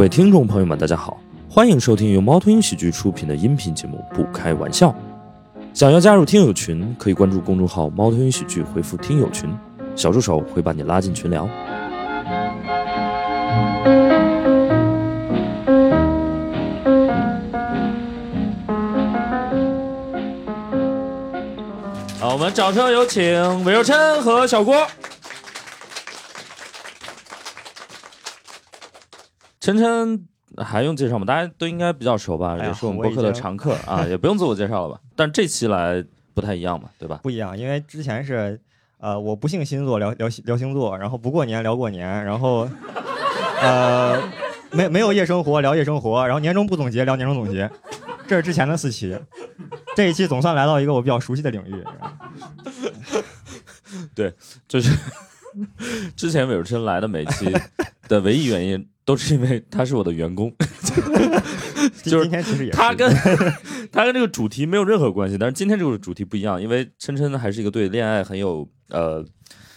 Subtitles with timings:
[0.00, 4.88] 各位听众朋友们，大家好，欢迎收听由猫头鹰喜剧出品的音频节目《不开玩笑》。
[5.74, 9.54] 想要加入听友群，可以关注公众号“猫头鹰喜剧”，回复“听友群”，
[9.94, 11.46] 小助手会把你拉进群聊。
[22.18, 23.22] 好，我们掌声有请
[23.66, 24.74] 韦若琛和小郭。
[29.60, 31.24] 琛琛还用介绍吗？
[31.24, 35.00] 大家都应该比较熟吧，哎也是我们播客的常客啊， 也不用自我介绍了吧？
[35.14, 36.02] 但这期来
[36.34, 37.20] 不太一样嘛，对吧？
[37.22, 38.58] 不一样，因为之前是，
[38.98, 42.68] 呃，我不信星座聊聊聊星座，然后不过年聊过年，然后，
[43.60, 44.18] 呃，
[44.72, 47.70] 没没有夜生活聊夜生活，然后年终不总结聊年终总结，
[48.26, 49.16] 这是之前的四期，
[49.94, 51.84] 这一期总算来到一个我比较熟悉的领域。
[54.14, 54.32] 对
[54.68, 54.96] 就是
[56.16, 57.52] 之前韦若琛来的每期
[58.10, 60.52] 的唯一原因，都是因为他是我的员工，
[62.02, 63.08] 就是今天其实也他跟
[63.92, 65.38] 他跟这个主题没有任何关系。
[65.38, 69.24] 但是今天这个主题不一样，因为琛琛还是一个对恋爱很有呃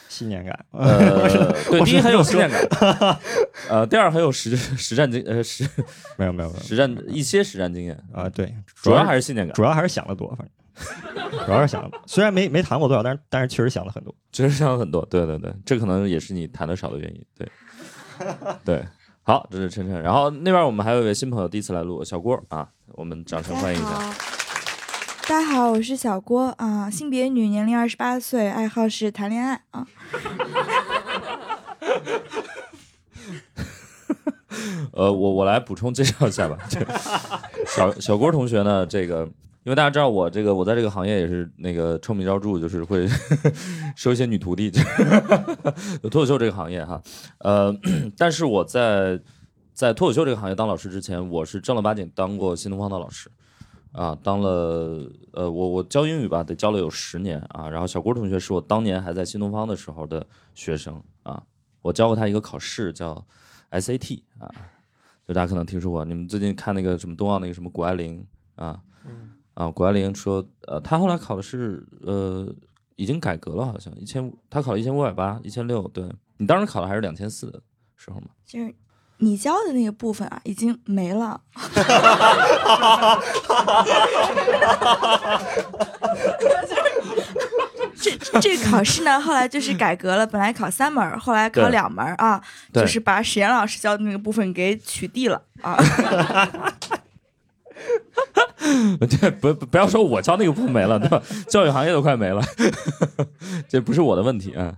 [0.10, 3.20] 信念感，呃， 对，第一很有信念感，
[3.70, 5.64] 呃，第二很有实实战经呃实
[6.18, 14.14] 没有没有没有实战一些实战经验，啊，对，主要还是信念感，主要还是想的多，反正主要是想的多，虽然没没谈过多少，但是但是确实想了很多。
[14.32, 17.48] 确实想了很多，对对对，这可能也是你谈的少的原因，对，
[18.66, 18.86] 对，
[19.24, 24.14] 好，这是晨晨，然后那边我们还有一位新朋友第一次来录，小郭啊，我们掌声欢迎一下。
[25.28, 29.88] 大家好，我是小郭啊，性别女，年龄二十八岁，爱好是谈恋爱啊。
[34.92, 36.58] 呃，我我来补充介绍一下吧。
[36.70, 36.94] 这个
[37.66, 39.28] 小小郭同学呢，这个
[39.64, 43.08] 因为大家知道我这个我在这个行业也是那个臭名昭著，就是会
[43.96, 44.72] 收一些女徒弟，
[46.02, 47.02] 有 脱口秀这个行业哈。
[47.40, 47.74] 呃，
[48.18, 49.20] 但是我在
[49.74, 53.32] 在脱口秀这个行业当老师之前，我是正儿八经当过新东方的老师。
[53.94, 57.70] 啊，当了呃，我我教英语吧，得教了有十年啊。
[57.70, 60.26] 然后小郭同学是我当年还在新东方的时候的
[60.56, 61.44] 学生啊，
[61.84, 63.24] 我教过他一个考试叫
[63.70, 64.50] SAT 啊，
[65.28, 66.04] 就大家可能听说过。
[66.04, 68.26] 你们最近看那个什么冬奥那个什么谷爱凌
[68.56, 68.82] 啊，
[69.54, 72.48] 啊，谷爱凌说，呃，她后来考的是呃，
[72.96, 76.04] 已经改革了，好像一千五，她考了一千五百八，一千六，对
[76.38, 77.62] 你当时考的还是两千四的
[77.96, 78.28] 时候嘛？
[78.46, 78.74] 就是
[79.18, 81.40] 你教的那个部分啊，已经没了。
[87.96, 88.12] 这
[88.42, 92.44] 这个考试呢，后来就是改革了，本来考三门儿，后来考对两门儿啊，
[92.74, 95.78] 对就是把史岩老师教的那个部分给取缔了啊。
[99.00, 101.22] 对，不不不要说我教那个部没了，对吧？
[101.48, 102.42] 教育行业都快没了，
[103.68, 104.76] 这不是我的问题啊。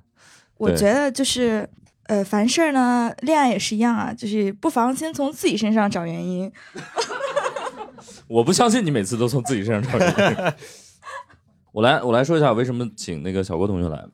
[0.58, 1.70] 我觉得就是。
[2.08, 6.52] 呃，凡事呢，恋爱也是一样啊，就是不妨先从自己身上找原因。
[8.28, 10.54] 我不相信你每次都从自己身上找原因。
[11.72, 14.06] 我来，我来说一下为什么请那个小郭同学来。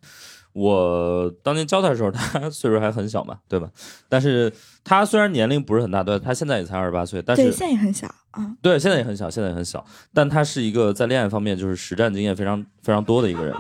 [0.54, 3.70] 我当年教他的时候，他岁数还很小嘛，对吧？
[4.08, 4.50] 但是
[4.86, 8.56] 他虽然年龄不是很大，对，他现在也才二十八岁，但对，是现在也很小啊。
[8.62, 13.56] 对，现在也很小，现在也很小，但他是一个在恋爱方面就是实战经验非常非常多的一个人。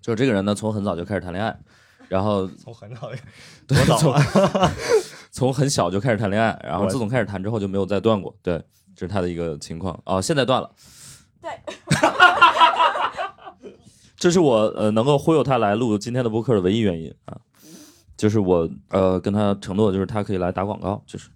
[0.00, 1.58] 就是这个人呢，从很早就开始谈恋爱，
[2.08, 3.10] 然后 从很早
[3.66, 4.18] 对多早！
[5.30, 8.34] 从很小就开始谈恋爱，然后自从开始谈之后就没有再断过。
[8.42, 8.58] 对，
[8.96, 10.00] 这是他的一个情况。
[10.04, 10.70] 哦，现在断了。
[11.42, 11.50] 对，
[14.16, 17.38] 这是我呃能够忽悠他来录今天的播客的唯一原因啊，
[18.16, 21.28] 就是我呃跟他承诺，就是他可以来打广告，就是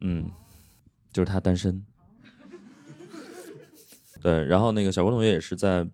[0.00, 0.30] 嗯，
[1.12, 1.84] 就是他单身。
[4.20, 5.84] 对，然后那个小郭同学也是在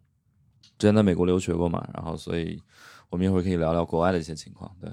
[0.79, 2.61] 之前在美国留学过嘛，然后所以
[3.11, 4.75] 我们一会儿可以聊聊国外的一些情况。
[4.81, 4.91] 对，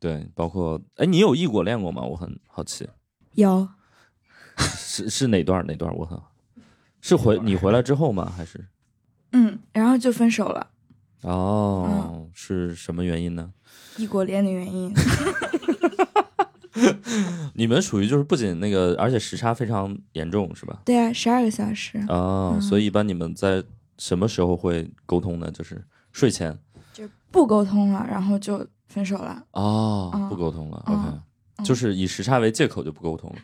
[0.00, 2.02] 对，包括哎，你有异国恋过吗？
[2.02, 2.88] 我很好奇，
[3.34, 3.68] 有
[4.58, 5.94] 是是哪段哪段？
[5.94, 6.20] 我很
[7.00, 8.32] 是回你回来之后吗？
[8.36, 8.66] 还是
[9.30, 10.68] 嗯，然后就分手了，
[11.22, 13.52] 哦，是什么原因呢？
[13.96, 14.92] 异国恋的原因。
[17.54, 20.80] 你们属于就是不仅那个，而且时差非常严重，是吧？
[20.84, 23.62] 对啊，十二个小时，哦，嗯所以一般你们在
[23.98, 25.50] 什么时候会沟通呢？
[25.52, 25.82] 就是
[26.12, 26.56] 睡前
[26.92, 29.42] 就不沟通了，然后就分手了。
[29.52, 30.82] 哦，嗯不沟通了。
[30.86, 31.08] 嗯 OK，
[31.58, 33.36] 嗯就是以时差为借口就不沟通了。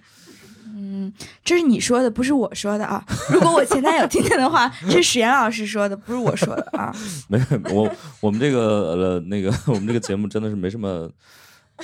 [0.75, 1.12] 嗯，
[1.44, 3.02] 这是你说的，不是我说的啊。
[3.32, 6.94] 如果我前男友听见的话，这是史岩老师说的，不是我说的啊。
[7.29, 7.90] 没有，我
[8.20, 11.11] 我们这个呃那个我们这个节目真的是没什么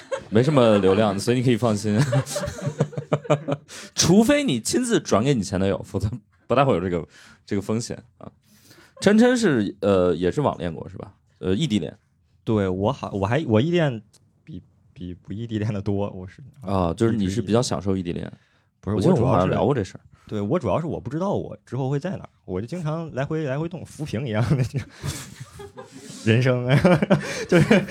[0.31, 1.99] 没什么流量，所以你可以放心。
[3.95, 6.11] 除非你亲自转给你前男友，否则
[6.47, 7.07] 不大会有这个
[7.47, 8.31] 这个风险啊。
[9.01, 11.13] 琛琛是呃也是网恋过是吧？
[11.39, 11.97] 呃异地恋
[12.45, 14.03] 对我好，我还我异地恋
[14.45, 14.63] 比
[14.93, 16.11] 比不异地恋的多。
[16.11, 18.31] 我是啊，就是你是比较享受异地恋。
[18.81, 20.01] 不是，我记得我们好像主要是聊过这事儿。
[20.27, 24.63] 对我主要是我不知道我之后会在哪儿，我就经常来回来回动，浮萍一样的
[26.25, 26.67] 人生，
[27.49, 27.87] 就是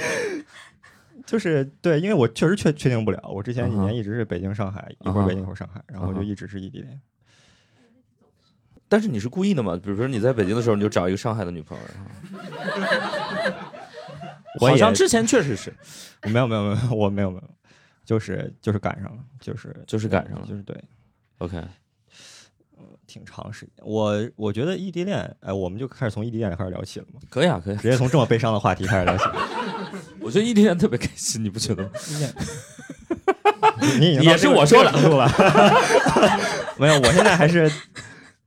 [1.27, 6.99] 就是对，因为我确实确确定不了，我之前几年一直是北京上海，一会儿北京一会儿上海，然后就一直是异地恋。
[8.89, 9.75] 但是你是故意的嘛？
[9.75, 12.03] 比如说你在北京的时候，你就找一个上海的女朋友，然
[13.51, 13.57] 后
[14.61, 15.73] 我好像之前确实是，
[16.23, 17.43] 没有没有没有，我没有没有，
[18.05, 20.81] 就是就是赶上了，就是就是赶上了就是对
[21.39, 21.61] ，OK。
[23.05, 23.73] 挺长时间。
[23.85, 27.75] 我我觉得异地恋，哎，我们就开始从异地恋开始聊起了嘛，可以啊，可以。
[27.77, 29.23] 直接从这么悲伤的话题开始聊起。
[30.27, 31.89] 我觉得异地恋特别开心，你不觉得吗？
[34.21, 35.25] 也是我说的的，吧？
[36.77, 37.71] 没有，我现在还是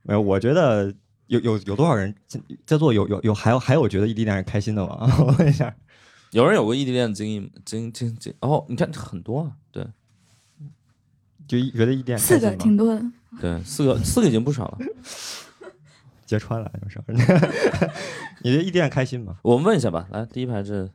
[0.03, 0.21] 没有。
[0.21, 0.93] 我觉得
[1.25, 2.13] 有有有多少人
[2.67, 5.09] 在座有有有还有还有觉得异地恋是开心的吗？
[5.25, 5.75] 我问一下。
[6.29, 7.47] 有人有过异地恋的经历吗？
[7.65, 9.83] 经经经哦，你看很多啊，对
[11.47, 13.01] 就一觉得异地恋挺多的。
[13.41, 14.77] 对，四个四个已经不少了。
[16.27, 17.05] 揭穿了，有时候。
[18.43, 19.37] 你觉得异地恋开心吗？
[19.41, 20.87] 我们问一下吧，来第一排这，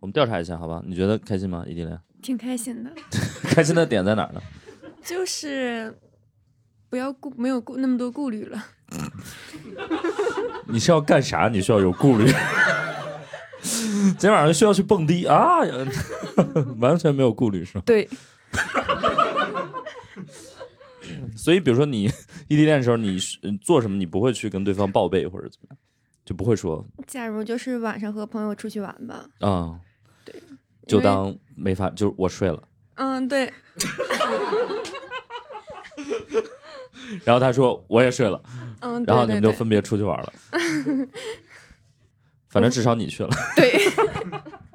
[0.00, 0.82] 我们调查一下，好吧？
[0.86, 1.64] 你觉得开心吗？
[1.66, 2.90] 异地恋挺开心的，
[3.44, 4.40] 开心的点在哪儿呢？
[5.04, 5.94] 就是
[6.90, 8.64] 不要顾没有顾那么多顾虑了。
[10.68, 11.48] 你是要干啥？
[11.48, 12.26] 你需要有顾虑。
[13.60, 15.58] 今天晚上需要去蹦迪啊，
[16.78, 17.82] 完全没有顾虑是吧？
[17.84, 18.08] 对，
[21.36, 22.04] 所以，比如说你
[22.48, 23.18] 异地恋的时候，你
[23.60, 25.78] 做什么，你不会去跟对方报备或者怎么样，
[26.28, 29.80] 就不会说假如就是晚上和朋友出去玩吧，嗯、
[30.26, 30.34] 对，
[30.86, 32.62] 就当没发，就是我睡了。
[32.96, 33.44] 嗯对，
[37.24, 38.38] 然后他说我也睡了，
[38.80, 40.30] 嗯然后你们就分别出去玩了。
[42.50, 43.80] 反正至少你去了，对，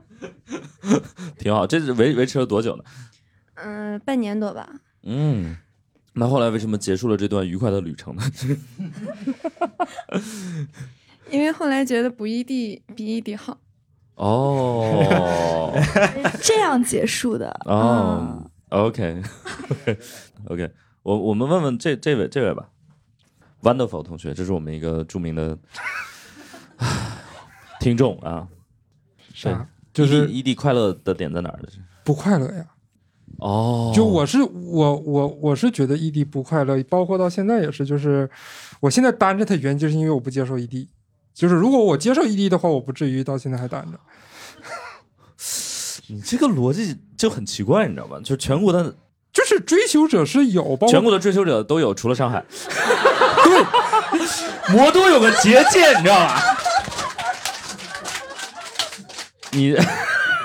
[1.37, 1.67] 挺好。
[1.67, 2.83] 这是维维持了多久呢？
[3.61, 4.67] 嗯半年多吧，
[5.03, 5.55] 嗯，
[6.13, 8.23] 那后来为什么结束了这段愉快的旅程呢？
[11.29, 13.57] 因为后来觉得不异地比异地好。
[14.15, 15.73] 哦
[16.41, 17.49] 这样结束的。
[17.65, 19.21] 哦，OK
[20.49, 20.71] OK，
[21.01, 22.69] 我我们问问这这位这位吧
[23.63, 25.57] ，Wonderful 同学，这是我们一个著名的
[27.81, 28.47] 听众啊。
[29.33, 29.67] 啥？
[29.91, 31.67] 就是异地快乐的点在哪儿呢？
[32.03, 32.65] 不快乐呀。
[33.37, 38.29] 哦，就我是我我我是觉得异地不快乐，包括到现在也是，就是
[38.79, 40.89] 我现在单着他原因就是因为我不接受异地。
[41.33, 43.99] 就是如果我接受异地的话，我不至于到现在还单着。
[46.07, 48.19] 你这个逻辑就很奇怪，你知道吧？
[48.19, 48.93] 就是全国的
[49.31, 52.43] 就是追求者是有，包括全国的追求者都有，除了上海。
[53.43, 53.65] 对，
[54.75, 56.41] 魔都有个结界，你知道吧？
[59.51, 59.75] 你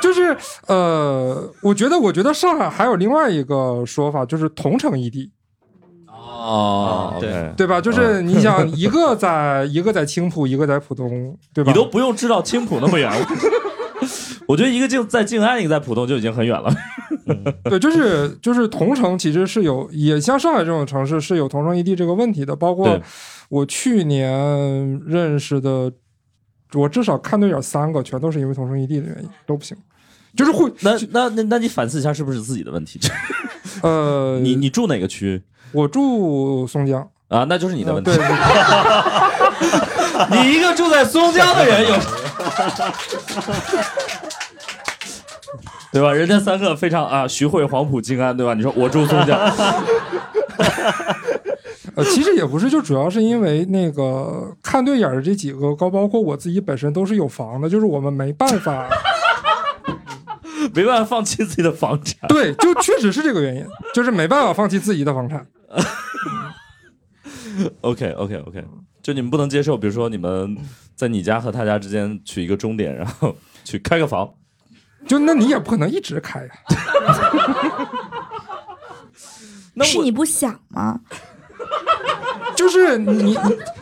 [0.00, 0.36] 就是
[0.66, 5.30] 呃，我觉得我觉得上海还有另外一个说法，就是同城异地，
[6.38, 7.80] 哦，对对吧？
[7.80, 11.72] 就是你想一个在一个在青浦，一个在浦东，对吧？
[11.72, 13.10] 你都不用知道青浦那么远。
[14.46, 16.72] 我觉得一个静在静安，一个在浦东就已经很远了。
[17.64, 22.54] 对，就是就是同城其实是有，也像上海这种城市是有同城异地这个问题的。
[22.54, 22.98] 包括
[23.48, 24.32] 我去年
[25.04, 25.92] 认识的，
[26.72, 29.76] 我至少看对眼三个，全都是因为同城异地的原因，都不行。
[30.36, 33.00] 就是会那那那那你反思一下，是不是自己的问题？
[33.82, 37.44] 呃，你你住哪个区我住松江，啊？
[37.48, 38.10] 那就是你的问题
[40.30, 41.94] 你一个住在松江的人有，
[45.92, 46.12] 对吧？
[46.12, 48.54] 人家三个非常啊，徐汇、黄埔、静安，对吧？
[48.54, 49.38] 你说我住松江，
[51.94, 58.88] 呃，其实也不是，就主要是因为那个看对眼儿的这几个，高包括我自己本身都是有房的，就是我们没办法，
[60.74, 62.16] 没办法放弃自己的房产。
[62.28, 65.46] 对，就确实是这个原因，就是没办法放弃自己的房产。
[67.82, 68.64] OK OK OK，
[69.02, 70.56] 就你们不能接受，比如说你们
[70.94, 73.34] 在你家和他家之间取一个终点，然后
[73.64, 74.32] 去开个房。
[75.06, 76.48] 就那你也不可能一直开呀、
[79.74, 81.00] 那 我是你不想吗？
[82.56, 83.38] 就是你你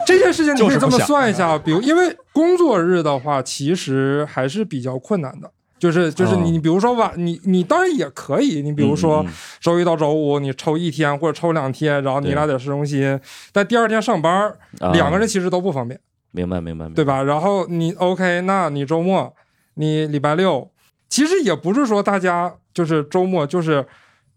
[0.07, 5.51] 这件事情，你可以这么算一下，比如因为工作日的话，其实还是比较困难的。
[5.79, 9.25] 就是就是哦你你比如说晚你你当然也可以，你比如说
[9.61, 13.19] 周一到周五你抽一天或者抽两天，然后你俩在市中心，
[13.53, 14.49] 但第二天上班，
[14.81, 14.93] 啊。
[14.93, 17.05] 两个人其实都不方便，明白明白明白，对？
[17.05, 17.23] 吧？
[17.23, 19.35] 然后你 OK，那你周末
[19.75, 20.71] 你礼拜六，
[21.09, 23.85] 其实也不是说大家就是周末就是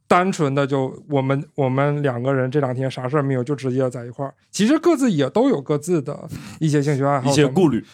[0.07, 6.27] 单纯的就我们我们两个人这两天啥事儿没有就直接在一块儿，其实各自也都有各自的
[6.59, 7.85] 一些兴趣爱好，一些顾虑，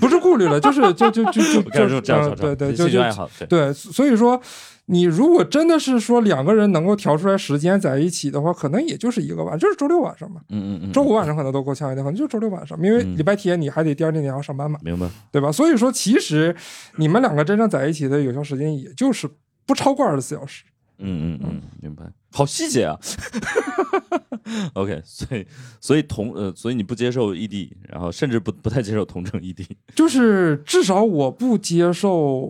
[0.00, 3.00] 不是顾虑了，就是就就就就就是这样对对，就就
[3.48, 4.40] 对，所以说，
[4.86, 10.40] 你如果真的是说两个人能够调出来时间在一起的话，可能也就是一个晚，就是周六晚上嘛。
[10.48, 15.52] 嗯嗯嗯，周五晚上可能都够呛一点，可能就周六晚上，因为嗯礼拜天你还得第二天你还要上班嘛，明白，对吧？
[15.52, 16.54] 所以说，其实
[16.96, 19.28] 你们两个真正在一起的有效时间也就是
[19.66, 20.64] 不超过二十四小时。
[20.98, 22.98] 嗯嗯嗯，明白，好细节啊。
[24.74, 25.46] OK，所以
[25.80, 29.66] 所以同呃，所以你不接受异地，然后甚至不不太接受同城异地。
[29.94, 32.48] 就是至少我不接受，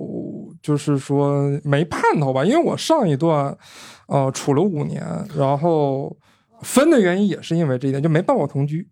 [0.63, 3.57] 就是说没盼头吧，因为我上一段，
[4.07, 5.05] 呃，处了五年，
[5.37, 6.17] 然后
[6.63, 8.89] 分的原因也是因为这一点，就没办法同居。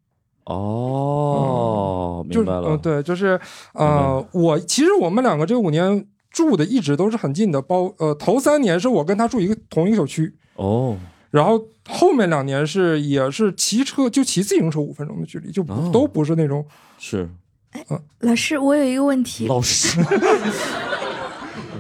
[0.46, 3.40] 哦，就是明白了，嗯，对，就是
[3.75, 6.06] 呃，我其实我们两个这五年
[6.37, 10.95] 住的一直都是很近的，包呃头三年是我跟他住一个同一个小区，哦，
[11.31, 15.90] 然后后面两年是也是骑车就骑自行车五分钟的距离，就不、哦。
[15.90, 16.62] 都不是那种
[16.99, 17.26] 是。
[18.21, 19.99] 老师，我有一个问题，老师，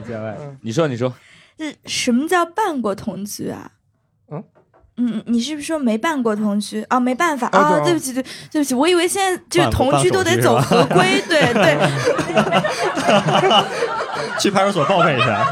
[0.06, 1.12] 见 外你说你说，
[1.58, 3.72] 这什么叫半过同居啊？
[4.98, 6.98] 嗯嗯，你是不是说没办过同居啊？
[6.98, 11.76] 没办法啊，啊对不起，对对不起，我以为现在这个办办同居都得走合规，对对，
[14.40, 15.46] 去派出所报备一下。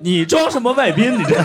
[0.00, 1.16] 你装什么外宾？
[1.16, 1.36] 你这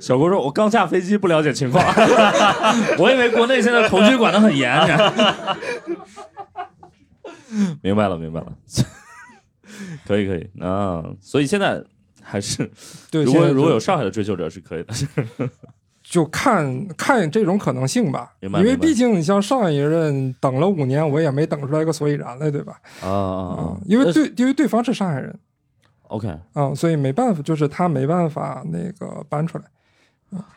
[0.00, 1.84] 小郭说：“我刚下飞机，不了解情况。
[2.96, 4.70] 我以为国内现在同居管得很严。”
[7.82, 8.52] 明白了，明白了。
[10.06, 11.04] 可以，可以啊。
[11.20, 11.82] 所以现在
[12.22, 12.70] 还是，
[13.10, 14.94] 对，如果如果有上海的追求者是可以的。
[16.02, 22.80] 就看看这种可能性吧，明白因为毕竟你像上一任等了五年，我也没等出来个所以然来，对吧？
[23.00, 23.80] 啊啊！
[23.84, 25.38] 因为对，因为对方是上海人
[26.08, 29.64] OK，啊、所以没办法，就是他没办法那个搬出来。
[30.36, 30.48] 啊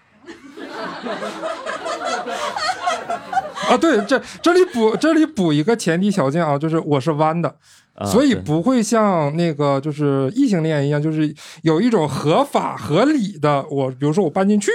[3.74, 7.50] 啊，对，这这里补这里补一个前提条件啊，就是我是弯的，
[7.96, 14.72] 啊所以不会像那个就是异性恋一样，就是有一种合法合理的我，比如说我搬进去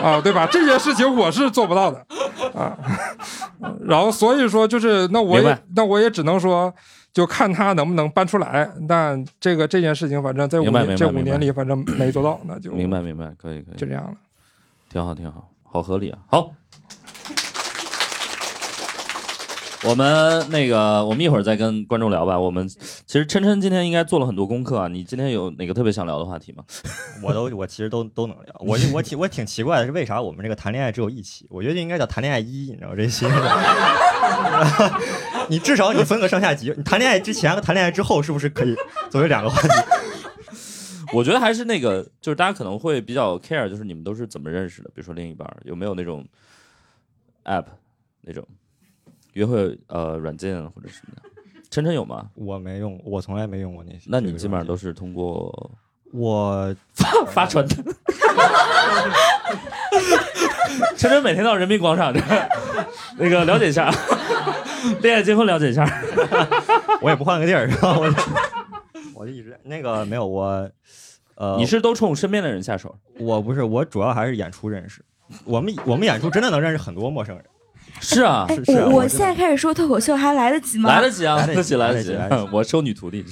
[0.00, 0.46] 啊，对吧？
[0.46, 2.06] 这件事情我是做不到的
[2.54, 2.78] 啊。
[3.80, 6.72] 然后所以说就是那我也那我也只能说。
[7.14, 14.14] 就看他能不能搬出来，但这个这件事情，反正在五年这五年里，反正没做到，那就明白明白，可以可以，就这样了。
[14.90, 16.18] 挺好，挺好，好合理啊！
[16.26, 16.50] 好，
[19.86, 22.38] 我们那个，我们一会儿再跟观众聊吧。
[22.38, 24.88] 我们其实琛琛今天应该做了很多功课啊。
[24.88, 26.64] 你今天有哪个特别想聊的话题吗？
[27.22, 28.54] 我都我其实都都能聊。
[28.60, 31.46] 我我挺我挺奇怪的是为啥我们这个谈恋爱只有一期？
[31.50, 33.28] 我觉得应该叫谈恋爱一，你知道这些。
[35.48, 38.74] 你至少你分个上下集，你谈恋爱之前和谈恋爱之后是不是可以
[39.10, 39.68] 作为两个话题？
[41.12, 44.88] 我觉得还是那个，就是大家可能会比较 care，就是你们都是怎么认识的？
[44.94, 46.24] 比如说另一半有没有那种
[47.44, 47.66] app
[48.22, 48.42] 那种
[49.34, 51.22] 约会呃软件或者什么的？
[51.70, 52.28] 晨晨有吗？
[52.34, 54.00] 我没用，我从来没用过那些。
[54.06, 55.70] 那你基本上都是通过
[56.12, 56.74] 我
[57.26, 57.84] 发传单。
[60.96, 62.48] 晨晨每天到人民广场这儿，
[63.18, 63.92] 那个了解一下，
[65.02, 65.84] 恋爱结婚了解一下。
[67.00, 68.16] 我也不换个地儿，然后我就
[69.14, 70.70] 我就一直那个没有我，
[71.36, 72.96] 呃，你是都冲身边的人下手？
[73.18, 75.04] 我不是我主要还是演出认识。
[75.44, 77.44] 我们我们演出真的能认识很多陌生人，
[78.00, 80.90] 是啊，我我现在开始说脱口秀还来得及吗？
[80.90, 82.36] 来得及啊，来得及来得及，来得来得及。
[82.36, 83.24] 来得及我收女徒弟。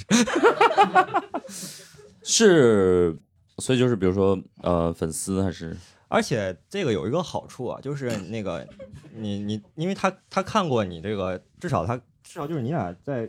[2.23, 3.15] 是，
[3.57, 5.75] 所以就是比如说呃粉丝还是。
[6.07, 8.67] 而且这个有一个好处啊，就是那个
[9.15, 13.27] 你你，因为他他看过你这个，至少他至少就是你俩在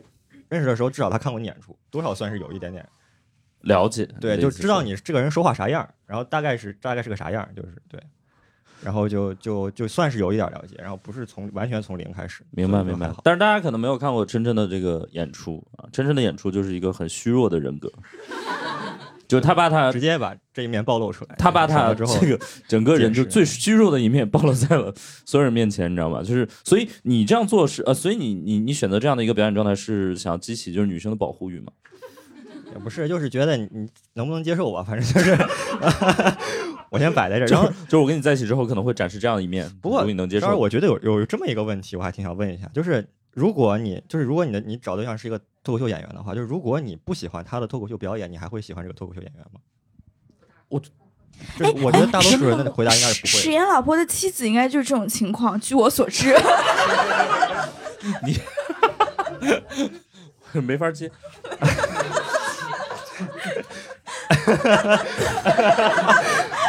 [0.49, 2.87] 认识的时候，至少他看过你演出，多少算是有一点点
[3.61, 7.99] 了解，对，就知道你这个人说话啥样，然后大概是大概是个啥样，就是对，
[8.83, 13.11] 然后就就就算是有一点了解，然后不是从完全从零开始，明白明白。
[13.23, 17.91] 但是大家可能没有看过真正的这个演出啊，真正的演出就是一个很虚弱的人格，
[19.27, 24.93] 就是他把他直接把这一面暴露出来，他把他之后这个整个人就最虚弱的一面暴露在了
[25.25, 26.21] 所有人面前，你知道吗？
[26.21, 31.71] 就是所以你这样做是呃，所以你你你选择这样的一个表演状态是想激起就是女生的保护欲吗？
[32.73, 35.33] 也不是，就是觉得你你能不能接受吧，反正就是
[36.95, 49.59] 我先摆在这儿，然后就是我跟你在一起之后可能会展示这样的一面，不过如果你能接受，我觉得有有这么一个问题，我还挺想问一下，就是如果你就是如果你的你找对象是一个脱口秀演员的话，就是如果你不喜欢他的脱口秀表演，你还会喜欢这个脱口秀演员吗？
[50.69, 50.89] 我这
[51.83, 53.51] 我觉得大多数人的回答应该是不会的。
[53.51, 56.33] 岩老婆的妻子应该就是这种情况，据我所知。
[60.53, 61.11] 你没法接。
[64.05, 65.03] 哈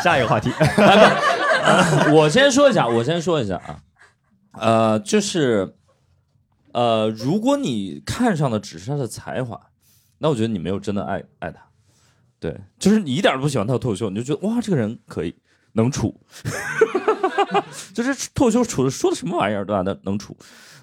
[0.03, 0.51] 下一个话题，
[2.13, 3.81] 我先说一下，我先说一下啊，
[4.53, 5.77] 呃，就是，
[6.73, 9.61] 呃，如果你看上的只是他的才华，
[10.19, 11.61] 那我觉得你没有真的爱爱他。
[12.39, 15.35] 对，就是你一点都不喜欢他的脱口秀，你就觉得哇，这个人可以
[15.73, 16.15] 能处，
[17.95, 19.83] 就是脱口秀处的说的什么玩意儿，对吧？
[19.83, 20.37] 能能处，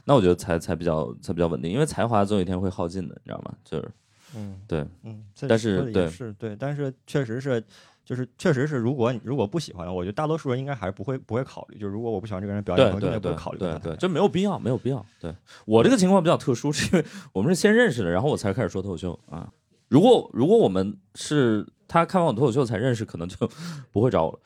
[0.03, 3.53] 那我觉得才才比较才比较稳定，因为才华总有一天会耗尽的，你知道吗？
[3.63, 3.89] 就是
[4.35, 7.63] 嗯对，嗯，这但是也对是对，但是确实是。
[8.05, 11.79] 就是确实是，如果如果不喜欢，我觉得大多数人应该还是不会不会考虑。
[11.79, 15.05] 就是如果我不喜欢这个人表演，对我应该对对不会考虑他对对，这没有必要，没有必要。
[15.21, 19.49] 对我这个情况比较特殊，是因为我们是先认识的，然后我才开始说脱口秀啊。
[19.87, 23.49] 如果如果我们是他看完我脱口秀才认识，可能就
[23.93, 24.39] 不会找我了。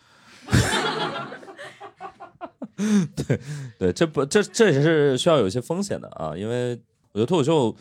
[3.16, 3.40] 对
[3.80, 6.80] 对，这不这这也是需要有一些风险的啊，因为
[7.12, 7.76] 我觉得脱口秀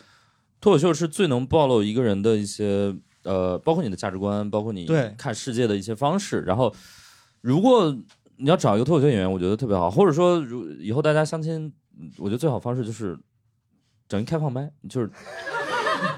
[0.66, 2.92] 脱口秀是最能暴露一个人的一些
[3.22, 6.40] 呃，包括你的价值观，包括你对看世界的一些方式。
[6.40, 6.74] 然后，
[7.40, 7.96] 如果
[8.36, 13.16] 你要找一个脱口秀演员，我觉得特别好，或者说如以后大家相亲，嗯我觉得最好方式就是
[14.08, 15.08] 整一开放麦，就是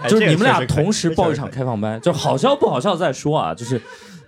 [0.00, 3.78] 哎就是你们俩同时报一场开放麦，就好笑不好笑再说啊，就是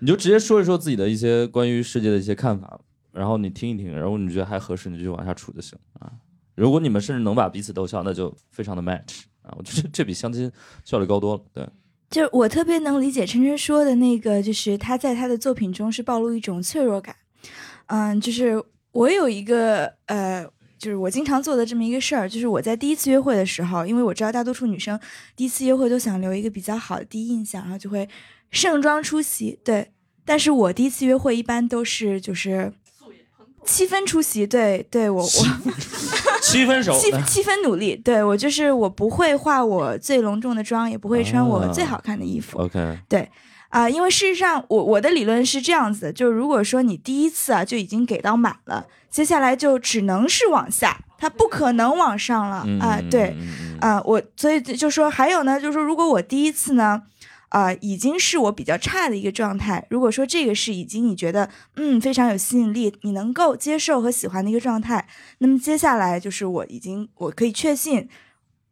[0.00, 2.78] 你就直接说一说自己的一些关于世界的一些看法，
[3.12, 6.12] 然后你听一听，然后你觉得还合适，你就往下处就行啊。
[6.56, 9.22] 如果你们甚至能把彼此逗笑，那就非常的 match
[9.56, 10.50] 我觉得这比相亲
[10.84, 11.42] 效率高多了。
[11.52, 11.68] 对，
[12.10, 17.14] 就我特别能理解琛琛说的那个，就是他在他的作品中是暴露一种脆弱感。
[17.86, 20.46] 嗯，就是我有一个呃，
[20.78, 24.98] 就是我经常做的这么一个事儿，就是我在第一次约会的时候，因为我知道大多数女生
[25.34, 28.08] 第一次约会都想留一个比较好的第一印象，然后就会
[28.50, 29.58] 盛装出席。
[29.64, 29.90] 对，
[30.24, 32.72] 但是我第一次约会一般都是就是
[33.64, 34.46] 七分出席。
[34.46, 35.28] 对，对我我。
[36.42, 42.58] 七分熟， 七七分努力，对我就是我不会化我最隆重的妆，也不会穿我最好看的衣服。
[42.58, 42.98] OK，
[43.68, 53.36] 啊、因为事实上，我我的理论是这样子的，就是如果说你第一次啊就已经给到满了，接下来就只能是往下，它不可能往上了啊、嗯对，，
[53.80, 57.00] 啊、我所以就说还有呢，就是说如果我第一次呢，
[57.50, 65.06] 啊、已经是我比较差的一个状态，如果说这个是已经你觉得嗯非常有吸引力，你能够接受和喜欢的一个状态，
[65.38, 68.08] 那么接下来就是我已经我可以确信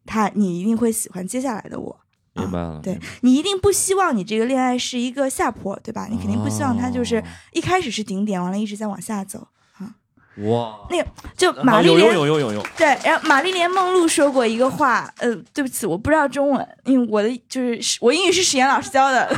[0.07, 2.01] 他你一定会喜欢接下来的我。
[2.35, 6.07] 明白了，对你一定不希望你这个恋爱是一个下坡，对吧？
[6.09, 9.49] 你肯定不希望他就是哦一开始是顶点，完了一直在往下走。
[10.45, 19.25] 哇，那个就玛丽有用莲有用有，对，然后玛丽莲梦露说过一个话，呃，对不起，我不知道中文，因为我的就是我英语是史岩老师教的。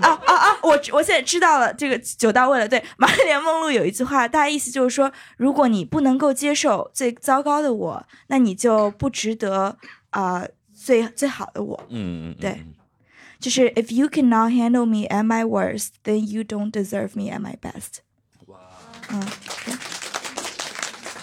[0.00, 0.56] 啊啊啊！
[0.62, 2.66] 我我现在知道了，这个酒到位了。
[2.66, 9.76] 对，玛丽莲梦露有一句话，大概意思就是说，如果你不能够接受最糟糕的我，那你就不值得
[10.10, 10.42] 啊、
[10.74, 11.78] 最最好的我。
[11.90, 12.72] 嗯嗯，嗯对嗯
[13.38, 17.56] 就是 if you cannot handle me at my worst, then you don't deserve me at my
[17.58, 18.00] best。
[19.10, 19.22] 嗯，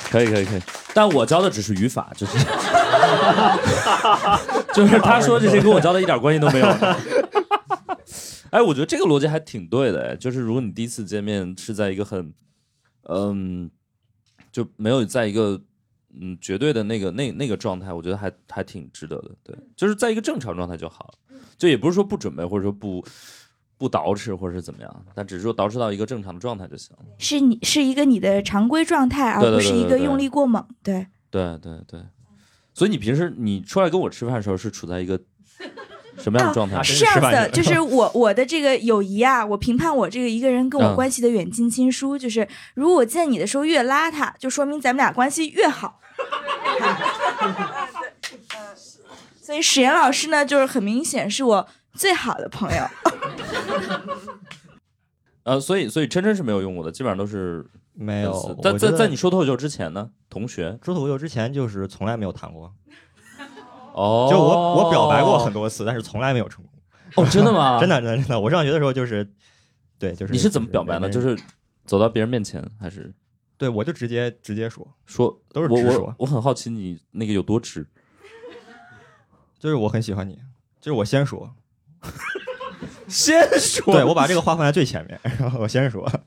[0.10, 0.62] 可以可以可以，
[0.94, 2.38] 但我教的只是语法，就是。
[4.74, 6.68] 就是他说这些跟我教的一点关系都没有。
[8.50, 12.34] 哎，我觉得这个逻辑还挺对的，哎，就是如果你第一次见面是在一个很，
[13.10, 13.70] 嗯，
[14.52, 15.60] 就没有在一个
[16.20, 21.06] 嗯绝对的那个那那个状态，我觉得还还挺值得的，对，就是在一个正常状态就好。
[21.06, 21.14] 了，
[21.58, 23.06] 就也不是说不准备或者说不
[23.78, 27.04] 不捯饬或者是怎么样，但只是说捯饬到一个正常的状态就行了。
[27.18, 30.66] 是你是一个你的常规状态，而不是一个用力过猛。
[30.82, 32.00] 对，对对对，
[32.74, 35.20] 所以你平时你出来跟我吃饭的时候是处在一个
[36.18, 36.78] 什么样的状态？
[36.78, 46.00] 啊是这样子的，就是我我的这个友谊啊，我评判我这个一个人跟我嗯关系的远近亲疏，就是如果我见你的时候越邋遢，就说明咱们俩关系越好。
[49.44, 52.84] 所以史岩老师呢，就是很明显是我最好的朋友。
[55.44, 58.58] 呃，所以所以琛琛是没有用过的，基本上都是没有。
[58.64, 62.74] 在在在你说脱口秀之前呢，同学说脱口秀之前就是从来没有谈过，
[63.94, 66.74] 哦，就我我表白过很多次，但是从来没有成功。
[67.22, 67.78] 哦，真的吗？
[67.82, 69.30] 真的真的真的，我上学的时候就是，
[70.00, 71.10] 对，就是你是怎么表白呢？
[71.10, 71.38] 就是
[71.86, 73.14] 走到别人面前，还是
[73.58, 77.86] 对我就直接直接说，说都是直说我我很好奇你那个有多直，
[79.64, 80.34] 就是我很喜欢你，
[80.82, 81.50] 就是我先说，
[83.08, 86.04] 先说对我把这个话放在最前面，然后我先说。
[86.06, 86.20] 啊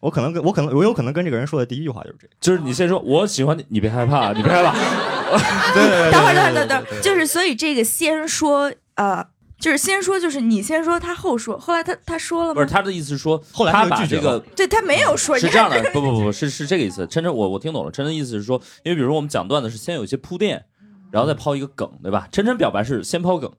[0.00, 4.72] 我可能跟我可能我有可能跟这个人说的第一句话就是这个，就是你先说我喜欢你，你别害怕，你别害怕。
[5.72, 9.26] 对对对 等会儿，等会儿，等会儿，等会儿，就是所以这个先说，呃，
[9.58, 12.54] 就是先说，就是你先说，他后说，后来他他说了吗？
[12.54, 17.06] 不是他的意思是说，后来他把这个对他没有说，是这样的，不不不不是是这个意思。
[17.06, 17.90] 真真，我我听懂了。
[17.90, 20.64] 真真的意思是说，因为比如说我们讲段子是先有一些铺垫，
[21.10, 22.28] 然后再抛一个梗，对吧？
[22.30, 23.50] 晨晨表白是先抛梗，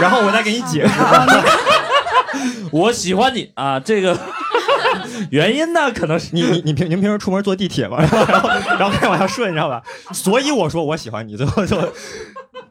[0.00, 0.94] 然后我再给你解释。
[2.70, 4.18] 我喜欢你啊，这个
[5.30, 7.98] 原因呢，可能是你你你平您平时出门坐地铁嘛？
[8.04, 9.82] 然后然后然后再往下顺，你知道吧？
[10.12, 11.92] 所以我说我喜欢你，最后就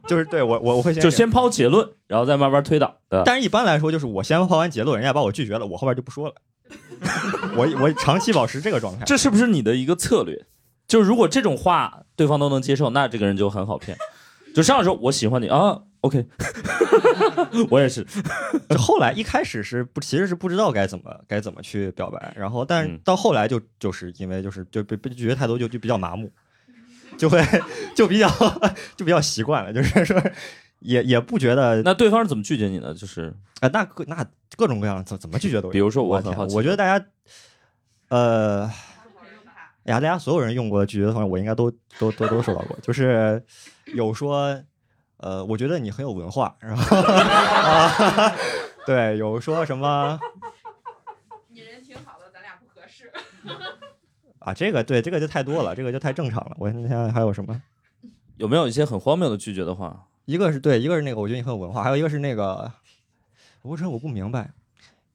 [0.08, 3.24] 就是对我我我会先就先抛结论，然后再慢慢推导，对吧？
[3.26, 6.36] 但是一般来说，就是我先抛完结论，人家把我拒绝了，我后边就不说了。
[7.56, 9.06] 我我长期保持这个状态。
[9.06, 10.46] 这是不是你的一个策略？
[10.88, 13.98] 就是如果这种话对方都能接受，那这个人就很好骗。
[14.56, 16.26] 就上来说我喜欢你啊，OK，
[17.70, 18.06] 我也是。
[18.70, 26.32] 就后来一开始是不，其实是不知道该怎么该怎么去表白，然后但是嗯到后来就就是因为就是就被被拒绝太多，就就比较麻木，
[27.18, 27.44] 就会
[27.96, 28.30] 就比较
[28.96, 30.22] 就比较习惯了，就是说
[30.80, 32.94] 也也不觉得那对方是怎么拒绝你的？
[32.94, 35.72] 就是啊，那各那各种各样怎怎么拒绝都有。
[35.74, 37.06] 比如说我我天很好奇我觉得大家，
[38.08, 38.72] 呃，
[39.86, 42.76] 哎呀，大家所有人用过的拒绝的方式，我应该都都都都收到过。
[42.82, 43.44] 就是
[43.86, 44.60] 有说，
[45.18, 48.36] 呃，我觉得你很有文化，然后 啊，
[48.86, 50.20] 对，有说什么
[51.50, 53.12] 你人挺好的，咱俩不合适。
[54.40, 56.56] 啊，这个对这个就太多了，这个就太正常了。
[56.60, 57.62] 我想想还有什么？
[58.38, 60.08] 有没有一些很荒谬的拒绝的话？
[60.26, 62.72] 一个是对，一个是那个我觉得你很有文化，还有一个是那个，
[63.62, 64.50] 吴晨我不明白，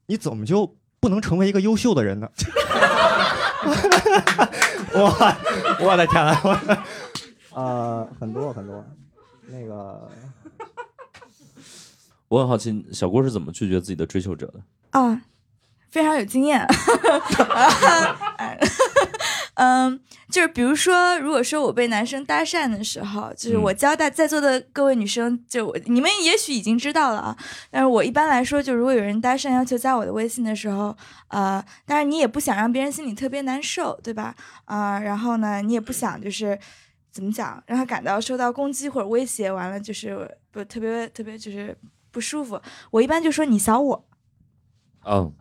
[0.05, 2.29] 你怎么就不能成为一个优秀的人呢？
[4.93, 5.35] 我
[5.85, 8.83] 我的天呐，我呃很多很多，
[9.47, 10.09] 那个
[12.27, 14.61] 我很好奇，小郭是怎么拒绝自己的追求者的？
[14.99, 15.21] 啊，
[15.89, 16.65] 非常有经验。
[19.63, 27.37] 嗯，就是比如说，如果说我被男生搭讪的时候，就是我教大在座的各位女生，就我你们也许已经知道了啊，
[27.69, 30.97] 但是我一般来说，就如果有人搭讪要求加我的微信的时候，
[31.27, 34.35] 呃，当然你也不想让别人心里特别难受，对吧？
[34.65, 36.57] 啊、然后呢，你也不想就是
[37.11, 41.77] 怎么讲，让他感到受到攻击或者威胁，完了就是不特别特别就是
[42.09, 42.59] 不舒服。
[42.89, 44.07] 我一般就说你扫我，
[45.05, 45.31] 嗯，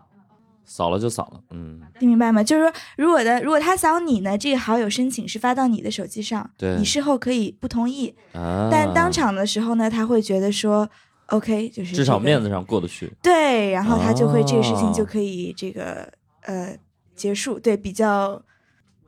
[0.70, 2.44] 扫了就扫了，嗯，听明白吗？
[2.44, 10.88] 就是说，如果的如果他扫你呢，这个好友申请是发到你的手机上，对你事后可以不同意，啊，但当场的时候呢，他会觉得说
[11.26, 13.12] ，OK，就是、至少面子上过得去。
[13.20, 16.08] 对，然后他就会这个事情哦就可以这个、
[16.42, 16.78] 呃
[17.16, 18.40] 结束，对，比较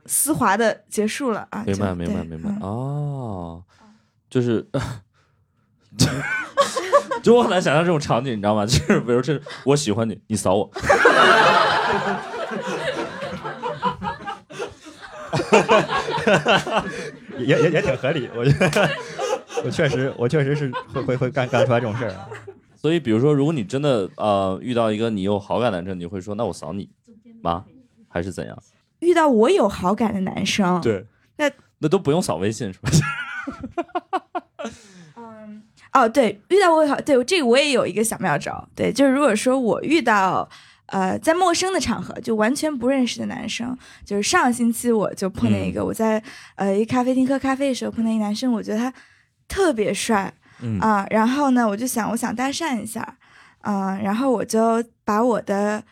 [0.05, 1.63] 丝滑的结束了啊。
[1.65, 2.49] 明白，明白，明白。
[2.49, 3.63] 嗯哦，
[4.29, 4.67] 就是，
[7.23, 8.65] 就我很难想象这种场景，你知道吗？
[8.67, 10.69] 就是比如这我喜欢你，你扫我，
[17.39, 18.89] 也也也挺合理，我觉得
[19.63, 22.11] 我确实我确实是会会会干干出来这种事儿。
[22.11, 22.27] 啊
[22.75, 26.89] 所以比如说，如果你真的呃遇到一个你有好感的男生，你会说那我扫你
[27.41, 27.63] 吗？
[28.09, 28.61] 还是怎样？
[28.99, 31.05] 遇到我有好感的男生，对，
[31.37, 32.89] 那那都不用扫微信是吧？
[35.93, 40.47] 嗯，哦，对，遇到我好，对这个我也有一个小妙招，对，就是如果说我遇到。
[40.87, 43.75] 呃，在陌生的场合，就完全不认识的男生，
[44.05, 46.21] 就是上个星期我就碰见一个，我在
[46.55, 48.93] 呃一咖啡厅喝咖啡的时候碰见一男生，我觉得他
[49.47, 50.77] 特别帅嗯。
[50.79, 53.17] 啊、然后呢，我就想我想搭讪一下，
[53.61, 55.83] 嗯、然后我就把我的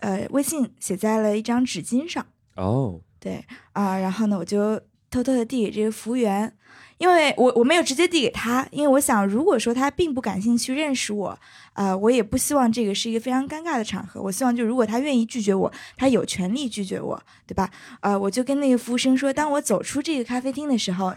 [0.00, 3.42] 呃微信写在了一张纸巾上，哦，对
[3.72, 4.78] 啊、然后呢，我就
[5.10, 6.52] 偷偷的递给这个服务员，
[7.00, 11.38] 因为我我没有直接递给他，因为我想，如果说他并不感兴趣认识我，
[11.72, 14.20] 呃，我也不希望这个是一个非常尴尬的场合。
[14.20, 17.70] 我希望就如果他愿意拒绝我，他有权利拒绝我，对吧？
[18.02, 21.14] 呃，我就跟那个服务生说，当我走出这个咖啡厅的时候，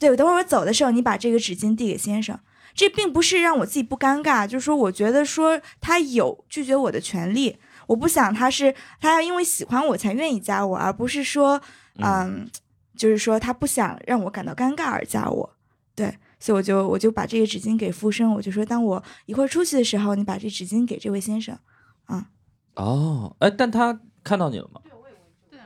[0.00, 2.36] 对，等会儿我走的时候，你把这个纸巾递给先生。
[2.74, 7.56] 这并不是让我自己不尴尬，就是说，我觉得说他有拒绝我的权利，
[7.86, 11.62] 我不想他是他要因为喜欢我才愿意加我，而不是说，
[11.98, 12.50] 嗯，
[12.96, 15.48] 就是说他不想让我感到尴尬而加我，
[15.94, 21.58] 对，所以我就我就把这个纸巾给服务生，我就说，当我一会儿出去的时候，你把这纸巾给这位先生，
[22.06, 22.26] 啊
[22.74, 24.80] 哦，哎，但他看到你了吗？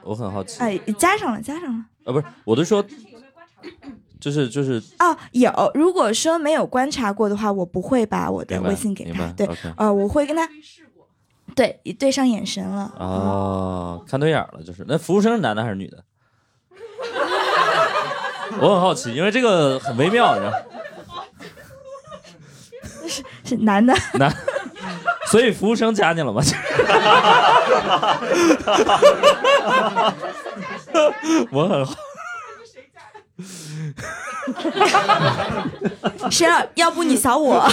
[0.05, 0.61] 我很好奇。
[0.61, 1.85] 哎，加上了，加上了。
[2.05, 2.83] 啊，不是，我是说，
[4.19, 5.53] 就是就是哦，有。
[5.75, 9.31] 如果说没有观察过的话，我不会把我的微信给他。
[9.33, 10.49] 对呃，我会跟他，
[11.55, 12.95] 对，对上眼神了。
[12.99, 16.03] 哦，看对眼了，就是那服务生是男的还是女的？
[18.61, 20.59] 我很好奇，因为这个很微妙，你知道吗，
[23.45, 23.95] 是男的。
[24.15, 24.35] 男，
[25.31, 26.43] 所以服务生加你了吗？
[31.53, 31.95] 我很好，
[36.31, 37.65] 谁要要不你扫我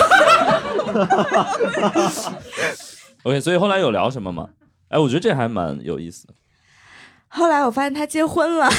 [3.23, 4.49] ？OK，所以后来有聊什么吗？
[4.89, 6.33] 哎，我觉得这还蛮有意思的。
[7.27, 8.69] 后来我发现他结婚了。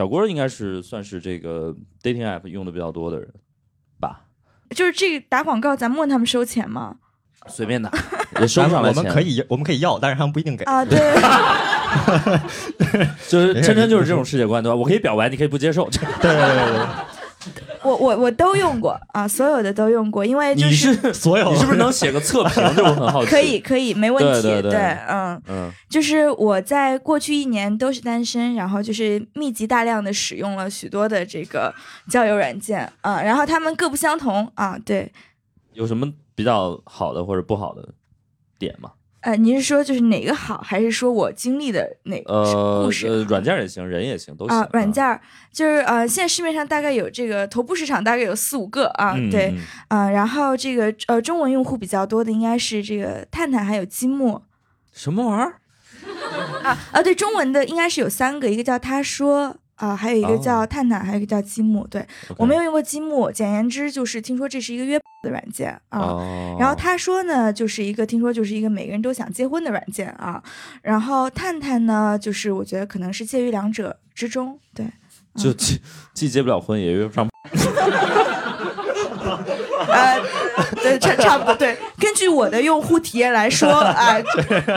[0.00, 3.28] 小郭应该是算是这个 dating app 用的比较多的人
[4.00, 4.22] 吧，
[4.70, 6.96] 就是这个打广告，咱们问他们收钱吗？
[7.48, 7.92] 随便打
[8.40, 8.98] 也收不上来钱。
[8.98, 10.64] 我们可以我们可以要，但是他们不一定给。
[10.64, 10.98] 啊，对，
[13.28, 14.74] 就是没事琛琛就是这种世界观，对吧？
[14.74, 15.86] 我可以表白，你可以不接受。
[15.92, 16.86] 对对对对
[17.82, 22.62] 我我我都用过啊，所有的都用过，因为就你是是所有你是不是能写个测评？
[22.76, 23.30] 这我很好奇。
[23.30, 25.42] 可以，可以没问题，对对对嗯。
[25.48, 31.74] 嗯，就是我在过去一年都是单身，然后就是密集大量的使用了许多的这个
[32.08, 35.10] 交友软件嗯、然后他们各不相同啊，对，
[35.72, 37.88] 有什么比较好的或者不好的
[38.58, 38.90] 点吗？
[39.20, 44.56] 呃，您是说就是哪个好，还是说我经历的哪个呃故事呃，软件也行，人也行，都行。
[44.56, 44.68] 啊？
[44.72, 45.20] 软件儿
[45.52, 54.42] 就是呃，现在市面上大概有这个头部市场大概有四五个啊，嗯对，嗯啊、然后这个呃中文用户比较多的应该是这个探探还有积木
[54.92, 55.54] 什么玩意儿？
[56.62, 59.56] 啊啊，对，中文的应该是有三个，一个叫他说。
[59.80, 61.86] 啊，还有一个叫哦探探，还有一个叫积木。
[61.88, 66.00] 对我没有用过积木，简言之就是听说这是一个约的软件啊。
[66.00, 70.42] 哦，然后他说呢，就是一个听说就是一个每个人都想结婚的软件啊。
[70.82, 74.58] 然后探探呢，就是我觉得可能是介于两者之中。
[74.74, 74.86] 对，
[75.34, 75.80] 就既
[76.14, 77.28] 既结不了婚，也约不上。
[79.88, 80.20] 呃，
[80.82, 81.54] 对，差差不多。
[81.54, 84.14] 对，根据我的用户体验来说， 啊、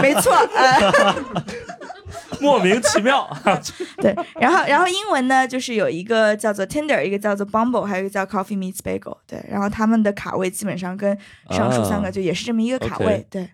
[0.01, 1.15] 没错，呃，
[2.41, 3.29] 莫名其妙。
[4.01, 4.15] 对。
[4.35, 9.17] 然后，然后英文呢，就是有一个叫做 Tinder，一个叫做 Bumble，还有一个叫 Coffee Meets Bagel。
[9.27, 11.17] 对，然后他们的卡位基本上跟
[11.49, 13.25] 上述三个啊就也是这么一个卡位。
[13.29, 13.49] 对。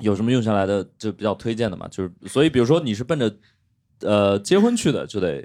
[0.00, 1.88] 有什么用下来的就比较推荐的嘛？
[1.88, 3.34] 就是所以，比如说你是奔着
[4.00, 5.44] 呃结婚去的，就得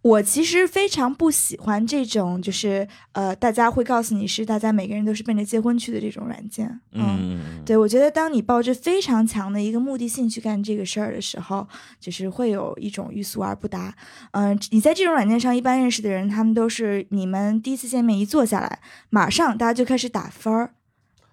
[0.00, 6.80] 我其实非常不喜欢这种，就是呃，大家会告诉你是大家每个人都是奔着结婚去的这种软件。
[6.92, 11.66] 嗯，对，我觉得当你抱着非常强的一个目的性去干这个事儿的时候，
[11.98, 13.92] 就是会有一种欲速而不达。
[14.30, 18.78] 嗯、你在这种软件上一般认识的人，他们都是你们第一次见面一坐下来，
[19.10, 20.74] 马上大家就开始打分儿。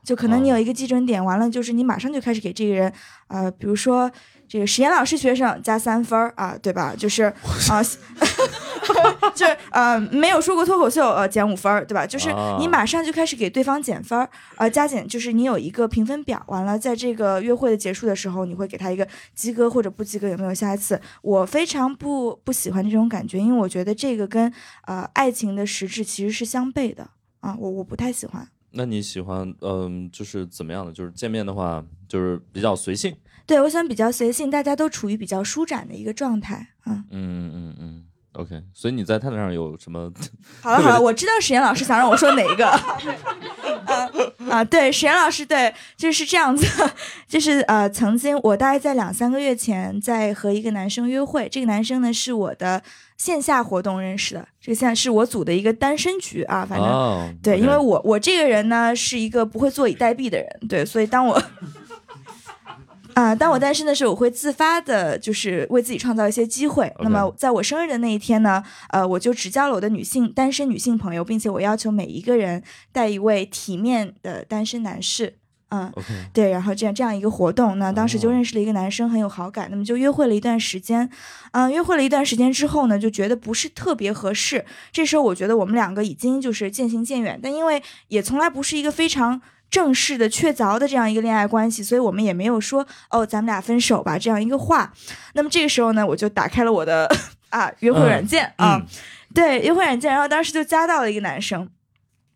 [0.04, 2.94] 就可能你有一个基准点，完了就是你马上就开始给这个人，
[3.28, 4.12] 呃，比如说
[4.48, 6.94] 这个实验老师学生加三分儿啊，对吧？
[6.98, 7.24] 就是
[7.70, 7.82] 啊，
[9.34, 12.06] 就是呃没有说过脱口秀呃减五分儿，对吧？
[12.06, 12.30] 就是
[12.60, 21.00] 你啊马上就开始给对方减分儿，呃加减就是你有一个评分表，完了在这个约会的结束的时候，你会给他一个及格或者不及格，有没有下一次？
[21.22, 24.52] 我非常不不喜欢这种感觉，因为我觉得这个跟
[24.86, 27.08] 呃爱情的实质其实是相悖的
[27.40, 28.48] 啊，我我不太喜欢。
[28.78, 30.92] 那你喜欢嗯、就是怎么样的？
[30.92, 33.16] 就是见面的话，就是比较随性。
[33.46, 36.68] 对，我想比较随性，大家都处于比较舒展的一个状态。
[36.86, 38.04] 嗯，嗯嗯嗯
[38.34, 38.64] ，OK。
[38.74, 40.12] 所以你在探探上有什么？
[40.62, 42.68] 好了好了， 我知道史岩老师想让我说哪一个。
[42.68, 44.10] 啊
[44.50, 46.66] 啊，对，史岩老师，对，就是这样子，
[47.28, 52.82] 就是呃，曾经我大概在两三个月前在和一个男生约会，这个男生呢是我的
[53.18, 61.42] 线下活动认识的，这个现在是我组的一个单身局啊，反正、哦，对因为我我这个人呢是一个不会坐以待毙的人，对，所以当我
[63.16, 66.94] 啊、当我单身的时候，我会自发的，就是为自己创造一些机会。
[67.00, 75.38] 那么在我生日的那一天呢，呃，我就只交了我的女性单身女性朋友，并且我要求每一个人带一位体面的单身男士。
[75.70, 75.92] 嗯
[76.32, 78.32] 对，然后这样这样一个活动，那当时就哦。
[78.32, 81.10] 认识了一个男生，很有好感，那么就约会了一段时间，
[81.54, 84.64] 嗯，约会了一段时间之后呢，就觉得不是特别合适。
[84.92, 94.94] 这时候我觉得我们两个已经就是渐行渐远，但因为也从来不是一个非常正式的确凿的这样一个恋爱关系，所以我们也没有说哦，咱们俩分手吧这样一个话。
[95.34, 97.10] 那么这个时候呢，我就打开了我的
[97.50, 98.86] 啊约会软件、啊，嗯
[99.34, 101.70] 对约会软件，然后当时就加到了一个男生。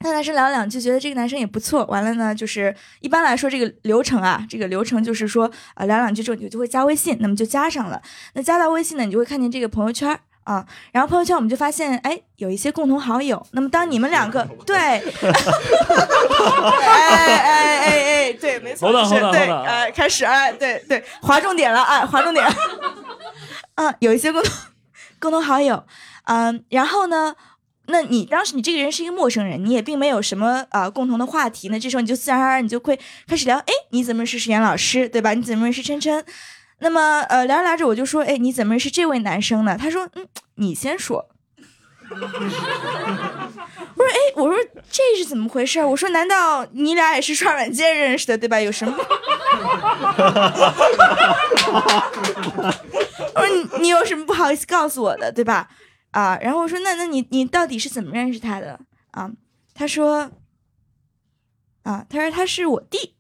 [0.01, 1.85] 那男生聊了两句，觉得这个男生也不错。
[1.85, 8.01] 完了呢，就是一般来说这个流程啊，这个流程就是说，啊、聊两句之后你就会加微信，那么就加上了。
[8.33, 13.45] 那加到微信呢，你就会看见这个朋友圈啊，然后朋友圈我们就发现，哎，有一些共同好友。
[13.51, 15.01] 那么当你们两个 对， 哎
[17.37, 22.45] 哎哎哎，对，没错是对哎，开始，哎，对对，划重点了，哎，划重点，
[23.75, 24.51] 嗯，有一些共同
[25.19, 25.83] 共同好友，
[26.25, 27.35] 嗯，然后呢？
[27.91, 32.95] 那你当时你这个人是一个陌生人，你也并没有什么呃共同的话题，那这时候你就自然而然你就会
[33.27, 35.33] 开始聊，哎，你怎么认识石岩老师，对吧？
[35.33, 36.23] 你怎么认识琛琛？
[36.79, 39.77] 那么呃聊着聊着我就说，哎，你怎么认识这位男生呢？
[39.79, 41.29] 他说，嗯，你先说。
[42.09, 44.57] 我说，哎，我说
[44.89, 45.83] 这是怎么回事？
[45.83, 48.59] 我说，难道你俩也是刷软件认识的，对吧？
[48.59, 48.97] 有什么？
[53.35, 55.67] 我说你你有什么不好意思告诉我的，对吧？
[56.11, 58.79] 啊，然后我说那那你你到底是怎么认识他的
[59.11, 59.29] 啊？
[59.75, 60.31] 他说
[61.83, 63.13] 啊，他说他是我弟。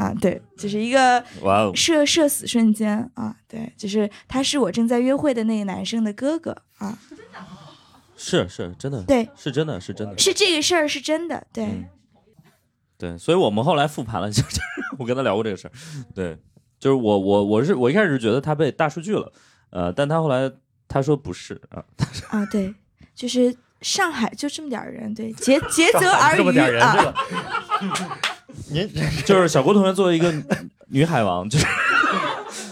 [0.00, 6.98] 啊，对，就是一个哇哦，社社死瞬间啊，对，就是他是我正在约会的那个男生的哥哥啊，
[8.16, 11.84] 是是真的，对，是真的是真的，是这个事儿是真的，对，嗯。
[12.96, 14.60] 对，所以我们后来复盘了， 就是
[14.98, 15.72] 我跟他聊过这个事儿，
[16.14, 16.36] 对，
[16.78, 19.32] 就是我我我是我一开始觉得他被大数据了，
[19.70, 20.50] 呃，但他后来
[20.86, 21.82] 他说不是啊，
[22.28, 22.74] 啊，对，
[23.14, 27.14] 就是上海就这么点人，对，竭竭泽而渔啊，个
[28.70, 28.88] 您
[29.24, 30.32] 就是小郭同学作为一个
[30.88, 31.66] 女海王，就是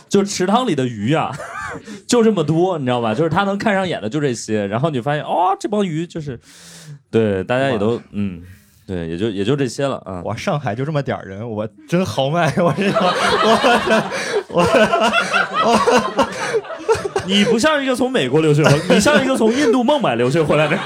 [0.08, 1.32] 就是池塘里的鱼啊，
[2.06, 3.14] 就这么多，你知道吧？
[3.14, 6.38] 就是他能看上眼的就这些，然后你发现哦，这帮鱼就是，
[7.10, 8.42] 对，大家也都嗯，
[8.86, 10.22] 对，也就也就这些了啊。
[10.24, 12.92] 我上海就这么点儿人，我真豪迈，我这
[14.48, 14.64] 我
[17.26, 20.78] 你不像一个从美国留学回，你像一个从印度孟买留学回来的。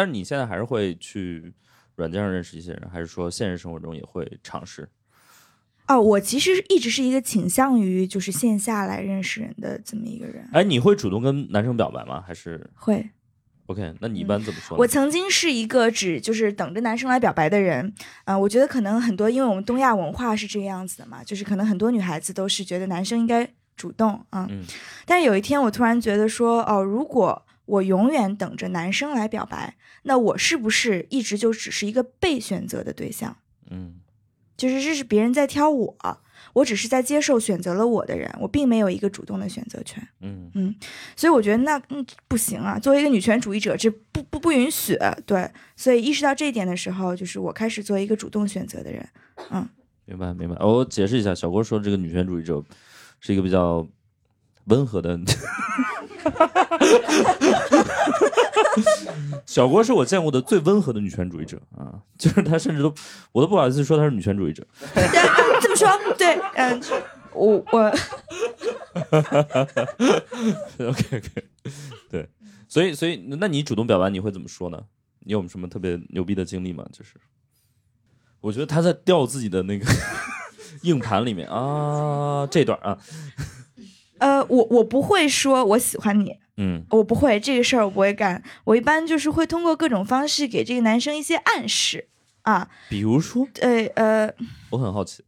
[0.00, 1.52] 但是你现在还是会去
[1.96, 4.88] 软件上认识一些人，还是说现实生活中也会尝试？
[5.88, 12.24] 哦，我其实一直是一个倾向于就是线下来认识人的这么一个人，哎，你会主动跟男生表白吗？
[12.26, 13.10] 还是会。
[13.66, 13.94] OK？
[14.00, 14.80] 那你一般怎么说呢？
[14.80, 17.92] 我曾经是一个只就是等着男生来表白的人，
[18.24, 24.46] 啊、我觉得可能很多，因为我们东亚文化是这个样子的嘛，就是可能很多女孩子都是觉得男生应该主动啊。
[24.48, 24.64] 嗯
[25.04, 33.36] 但是有一天，我突然觉得说，哦，如果我永远等着男生来表白，那我是不是一直就只是一个被选择的对象？
[33.70, 34.00] 嗯
[34.56, 35.96] 就是这是别人在挑我，
[36.52, 40.06] 我只是在接受选择了我的人，我并没有一个主动的选择权。
[40.20, 40.74] 嗯嗯
[41.16, 44.98] 所以我觉得那嗯不行啊，作为一个女权主义者，这不不不允许。
[45.24, 49.08] 对，所以意识到这一点的时候，就是我开始做一个主动选择的人。
[49.50, 49.66] 嗯
[50.04, 50.56] 明白明白。
[50.62, 52.62] 我解释一下，小郭说这个女权主义者
[53.20, 53.86] 是一个比较
[54.64, 55.18] 温和的。
[59.46, 62.94] 小郭是我见过的最温和的女权主义者啊， 就是她甚至都
[63.32, 64.64] 我都不好意思说她是女权主义者。
[64.94, 65.02] 对，
[65.60, 66.80] 这么说，对，嗯、
[67.32, 67.80] 我我
[70.88, 71.30] OK OK，
[72.08, 72.28] 对，
[72.68, 74.80] 所以所以那你主动表白你会怎么说呢？
[75.20, 76.86] 你有什么特别牛逼的经历吗？
[76.92, 77.14] 就是
[78.40, 79.84] 我觉得他在掉自己的那个
[80.82, 82.96] 硬盘里面啊，这段啊，
[84.20, 86.86] 呃我我不会说我喜欢你，嗯。
[86.90, 92.08] 我不会这个事儿我不会干，我一般就是会通过各种方式给这个男生一些暗示
[92.42, 94.32] 啊，比如说，对，呃，
[94.70, 95.22] 我很好奇，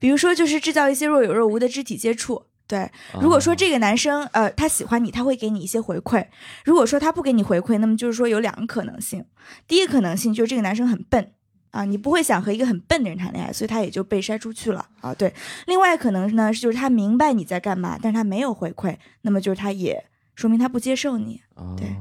[0.00, 2.46] 比如说就是制造一些若有若无的肢体接触。
[2.68, 6.26] 对，如果说啊这个男生呃他喜欢你，他会给你一些回馈；
[6.64, 9.26] 如果说他不给你回馈，那么就是说有两个可能性。
[9.68, 11.32] 第一个可能性就是这个男生很笨
[11.72, 15.12] 啊，你不会想和一个很笨的人谈恋爱，所以他也就被筛出去了啊。
[15.12, 15.34] 对，
[15.66, 20.04] 另外可能呢就是他明白你在干嘛，但是他没有回馈，那么就是他也
[20.34, 21.40] 说明他不接受你。
[21.54, 21.96] 啊，对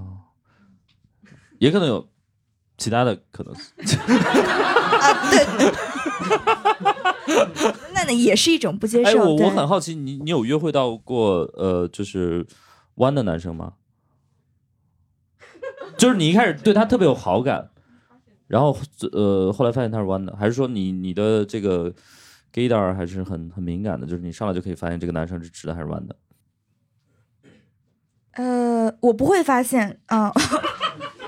[1.57, 2.09] 也可能有
[2.77, 3.97] 其他的可能性。
[3.97, 5.45] 啊，对，
[7.93, 9.23] 那那也是一种不接哎，受。
[9.23, 12.45] 我我很好奇，你你有约会到过呃，就是
[12.95, 13.73] 弯的男生吗？
[15.97, 17.69] 就是你一开始对他特别有好感，
[18.51, 18.77] 然后
[19.13, 21.89] 呃后来发现他是弯的，还是说你你的这个
[22.53, 26.15] gaydar 还是很很敏感的，就是你上来就可以发现这个男生是直的还是弯的？
[28.33, 30.29] 呃，我不会发现， 啊，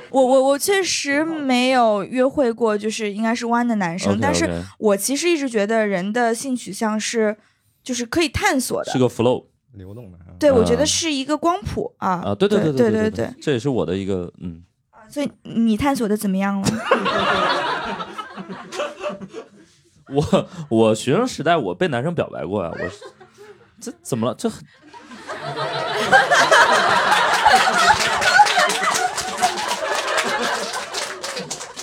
[0.09, 7.37] 我我我确实没有约会过，就是应该是弯的男生但是我其实一直觉得人的性取向是，
[7.81, 8.99] 就是可以探索的是。
[8.99, 10.35] 个 flow 流动的啊。
[10.39, 14.63] 对，我觉啊得是一个光谱啊啊，对对对对对对，这也是我的一个嗯，
[15.13, 16.67] 所以你探索的怎么样了？
[20.09, 22.79] 我我学生时代我被男生表白过呀，我
[23.79, 24.33] 这怎么了？
[24.35, 24.49] 这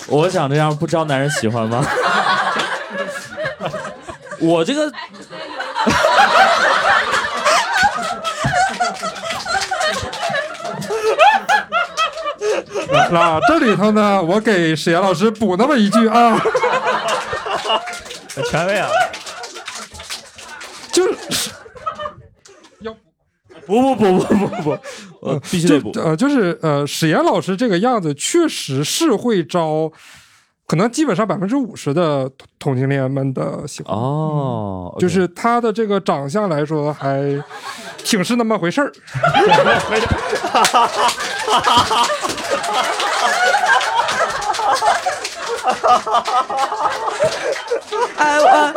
[0.07, 1.85] 我想这样不招男人喜欢吗？
[4.41, 4.91] 我这个
[12.91, 16.37] 那 那这里头呢，我给史岩老师补那么一句啊，
[18.35, 18.89] 很权威啊！
[20.91, 21.49] 就是
[22.79, 22.93] 要
[23.65, 24.77] 不不不不不不，
[25.21, 25.91] 我必须得补。
[25.99, 29.89] 呃，就是呃，史岩老师这个样子确实是会招，
[30.67, 33.95] 可能基本上百分之五十的同同性恋们的喜欢。
[33.95, 37.21] 哦，就是他的这个长相来说，还
[38.03, 38.91] 挺是那么回事儿。
[48.17, 48.73] 呃呃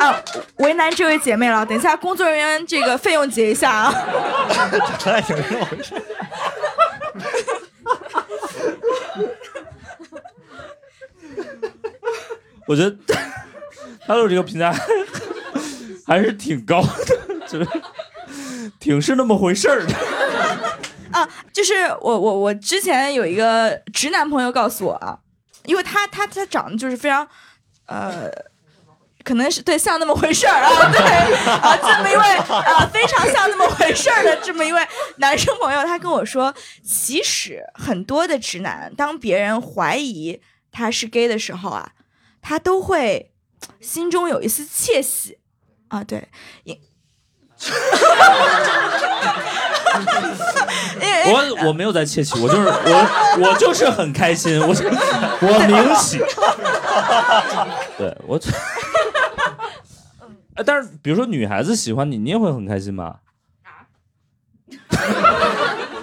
[0.00, 0.22] 啊，
[0.56, 1.64] 为难这位姐妹了。
[1.64, 3.94] 等一下，工作人员这个费用结一下啊。
[4.98, 5.94] 这还挺这么回事。
[12.66, 12.90] 我觉得
[14.06, 14.74] 他对我这个评价
[16.06, 16.88] 还是挺高的，
[17.48, 17.68] 就是
[18.78, 19.92] 挺是那么回事儿的。
[21.12, 25.18] 啊，就是我我我之前有一个直男朋友告诉我啊，
[25.66, 27.26] 因为他他他长得就是非常，
[27.86, 28.30] 呃，
[29.22, 31.00] 可能是对像那么回事儿啊，对
[31.52, 34.86] 啊，这么一位啊非常像那么回事儿的这么一位
[35.16, 40.40] 男生朋友，他跟我说，其实很多的直男，当别人怀疑
[40.70, 41.92] 他是 gay 的时候啊，
[42.40, 43.32] 他都会
[43.80, 45.38] 心中有一丝窃喜
[45.88, 46.28] 啊，对，
[46.64, 46.78] 因。
[51.24, 56.18] 我我没有在窃喜，我就是我我就是很开心，我是我明喜。
[57.96, 58.38] 对我，
[60.54, 63.16] 哎，但是比如说女孩子喜欢你，你也会很开心吧？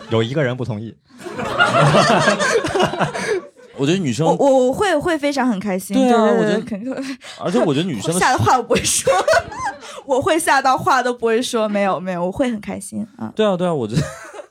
[0.10, 0.98] 有一个人不同意，
[3.80, 7.02] 我觉得女生我我我会会非常很开心，对啊对我觉得肯定会
[7.42, 9.12] 而且我觉得女生的 吓的话我不会说，
[10.06, 13.32] 我会吓到话都不会说，没有没有，我会很开心啊。
[13.36, 14.02] 对啊对啊，我觉得，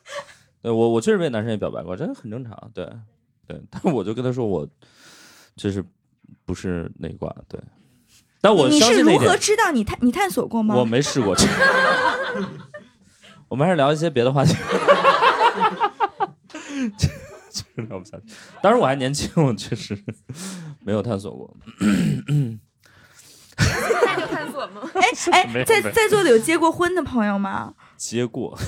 [0.62, 2.56] 对我我确实被男生也表白过，真的很正常。
[2.74, 2.84] 对
[3.46, 4.66] 对，但我就跟他说我
[5.56, 5.84] 就是
[6.44, 7.60] 不是那一挂，对。
[8.40, 9.72] 但我你是如何知道？
[9.72, 10.74] 你探你探索过吗？
[10.76, 11.36] 我没试过。
[13.48, 14.54] 我们还是聊一些别的话题。
[17.78, 18.24] 就是聊不下去。
[18.60, 19.96] 当时我还年轻，我确实
[20.84, 21.56] 没有探索过。
[23.56, 24.82] 那就探索吗？
[24.94, 25.02] 哎
[25.54, 27.74] 哎，在在座的有结过婚的朋友吗？
[27.96, 28.58] 结过，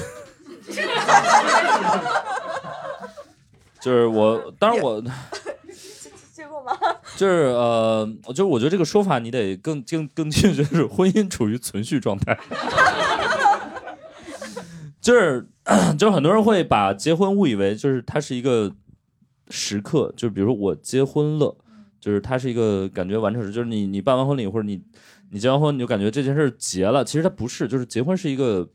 [3.80, 5.02] 就是我，当然我
[6.32, 6.72] 结过吗？
[7.16, 12.38] 就是呃，就是我觉得这个说法你得更更更确，就是婚姻处于存续状态。
[15.00, 15.48] 就是
[15.98, 18.70] 就是很多人会把结婚误以为就是它是一个
[19.50, 21.56] 时刻，就是比如说我结婚了，
[22.00, 24.82] 就是它是一个感觉完成时，就是你你办完婚礼或者你
[25.30, 28.68] 你结完婚，你就感觉这件事儿结了，其实它不是，就是结婚是一个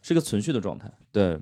[0.00, 0.90] 是一个存续的状态。
[1.12, 1.38] 对，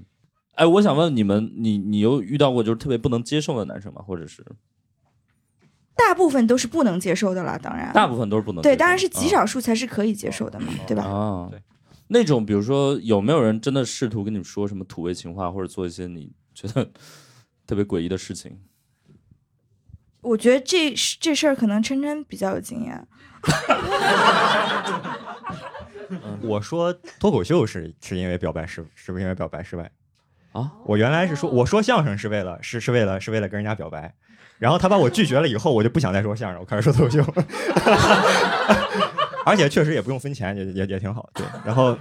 [0.52, 4.02] 哎，我想问你们，你你有遇到过就是特别不能接受的男生吗？
[4.02, 4.44] 或者是
[5.94, 7.92] 大部分都是不能接受的了，当然。
[7.92, 8.62] 大部分都是不能？
[8.62, 11.02] 对，当然是极啊少数才是可以接受的嘛，对吧？
[11.02, 11.60] 啊，对，
[12.08, 16.88] 那种比如说有没有人真的试图跟你说什么土味情话，或者做一些你觉得
[17.66, 18.58] 特别诡异的事情？
[20.20, 23.04] 我觉得这这事儿可能琛琛比较有经验。
[26.42, 29.90] 我说脱口秀是是因为表白失，是不是因为表白失败？
[30.52, 34.12] 啊，我原来是说我说相声是为了是是为了是为了跟人家表白，
[34.58, 37.22] 然后他把我拒绝了以后，我就不想再说相声，我开始说脱口秀，
[39.44, 41.28] 而且确实也不用分钱，也也也挺好。
[41.34, 41.96] 对，然后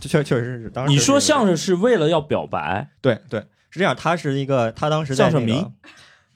[0.00, 2.90] 确确实是当时你说相声是为了要表白？
[3.00, 3.40] 对对
[3.70, 5.64] 是这样，他是一个他当时在、那个、相声迷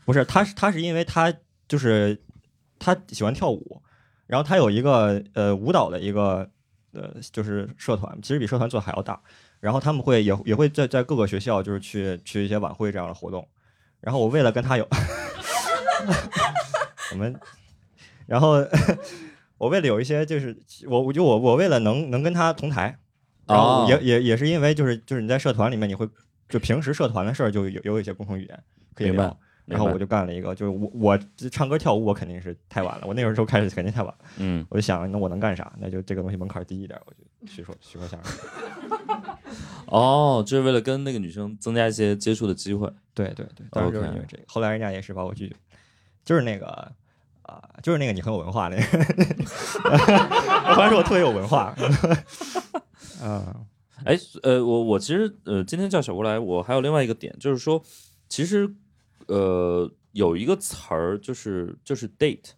[0.05, 1.33] 不是他是他是因为他
[1.69, 2.21] 就是
[2.79, 3.83] 他喜欢跳舞，
[4.27, 6.49] 然后他有一个呃舞蹈的一个
[6.93, 9.21] 呃就是社团，其实比社团做的还要大。
[9.61, 13.49] 然后他们会也也会在在各个学校就是去去一些晚会这样的活动。
[14.01, 14.89] 然后我为了跟他有
[17.13, 17.39] 我们，
[18.27, 18.55] 然后
[19.59, 22.99] 我为了有一些就是我我就我我为了能能跟他同台，
[23.47, 26.09] 然后哦也也也是因为就是就是你在社团里面你会
[26.49, 28.65] 就平时社团的事儿就有有一些共同语言
[28.97, 29.39] 可以明白聊。
[29.65, 31.19] 然后我就干了一个，就是我我
[31.51, 35.73] 唱歌跳舞我肯定是太晚了，我那个时候开始肯定太晚了，嗯，我就想那我能干啥？
[35.79, 38.33] 那就这个东西门槛低一点，我就去说去说相声。
[39.87, 42.91] 哦，就是为了跟那个女生增加一些接触的机会。
[43.15, 45.57] 对对对，当时就是因为这个，后来人家也是把我拒绝，
[46.25, 46.67] 就是那个
[47.43, 48.83] 啊、就是那个你很有文化那个，
[49.85, 51.75] 我发现我特别有文化，
[53.21, 53.57] 啊，
[54.05, 57.83] 哎，呃，我我其实呃，今天叫小吴来，我还有另外一个点，就是说，
[58.29, 58.73] 其实
[59.29, 62.51] 呃，有一个词儿，就是就是 date，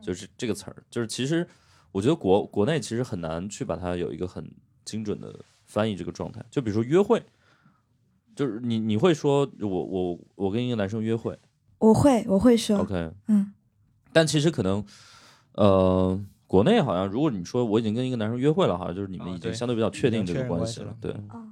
[0.00, 1.46] 就是这个词儿，就是其实
[1.90, 4.50] 我觉得国国内其实很难去把它有一个很
[4.84, 5.34] 精准的
[5.64, 6.44] 翻译这个状态。
[6.50, 7.22] 就比如说约会，
[8.34, 11.38] 就是你你会说我我我跟一个男生约会。
[11.78, 13.52] 我会我会说，，OK，嗯，
[14.12, 14.84] 但其实可能
[15.54, 16.24] 呃。
[16.52, 21.10] 国内好像，如果你说我已经跟一个男生约会了，好像就是你们已经相对比较确定这个关系了对。
[21.30, 21.48] 哦，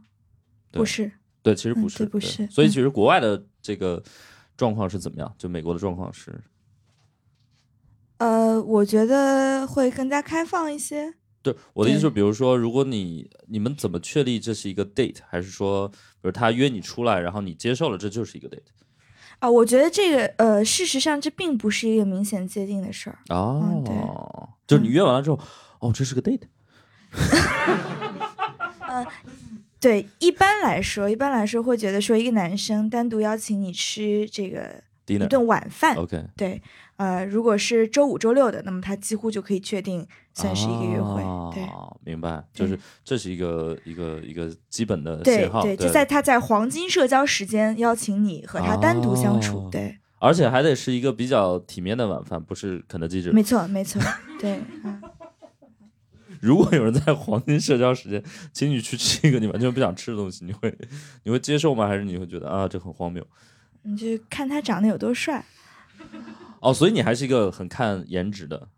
[0.70, 1.10] 对不是，
[1.42, 2.46] 对，其实嗯不是，不是。
[2.48, 2.68] 所以嗯。
[2.68, 4.02] 其实国外的这个
[4.60, 5.34] 状况是怎么样？
[5.38, 6.38] 就美国的状况是，
[8.18, 11.14] 呃，我觉得会更加开放一些。
[11.42, 18.68] 对我的意思就是，比如说，如果你你们怎么确立这是一个 date，还是说，比如他约你出来，然后你接受了，这就是一个 date？
[19.38, 23.18] 啊，我觉得这个呃，事实上这并不是一个明显界定的事儿。
[23.30, 23.94] 哦，对
[24.66, 25.40] 就是你约完了之后，
[25.78, 26.42] 哦，这是个 date，
[29.80, 36.60] 对，一般来说，一般来说会觉得说一个男生单独邀请你吃这个一顿晚饭，OK，对，
[36.96, 41.22] 呃，如果是周五、周六的，那么他几乎就可以确定算是一个约会。
[41.54, 49.60] 对哦，明白，就是这是一个一个一个基本的对信号，对，就在他在黄金社交时间邀请你和他单独相处。
[49.60, 53.42] 哦对，而且还得是一个比较体面的晚饭，不是肯德基这种没。
[53.42, 54.00] 错没错，
[54.38, 55.00] 对，嗯。
[56.42, 58.22] 如果有人在黄金社交时间
[58.52, 60.74] 请你去吃一个你完全不想吃的东西，你会
[61.24, 61.86] 你会接受吗？
[61.86, 63.26] 还是你会觉得啊这很荒谬？
[63.82, 65.44] 你就看他长得有多帅
[66.60, 68.68] 哦，所以你还是一个很看颜值的，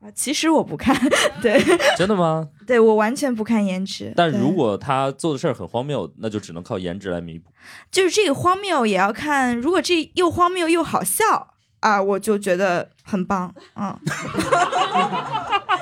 [0.00, 0.10] 啊！
[0.14, 0.94] 其实我不看，
[1.42, 1.58] 对
[1.96, 2.48] 真的吗？
[2.66, 4.12] 对，我完全不看颜值。
[4.16, 7.50] 但如果他做的事儿很荒谬，那就只能靠颜值来弥补。
[7.90, 11.53] 就是这个荒谬也要看，如果这又荒谬又好笑
[11.84, 13.54] 啊，我就觉得很棒。
[13.76, 13.94] 嗯，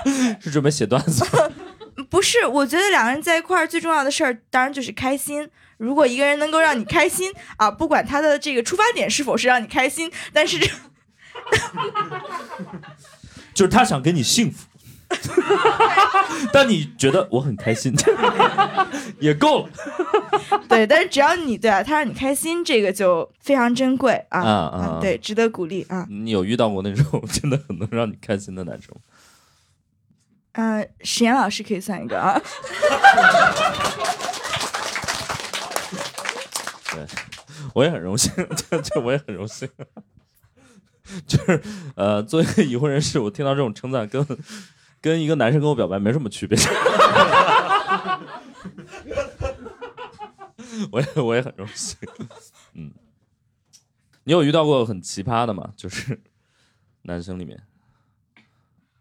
[0.42, 1.48] 是准备写段子吗？
[2.11, 5.48] 不是，我觉得两个人在一块儿最重要的事儿，当然就是开心。
[5.78, 10.59] 如果一个人能够让你开心啊，不管他的这个出发点是否是让你开心，但是
[13.55, 14.66] 就是他想给你幸福，
[16.52, 17.94] 但你觉得我很开心，
[19.20, 19.70] 也够了。
[20.68, 26.06] 对，但是只要你对啊，他让你开心，这个就非常珍贵啊啊啊对，值得鼓励啊。
[26.08, 29.00] 你有遇到过那种真的很能让你开心的男生吗？
[30.52, 32.38] 嗯、史岩老师可以算一个啊。
[36.92, 37.06] 对，
[37.74, 38.30] 我也很荣幸，
[38.68, 39.66] 这这我也很荣幸。
[41.26, 41.62] 就是
[41.96, 44.24] 呃，作为一个已婚人士，我听到这种称赞，跟
[45.03, 46.59] 跟一个男生跟我表白没什么区别。
[50.90, 51.98] 我也我也很荣幸。
[52.74, 52.92] 嗯，
[54.24, 55.72] 你有遇到过很奇葩的吗？
[55.76, 56.22] 就是
[57.03, 57.61] 男生里面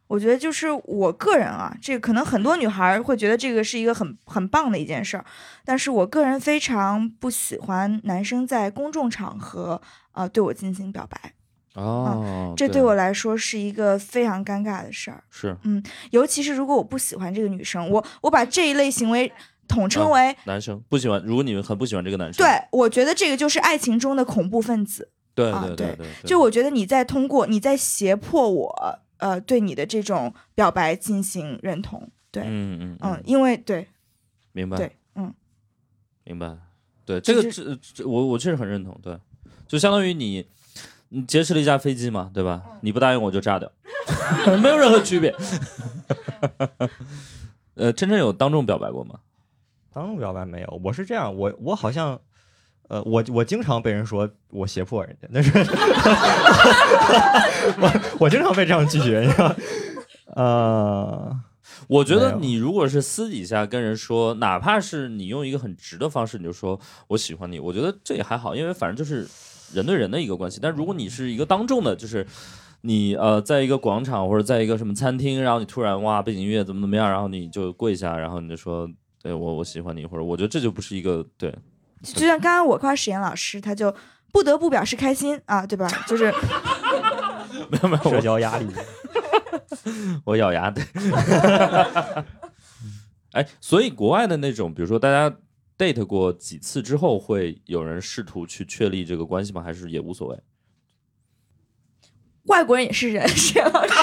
[0.07, 5.25] 我觉得就是我个人啊，这个可能很多女孩会觉得这个是一个很很棒的一件事儿，
[5.63, 9.81] 但是我个人非常不喜欢男生在公众场合
[10.11, 11.33] 呃对我进行表白，
[11.75, 12.93] 哦，这对我。
[12.93, 15.55] 来说是一个非常尴尬的事儿，是。
[15.63, 19.31] 嗯尤其是如果我不喜欢这个女生，我我把这一类行为
[19.67, 25.09] 统称啊为，男生不喜欢，如果你们很不喜欢这个男生，对我觉得这个就是爱情中的恐怖分子。
[25.33, 33.87] 对啊对对对，就我觉得你在通过你在胁迫我，呃，对你的这种表白进行认同，对，嗯嗯嗯，因为对。
[34.51, 35.33] 明白，对，嗯，
[36.25, 36.53] 明白，
[37.05, 39.17] 对这个这我我确实很认同，对，
[39.65, 40.45] 就相当于你
[41.13, 42.61] 你劫持了一架飞机嘛，对吧？
[42.65, 43.69] 嗯你不答应我就炸掉，
[44.63, 45.35] 没有任何区别。
[47.75, 49.15] 呃，真正有当众表白过吗？
[49.93, 52.17] 当众表白没有，我是这样，我我好像，
[52.87, 55.51] 呃，我我经常被人说我胁迫人家，但是
[57.77, 57.91] 我
[58.21, 59.53] 我经常被这样拒绝，你知道，
[60.35, 61.39] 呃，
[61.87, 69.27] 我觉得你如果是私底下跟人说，哪怕是你用一个很直的方式，你就说我喜欢你，我觉得这也还好，因为反正就是
[69.73, 70.59] 人对人的一个关系。
[70.61, 72.25] 但如果你是一个当众的，就是
[72.81, 78.89] 你呃，在一个广场或者在一个什么餐厅，然后你突然哇背景音乐怎么怎么样，然后你就跪下，然后你就说
[79.21, 81.53] 对我我喜欢你，或者我觉得这就不是一个对
[82.03, 83.93] 就像刚刚我夸史岩老师，他就
[84.31, 85.87] 不得不表示开心啊，对吧？
[86.07, 86.33] 就是
[87.69, 88.65] 没有没有社我交压力，
[90.25, 90.83] 我咬牙对。
[93.33, 95.33] 哎，所以国外的那种，比如说大家
[95.81, 99.63] date 过几次之后，会有人试图去确立这个关系吗？
[99.63, 100.37] 还是也无所谓？
[102.43, 103.93] 外国人也是人，史岩老师。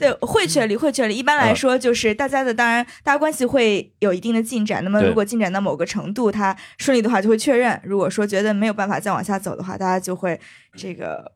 [0.00, 1.16] 对，会确立，会确立。
[1.16, 4.82] 一般来说，就是大家的，当然，大家关系会有一定的进展。
[4.82, 7.80] 那么，如果进展到某个程度，他顺利的话，就会确认。
[7.84, 10.38] 如果说觉得没有办法再往下走的话，大家就会
[10.76, 11.32] 这个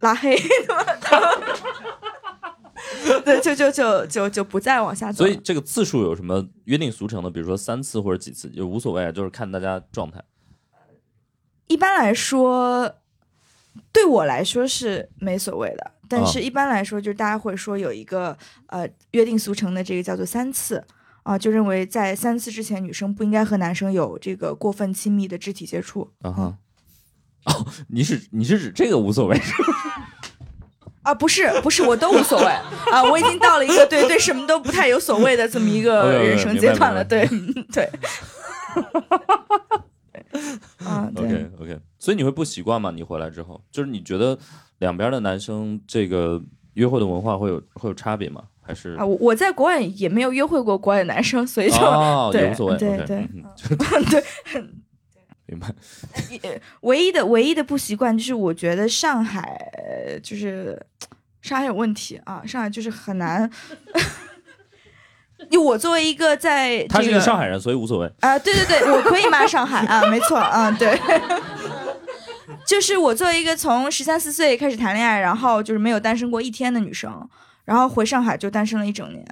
[0.00, 0.36] 拉黑，
[3.24, 5.18] 对，就就就就就不再往下走。
[5.18, 7.30] 所以这个次数有什么约定俗成的？
[7.30, 10.22] 比如说三次或者几次，就无所谓啊，就是看大家状态。
[11.66, 12.96] 一般来说，
[13.92, 20.84] 对我来说是没所谓的，但啊是一般来说，就是大家会说有一个呃约定俗成的这个叫做三次
[21.24, 26.58] 啊、就认为在三次之前，女生不应该和男生有这个过分亲密的肢体接触啊哈。
[27.46, 29.36] 哦，你是你是指这个无所谓？
[31.06, 32.46] 啊，不是不是，我都无所谓
[32.90, 37.88] 啊，我已经到了一个对对什么都不太有所谓的这么一个人生阶段了，对嗯对。
[40.84, 42.90] 啊，OK OK，所以你会不习惯吗？
[42.94, 44.36] 你回来之后，就是你觉得
[44.78, 46.42] 两边的男生这个
[46.74, 48.42] 约会的文化会有会有差别吗？
[48.60, 52.76] 还是啊，我我在国外也没有约会过国外的男生，所以就、 哦对无所谓？
[52.76, 53.76] 对对嗯就
[54.10, 54.24] 对，
[55.46, 55.72] 明白。
[56.80, 59.40] 唯一的唯一的不习惯就是，我觉得上海
[59.78, 60.78] 呃就是
[61.46, 63.48] 上海有问题啊，上海就是很难。
[65.50, 68.12] 就我作为一个在他是一个个上海人，所以无所谓。
[68.20, 70.98] 啊、对对对，我可以骂上海啊，没错啊，对
[72.66, 77.28] 就是我作为一个从十三四岁开始谈恋爱，然后就是没有单身过一天的女生，
[77.64, 79.24] 然后回上海就单身了一整年。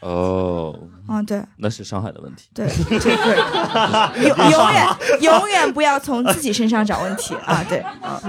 [0.00, 2.48] 哦，嗯，对那是上海的问题。
[2.54, 4.86] 对，对对，永永远
[5.22, 7.64] 永远不要从自己身上找问题啊！
[7.66, 8.20] 对，啊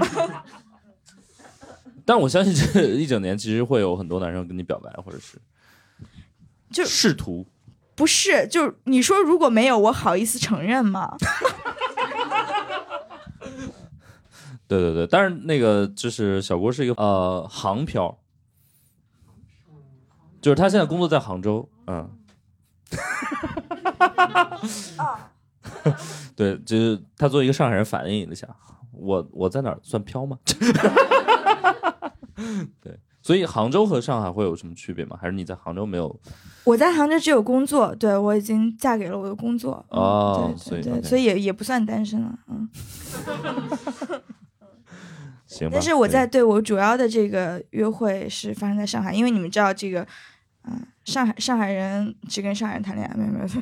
[2.08, 5.38] 但我相信这一整年其实会有很多男生跟你表白，或者是
[6.72, 7.46] 就试图。
[7.96, 11.18] 不是，就你说如果没有，我好意思承认吗？
[14.70, 18.18] 对对对，但是那个就是小郭是一个呃杭漂，
[20.40, 22.10] 就是他现在工作在杭州，嗯
[26.38, 28.48] 对，就是他作为一个上海人反映一下，
[29.00, 30.38] 我我在哪儿算飘吗？
[32.82, 35.18] 对，所以杭州和上海会有什么区别吗？
[35.20, 36.20] 还是你在杭州没有？
[36.64, 39.86] 我在杭州只有工作，对我已经嫁给了我的工作。
[39.90, 42.70] 嗯哦对对对，所以，OK 所以也也不算单身了，嗯。
[45.48, 50.06] 行吧，但是我在对我主要的这个约会是发生在上海，因为你们知道这个，
[50.66, 53.48] 嗯、上海上海人只跟上海人谈恋爱，没有没有，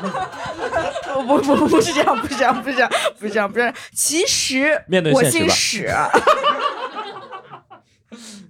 [1.26, 3.74] 不不不不是这样，不是这样，不是这样，不是这样。
[3.92, 5.90] 其实面对我姓史，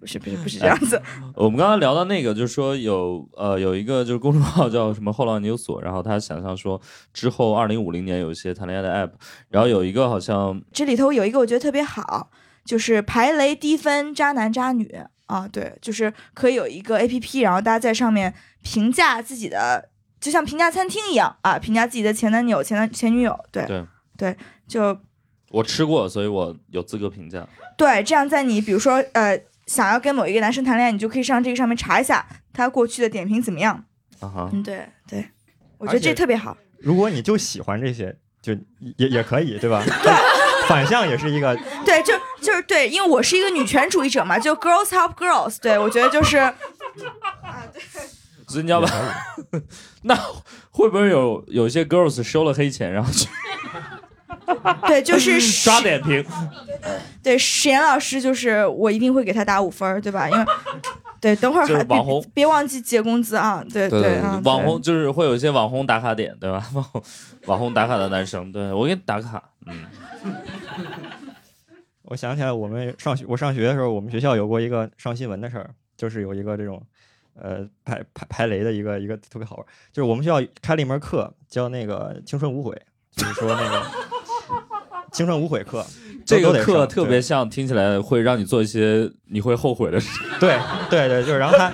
[0.01, 1.01] 不是不是不是这样子，
[1.35, 6.81] 我们刚刚聊到那个，就是说有呃有一个就是公众号叫什么后浪研究所，然后他想象说
[7.13, 9.11] 之后二零五零年有一些谈恋爱的 app，
[9.49, 12.31] 然后有一个好像这里头有一个我觉得特别好，
[12.65, 18.33] 就是排雷低分渣男渣女啊，对，就是可以有一个 A P P，然后大家在上面
[18.63, 19.91] 评价自己的，
[20.21, 23.85] 就像评价餐厅一样啊，评价自己的前男友、前男前女友，对对
[24.17, 24.99] 对就
[25.51, 27.47] 我吃过，所以我有资格评价。
[27.77, 33.85] 对，这样在你比如说呃想要跟某一个男生谈恋爱，你就可以上这个上面查一下他过去的点评怎么样。
[34.21, 35.29] 啊哈，嗯，对对，
[35.79, 36.57] 我觉得这特别好。
[36.79, 38.53] 如果你就喜欢这些，就
[38.97, 39.83] 也也可以，对吧？
[39.85, 40.13] 对
[40.69, 41.57] 反向也是一个，
[41.87, 42.13] 对，就
[42.43, 46.37] 就是对，因为我是一个女权主义者嘛，就 girls help girls，对我觉得就是
[48.49, 48.89] 所以你要把
[50.03, 50.17] 那
[50.71, 53.29] 会不会有有些 girls 收了黑钱，然后去
[54.89, 56.25] 对，就是 刷点评？
[57.23, 60.29] 对，史岩老师就是我一定会给他打五分，对吧？
[60.29, 60.45] 因为
[61.21, 63.63] 对，等会儿就是还网红别忘记结工资啊！
[63.73, 66.65] 对对啊，网红就是会有一些网红打卡点，对吧？
[66.73, 67.03] 网红
[67.47, 69.85] 网红打卡的男生，对我给你打卡，嗯，
[72.03, 76.81] 我想起来，我们上学，我上学的时候，我们学校有过一个上新闻的事儿，就是有一个这种，
[77.41, 82.81] 呃，排排排雷的一个一个特别好玩，就是我们学校开了一门课叫那个青春无悔，
[83.15, 83.87] 就是说那个
[85.13, 85.85] 青春无悔课，
[86.27, 90.21] 这个课特别像，听起来会让你做一些你会后悔的事。
[90.39, 90.59] 对
[90.91, 91.73] 对对，就是然后他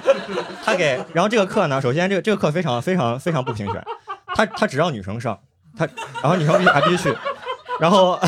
[0.63, 3.85] 他给，然后这个课呢，首先这个这个课非常非常非常不平权，
[4.27, 5.39] 他他只让女生上，
[5.77, 5.85] 他
[6.23, 7.17] 然后女生必须还必须去，
[7.81, 8.19] 然后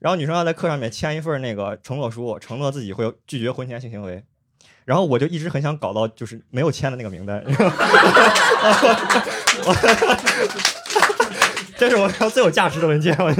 [0.00, 4.24] 然后女生要在课上面签一份那个承诺书，承诺自己会拒绝婚前性行为。
[4.84, 7.44] 然后我就一直很想搞到就是没有签的那个名单，
[11.76, 13.16] 这是我最有价值的文件。
[13.18, 13.34] 我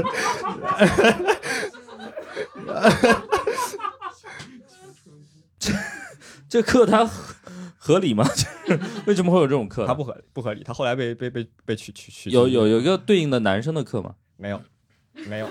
[6.49, 7.35] 这课它合
[7.77, 8.25] 合理吗？
[8.67, 9.95] 就是为什么会有这种课它？
[9.95, 10.63] 不合理，不合理。
[10.63, 14.15] 它后来被被被被取取取有有有一个对应的男生的课吗？
[14.37, 14.61] 没有
[15.27, 15.49] 没有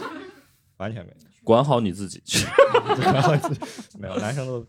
[0.78, 1.18] 完全没有。
[1.44, 2.22] 管好你自己。
[3.02, 3.60] 管好自己
[4.00, 4.66] 没有，男生都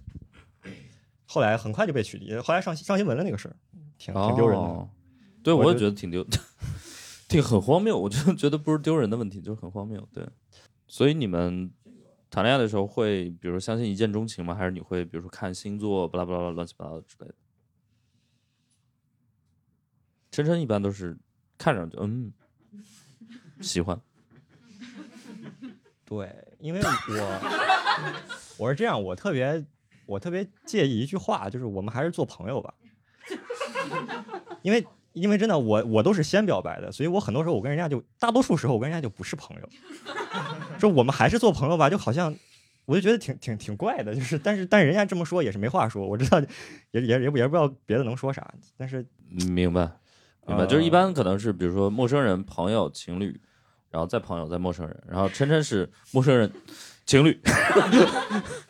[1.30, 3.56] 后来很快就被取缔，后来上上新闻了那个事儿，
[3.98, 4.64] 挺挺丢人的。
[4.64, 4.88] 哦
[5.42, 6.26] 对，我也觉得挺丢，
[7.28, 7.96] 挺很荒谬。
[7.98, 10.06] 我就觉得不是丢人的问题，就是很荒谬。
[10.12, 10.26] 对，
[10.86, 11.70] 所以你们
[12.30, 14.54] 谈恋爱的时候会，比如说相信一见钟情吗？
[14.54, 17.34] 还是你会比如说看星座，巴拉巴拉乱七八糟之类的？
[20.30, 21.16] 琛琛一般都是
[21.56, 22.32] 看上去嗯
[23.60, 24.00] 喜欢，
[26.04, 29.64] 对，因为我我是这样，我特别
[30.09, 32.74] 我特别介意一句话，就是我们还是做朋友吧，
[34.62, 34.84] 因为。
[35.14, 39.68] 因为真的，我我都是先表白的，所以我很多时候我跟人家就大多数时候我跟人家就不是朋友，
[40.78, 42.32] 说我们还是做朋友吧，就好像
[42.84, 46.38] 我就觉得挺挺挺怪的，就是但是但是人家这么说也是没话说，我知道
[46.92, 49.04] 也也也也不知道别的能说啥，但是
[49.48, 49.90] 明白
[50.46, 53.40] 明白，就是一般可能是比如说陌生人、朋友、情侣，
[53.90, 56.52] 然后再朋友、再陌生人，然后琛琛是陌生人、
[57.06, 57.40] 情侣。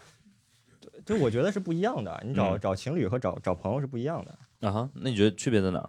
[1.09, 4.69] 就我觉得是不一样的，你找嗯找情侣和找找朋友是不一样的。
[4.69, 5.89] 啊哈，那你觉得区别在哪儿？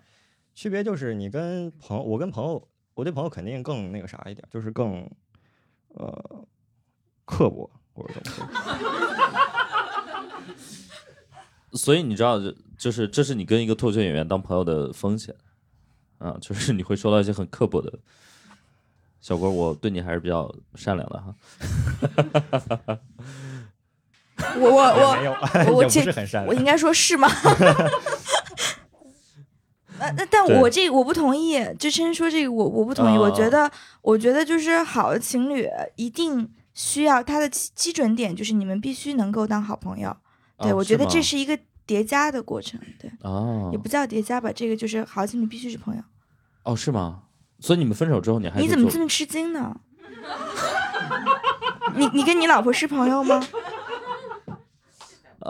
[0.56, 5.06] 区别就是你跟朋友，我跟朋友，我对朋友肯定更那个啥一点，就是更
[5.90, 6.48] 呃
[7.26, 8.48] 刻薄或者怎么说。
[11.78, 15.36] 所以你知道，就就是这是你跟一个脱口秀演员当朋友的风险
[16.18, 18.00] 啊，就是你会收到一些很刻薄的
[19.20, 21.36] 小郭，我对你还是比较善良的哈。
[24.60, 25.32] 我我我没有，
[25.74, 26.48] 我不这是很善良。
[26.48, 27.28] 我应该说是吗？
[30.00, 33.70] 那那但对我这我不同意，就琛说这个我我不同意，啊我觉得
[34.02, 35.68] 我觉得就是好的情侣
[35.98, 40.16] 一定需要他的基基准点就是你们必须能够当好朋友，
[40.58, 46.02] 对、哦我觉得吗这是一个叠加的过程，对，啊也不叫叠加吧，这个就是好情侣必须是朋友。
[46.64, 47.24] 哦是吗？
[47.60, 49.76] 所以你们分手之后你还你怎么这么吃惊呢？
[51.96, 53.46] 你你跟你老婆是朋友吗？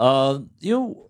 [0.00, 1.06] 呃，因为我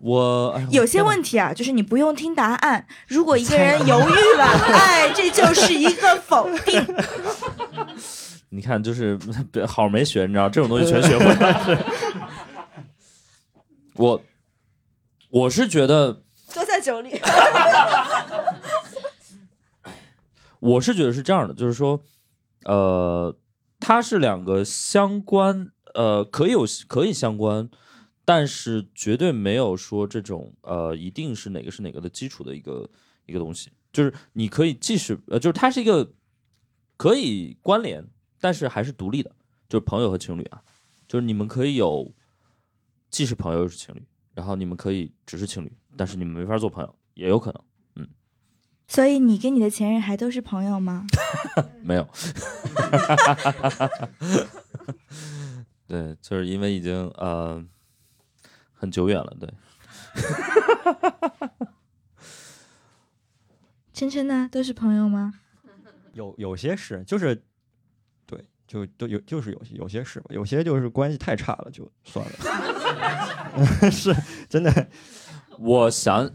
[0.00, 2.86] 我哎有些问题啊，就是你不用听答案。
[3.08, 6.86] 如果一个人犹豫了，哎，这就是一个否定。
[8.52, 9.18] 你看就是
[9.66, 11.84] 好没学，你知道这种东西全学会了。
[13.96, 14.22] 我
[15.30, 16.20] 我是觉得
[16.52, 17.18] 都在酒里。
[20.60, 21.98] 我是觉得是这样的，就是说，
[22.66, 23.34] 呃，
[23.78, 27.68] 它是两个相关，呃，可以有可以相关，
[28.24, 32.88] 但是绝对没有说这种呃，一定是哪个是哪个的基础的一个
[33.26, 33.70] 一个东西。
[33.92, 36.12] 就是你可以即使呃，就是它是一个
[36.96, 38.06] 可以关联，
[38.40, 39.30] 但是还是独立的，
[39.68, 40.62] 就是朋友和情侣啊，
[41.08, 42.12] 就是你们可以有
[43.10, 44.02] 既是朋友又是情侣，
[44.34, 47.62] 然后你们可以只是情侣，但是你们没法做朋友，也有可能。
[47.96, 48.08] 嗯
[48.86, 51.06] 所以你跟你的前任还都是朋友吗？
[51.80, 52.08] 没有，
[55.90, 57.60] 对，就是因为已经呃
[58.72, 59.52] 很久远了，对，
[63.92, 64.48] 琛琛呢？
[64.52, 65.34] 都是朋友吗？
[66.14, 67.42] 有有些是，就是
[68.24, 73.90] 对，就都有，就是有有些是吧，有些就是关系太差了，就算了。
[73.90, 74.14] 是
[74.48, 74.88] 真的，
[75.58, 76.22] 我想，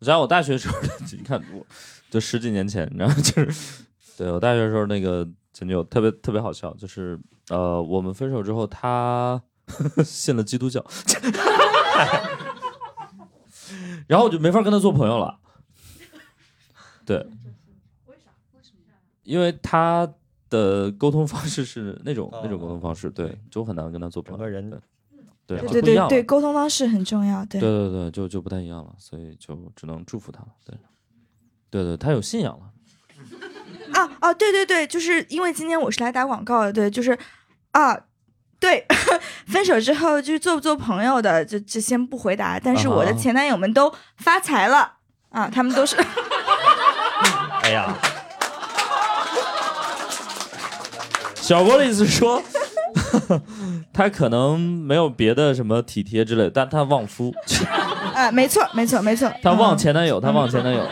[0.00, 0.76] 我想我大学时候，
[1.12, 1.64] 你看我，
[2.10, 3.84] 就十几年前，你知道，就是
[4.16, 9.40] 对我大学时候那个前女友特别特别好笑，就是呃，我们分手之后，他
[10.04, 10.84] 信了基督教，
[14.06, 15.38] 然后我就没法跟他做朋友了。
[17.04, 17.26] 对，
[19.24, 20.08] 因为他
[20.48, 24.38] 的沟通方式是那种那种沟通方式，对，就很难跟他做朋友。
[24.38, 24.70] 整个人
[25.44, 27.44] 对，对对对对，沟通方式很重要。
[27.46, 30.48] 对对对对，就就不太一样了，所以就只能祝福他了。
[30.64, 30.78] 对，
[31.68, 32.71] 对对，他有信仰了。
[33.94, 37.18] 啊啊，对对对，就是因为今天我是来打广告的，对，就是
[37.72, 37.96] 啊，
[38.58, 38.86] 对，
[39.48, 42.58] 分手之后就是做不做朋友的，就就先不回答。
[42.62, 44.92] 但是我的前男友们都发财了
[45.30, 45.96] 啊，他们都是
[47.62, 47.94] 哎呀，
[51.36, 52.42] 小郭的意思是说，
[53.92, 57.32] 他可能没有别的什么体贴之类，但他旺夫，
[58.14, 60.86] 啊，没错没错没错，他旺嗯前男友，他旺前男友。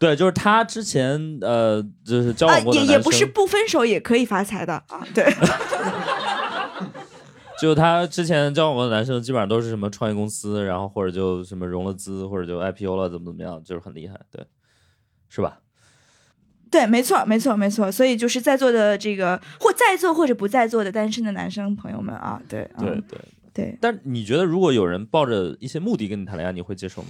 [0.00, 5.24] 对，就是他之前呃，就是交啊，往过的男生，也也不是不分手也可以发财的啊，对。
[7.60, 14.42] 就他之前交往过的男生，基本上都是什么创业公司，然后或者就什么融了资，或者就 IPO 了，怎么怎么样，就是很厉害，对，
[15.28, 15.58] 是吧？
[16.70, 17.92] 对，没错，没错，没错。
[17.92, 23.18] 所以就是在座的这个或在座或者不在座的单身的男生朋友们啊，对，嗯、对对。
[23.52, 27.08] 对，但你觉得，如果有人抱着一些目的跟你谈恋爱，你会接受吗？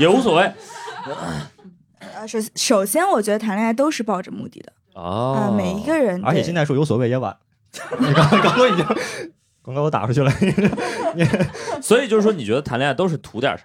[0.00, 0.52] 也无所谓
[2.00, 5.54] 呃，首首先我觉得谈恋爱都是抱着目的的啊、哦。
[5.56, 7.36] 每一个人，而且现在说有所谓也晚，
[7.98, 8.84] 你刚刚刚已经
[9.62, 10.32] 广告都打出去了。
[11.82, 13.64] 所以就是说，你觉得谈恋爱都是图点啥？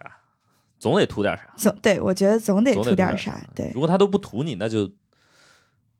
[0.77, 1.43] 总得图点啥？
[1.55, 4.91] 总对我觉得总得图点点啥，对如，果他都不图你，那就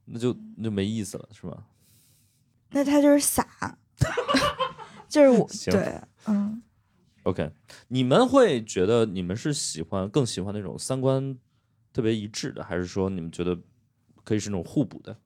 [0.06, 1.58] 那就那就没意思了，是吧？
[2.72, 3.48] 那他就是傻，
[5.08, 6.62] 就是我对，嗯，
[7.26, 7.52] OK，
[7.88, 11.36] 你们会觉得你们是喜欢更喜欢那种三观
[11.92, 13.58] 特别一致的，还是说你们觉得
[14.24, 15.18] 可以是那种互补的？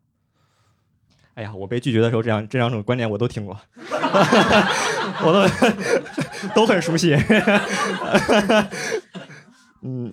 [1.36, 3.60] 哎呀，我被拒绝的时候，这样这两种观点我都听过，
[5.24, 7.14] 我都 都很熟悉。
[9.82, 10.10] 嗯，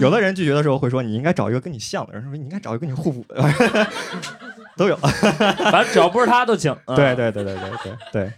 [0.00, 3.86] 有的人拒绝的时候会说，你应该找一个跟你像的人，说你应该找一个跟你互补的，
[4.76, 4.96] 都有。
[4.96, 6.74] 反正只要不是他都行。
[6.86, 8.32] 嗯对对对对对对对。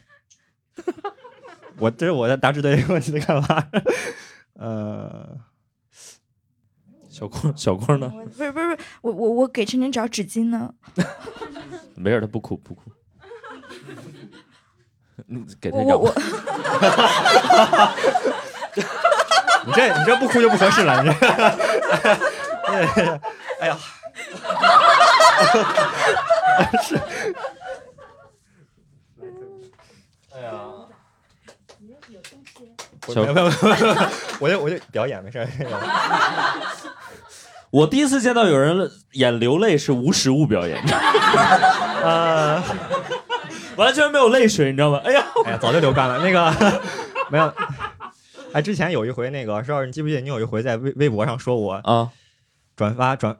[1.79, 3.64] 我这是我在大致对这个问题的看法。
[4.55, 5.39] 呃，
[7.09, 8.09] 小郭，小郭呢？
[8.09, 10.74] 不是不是不是，我我我给晨晨找纸巾呢，
[11.95, 12.91] 没事，他不哭不哭。
[15.26, 16.14] 你给他我养我我
[19.66, 21.26] 你这你这不哭就不合适了，你这。
[22.66, 23.20] 哎呀，
[23.61, 23.79] 哎呀，
[26.83, 26.97] 小
[33.14, 33.46] 没有没有
[34.40, 35.48] 我就我就表演没事儿。
[37.70, 40.82] 我第一次见到有人演流泪是无实物表演，
[42.02, 42.62] 呃，
[43.76, 44.98] 完全没有泪水，你知道吗？
[45.04, 46.18] 哎呀，哎呀，早就流干了。
[46.24, 46.80] 那个
[47.28, 47.52] 没有，
[48.54, 52.09] 哎，之前有一回那个邵老师，你记不记得你有一回在微微博上说我啊，
[52.74, 53.36] 转发转，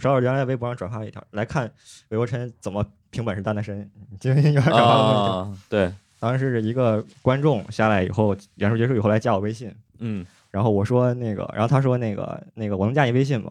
[0.00, 1.68] 邵老师原来在微博上转发了一条，来看
[2.10, 5.00] 韦国琛怎么凭本事单的身，你记不记得你原来转发了？
[5.40, 13.50] 啊，对，当时是一个观众下来以后，演出结束以后来加我微信，嗯，然后我说那个，然后他说那个那个我能加你微信吗？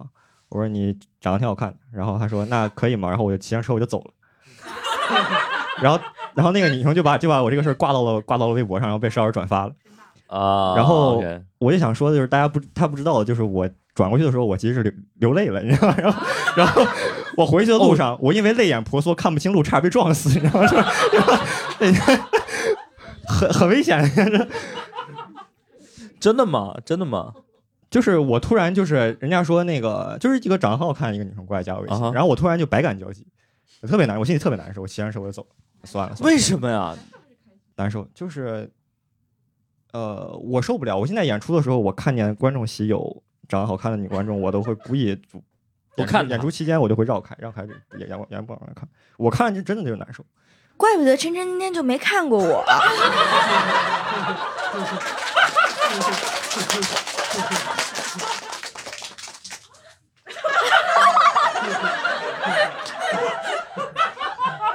[0.50, 3.10] 我说你长得挺好看的，然后他说那可以吗？
[3.10, 4.12] 然后我就骑上车我就走了，
[5.82, 6.00] 然后
[6.34, 9.74] 然后那个女生就把就把我这个事儿挂到了挂到了微博上，然后被邵老师转发了。
[10.28, 11.24] 啊，然后
[11.60, 15.96] 我就想说的就是大家不他不知道就是我转过去的时候我其实是流流泪了，你知道吗？
[16.02, 16.24] 然后
[16.56, 16.84] 然后
[17.38, 20.68] 我回去的路上，我因为泪眼婆娑看不清路，差点被撞死，你知道吗？
[23.28, 24.02] 很很危险，
[26.20, 26.76] 真的吗？
[26.86, 27.34] 真的吗？
[27.90, 33.26] 就是我突然就是人家说那个就是一个长得很好看的一个女生过来加我微信然后我突然就百感交集，
[33.82, 35.48] 我特别难，我心里特别难受，我骑完车我就走了，
[35.86, 36.96] 算了，算了为什么呀？
[37.78, 38.06] 难受？
[38.14, 38.70] 就是，
[39.94, 40.98] 呃，我受不了。
[40.98, 45.18] 我现在演出的时候，我看见观众席有长得好看的女观众，我都会故意
[45.96, 47.62] 不看演出期间，我就会绕开，绕开
[47.98, 48.88] 眼眼眼不往那看。
[49.18, 50.26] 我看着就真的就是难受。
[50.78, 52.64] 怪不得晨晨今天就没看过我。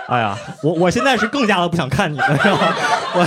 [0.08, 2.74] 哎呀，我我现在是更加的不想看你了，是吧？
[3.14, 3.24] 我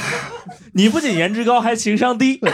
[0.72, 2.40] 你不仅颜值高，还情商低。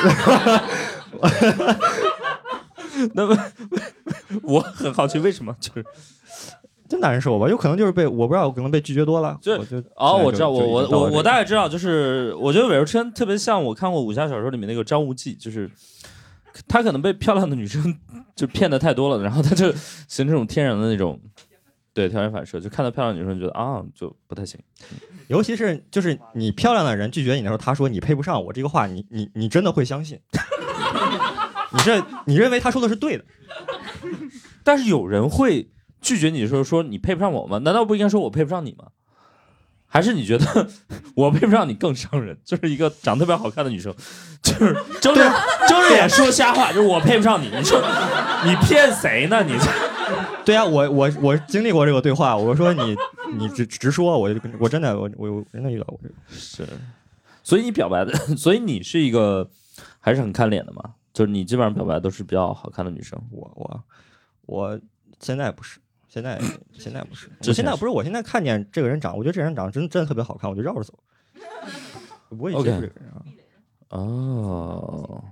[3.14, 3.52] 那么，
[4.42, 5.84] 我很好奇为什么就是
[6.88, 7.48] 真难受吧？
[7.48, 9.38] 有可能就是被我不知道，可能被拒绝多了。
[9.40, 9.52] 就
[9.96, 15.70] 哦，我知道，我我我我大概知道，就是我觉得韦如琛特别像我看过武侠小说里面那个张无忌，就是
[16.68, 17.96] 他可能被漂亮的女生
[18.34, 19.70] 就骗的太多了，然后他就
[20.08, 21.20] 形成这种天然的那种
[21.92, 24.58] 对条件反射，就看到漂亮女生觉得啊就不太行。
[25.28, 30.18] 尤其是就是你漂亮的人拒绝你的时候，他说你配不上我这个话，你你你真的会相信？
[31.72, 33.24] 你这你认为他说的是对的？
[34.62, 35.68] 但是有人会
[36.06, 37.58] 拒绝你的时候说你配不上我吗？
[37.58, 38.86] 难道不应该说我配不上你吗？
[39.88, 40.68] 还是你觉得
[41.16, 42.38] 我配不上你更伤人？
[42.44, 43.92] 就是一个长得特别好看的女生，
[44.40, 45.28] 就是睁着
[45.68, 47.48] 睁着眼说瞎话，就是我配不上你。
[47.48, 47.82] 你说
[48.44, 49.42] 你骗谁呢？
[49.42, 49.52] 你
[50.44, 52.96] 对啊，我我我经历过这个对话，我说你
[53.36, 56.14] 你直直说，我就跟我真的我我我真的遇到过这个。
[56.28, 56.64] 是，
[57.42, 59.48] 所以你表白的，所以你是一个
[59.98, 60.94] 还是很看脸的嘛？
[61.12, 63.18] 就是你基本上表白都是比较好看的女生。
[63.30, 63.84] 我我
[64.44, 64.80] 我
[65.18, 65.80] 现在不是，
[66.16, 66.40] 现在
[66.72, 70.98] 现在不是，我现在不是，我现在看见这个人长，我觉得这人长得真真的特别好看，我就绕着走，
[72.30, 73.22] 我 不会接触这个人啊。
[73.90, 75.22] 哦，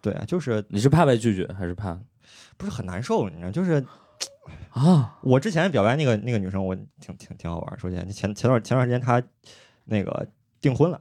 [0.00, 1.98] 对啊，就是你是怕被拒绝还是怕
[2.56, 3.84] 不是很难受，你知道，就是
[4.70, 5.18] 啊？
[5.22, 7.76] 我之前表白那个那个女生，我挺挺挺好玩儿。
[7.76, 9.20] 首先，前前段前段时间她
[9.84, 10.28] 那个
[10.60, 11.00] 订婚了，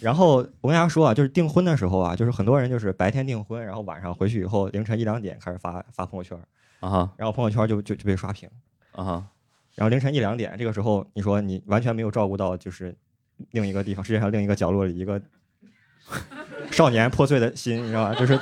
[0.00, 6.38] 然后我跟大家说啊，就是订婚的时候啊，就是很多人就是白天订婚，然后晚上回去以后凌晨一两点开始发发朋友圈，
[6.80, 8.48] 啊哈然后朋友圈就就就被刷屏，
[8.92, 9.26] 啊哈，
[9.74, 12.96] 然后凌晨一两点这个时候，你说你完全没有照顾到就是
[13.50, 15.20] 另一个地方，世界上另一个角落里一个
[16.70, 18.14] 少年破碎的心，你知道吧？
[18.14, 18.38] 就是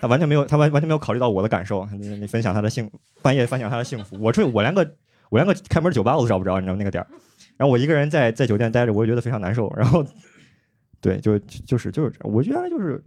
[0.00, 1.86] 他完全没有，他完完全没有考虑到我的感受。
[1.92, 2.90] 你你分享他的幸，
[3.22, 4.16] 半夜分享他的幸福。
[4.20, 4.96] 我这我连个
[5.30, 7.06] 我连个开门酒吧我都找不着，你知道那个点儿。
[7.56, 9.72] 然后我一个人在在酒店待着，我就觉得非常难受。
[9.76, 10.04] 然后，
[11.00, 12.34] 对，就就是就是这样。
[12.34, 13.02] 我原来就是，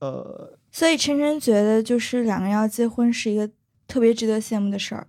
[0.00, 3.48] 呃，所以晨晨觉得，就是两个人要结婚是一个
[3.86, 5.06] 特别值得羡慕的事儿。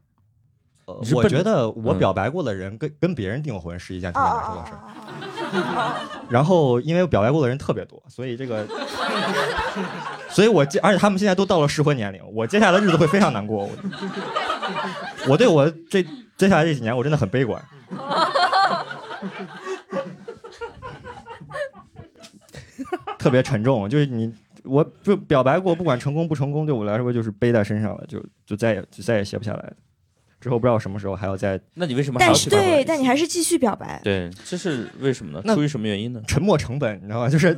[0.85, 4.77] 我觉得我嗯表白过的人跟跟别人订婚是一件特别难受的事儿。
[6.29, 8.63] 然后因为我表白过的人特别多，所以这个，
[10.29, 13.63] 所以我接，而且他们现在都到了适婚年龄，我接下来的日子会非常难过。
[13.63, 13.71] 我
[15.29, 16.03] 我对我这
[16.37, 17.59] 接下来这几年我真的很悲观。
[23.17, 24.31] 特别沉重，就是你，
[24.65, 29.73] 我就表白过，不管成功不成功，对我来说就是背在身上了，就就再也就再也卸不下来了。
[30.41, 35.41] 之后不知道什么时候还要再那你为什么还但是要去表白对，但你还是继续表白，对，这是为什么呢？
[35.43, 36.21] 那出于什么原因呢？
[36.27, 37.29] 沉没成本，你知道吗？
[37.29, 37.57] 就是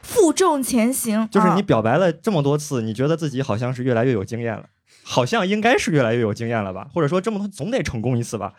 [0.00, 1.26] 负重前行。
[1.30, 4.64] 就是你啊表白了这么多次，你觉得自己好像是越来越有经验了，
[5.02, 6.88] 好像应该是越来越有经验了吧？
[6.94, 8.54] 或者说这么多总得成功一次吧？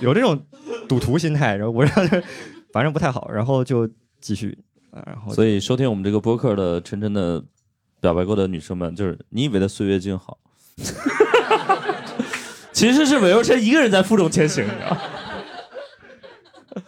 [0.00, 0.46] 有这种
[0.88, 1.94] 赌徒心态，然后我让
[2.72, 3.88] 反正不太好，然后就
[4.20, 4.58] 继续，
[4.92, 7.42] 啊然后所以收听我们这个播客的晨晨的
[8.00, 10.38] 表白过的女生们，就是你以为的岁月静好，
[12.72, 15.00] 其实是韦若晨一个人在负重前行，你知道吗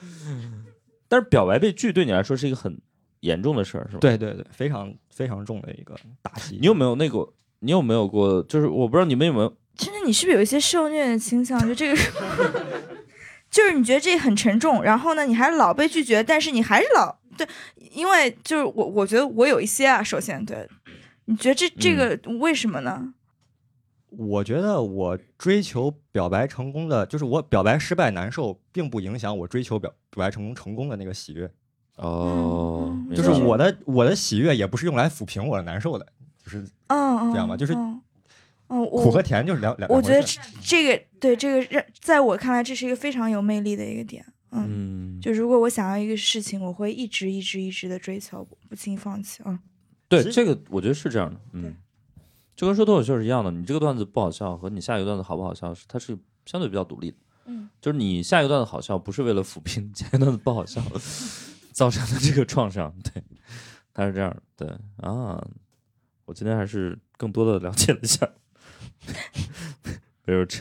[1.08, 2.80] 但是表白被拒对你来说是一个很
[3.20, 6.56] 严重的事儿，是吧？，对对对，非常非常重的一个打击。
[6.60, 7.28] 你有没有那个？
[7.60, 8.42] 你有没有过？
[8.44, 11.60] 就是我不知道你们有没有真的，你是不是有一些受虐的倾向？
[11.68, 11.96] 就这个，
[13.50, 17.46] 就是你觉得这很沉重，然后呢，你还老被拒绝，但是你还是老对，
[17.92, 20.02] 因为就是我，我觉得我有一些啊。
[20.02, 20.68] 首先，对，
[21.24, 23.14] 你觉得这这个为什么呢？
[24.10, 31.50] 我觉得我追求表白成功的，就是我表白失败难受，并不影响我追求表表白成功成功的那个喜悦。
[31.96, 36.06] 哦嗯，就是我的我的喜悦也不是用来抚平我的难受的，
[36.42, 36.58] 就是
[36.88, 38.02] 嗯嗯，这样吧就是嗯，
[38.68, 39.90] 嗯苦和甜就是两两。
[39.90, 40.22] 我觉得
[40.62, 44.24] 这个对这个让在我看来，这是一个非常有魅力的一个点。
[44.52, 49.42] 嗯，嗯，就如果我想要一个事情，我会一直一直一直的追求，不轻易放弃。
[49.44, 49.58] 嗯，
[50.08, 51.74] 对这个我觉得是这样的，嗯，
[52.54, 57.16] 就跟说脱口秀是一样的，你这个段子不好笑和你下一个段子好不好笑，是它是相对比较独立的。
[57.46, 60.80] 嗯，就是你下一个段子好笑，不是为了抚平 前一段子不好笑
[61.72, 63.22] 造成的这个创伤，对，
[63.94, 65.42] 它是这样的，对啊，
[66.26, 68.28] 我今天还是更多的了解了一下，
[70.24, 70.58] 比如这，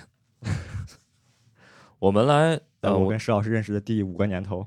[1.99, 4.65] 我们来，呃，我跟石老师认识的第五个年头，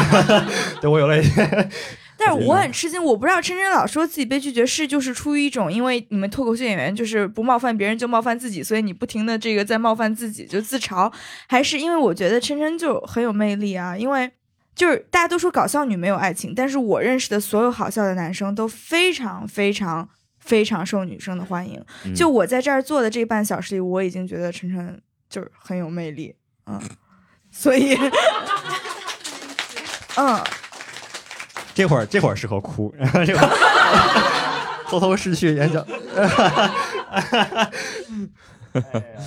[0.80, 1.68] 对我有了一些
[2.16, 11.12] 但是我很吃惊，我不知道琛琛老说自己被拒绝是就是出于一种，因为你们脱口秀演员就是不冒犯别人就冒犯自己，所以你不停的这个在冒犯自己就自嘲，
[11.48, 14.30] 还是因为我觉得琛琛就很有魅力啊，因为
[14.74, 20.08] 就是大家都说搞笑女没有爱情，但是我认识的所有好笑的男生都非常非常
[20.38, 21.82] 非常受女生的欢迎。
[22.04, 22.14] 嗯。
[22.14, 26.80] 就我在这儿坐的这半小时里，我已经觉得琛琛就是很有魅力，嗯，
[27.54, 27.96] 所以，
[30.16, 30.44] 嗯。
[31.74, 32.94] 这会儿这会儿适合哭，
[33.26, 33.48] 这会儿
[34.86, 35.82] 偷偷失去眼角。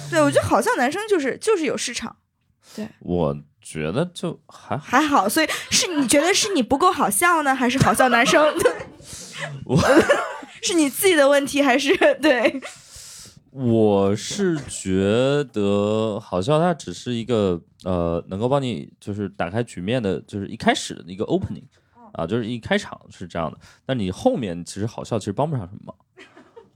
[0.10, 2.16] 对，我觉得好笑男生就是就是有市场，
[3.00, 8.42] 我觉得就还好，还好，所以是你觉得是你不够好笑呢，还是好笑男生？
[9.66, 9.78] 我
[10.64, 12.62] 是你自己的问题，还是对？
[13.58, 21.64] 我是觉得好笑，它只是一个呃，能够帮你就是打开局面的，就是一开始的一个 opening
[22.12, 23.58] 啊，就是一开场是这样的。
[23.84, 25.96] 但你后面其实好笑，其实帮不上什么忙。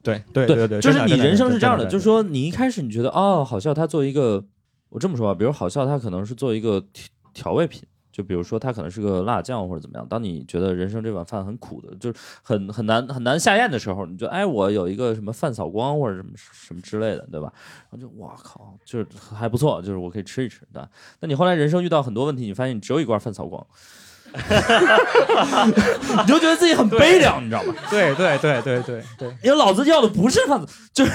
[0.01, 4.43] 对对对对，就是你人生是这样的，就是说你一开始你觉得哦，好笑，它作为一个
[4.89, 7.83] 我这么说吧，比如好笑，它可能是作为一个调调味品。
[8.11, 10.05] 就比如说，它可能是个辣酱或者怎么样。
[10.07, 17.51] 当你觉得人生这碗饭很苦的，就是很很难很难下咽的时候，你就哎，我有一个什么饭扫光或者什么什么之类的，对吧？
[17.89, 20.89] 然后就哇靠，就是还不错，就是我可以吃一吃，对吧？
[21.21, 23.65] 那你后来人生遇到很多问题，你发现你只有一罐饭扫光，
[24.33, 27.73] 你就觉得自己很悲凉，你知道吗？
[27.89, 30.61] 对对对对对对，因为老子要的不是饭，
[30.93, 31.11] 就是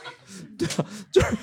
[0.56, 0.84] 对吧？
[1.12, 1.36] 就是。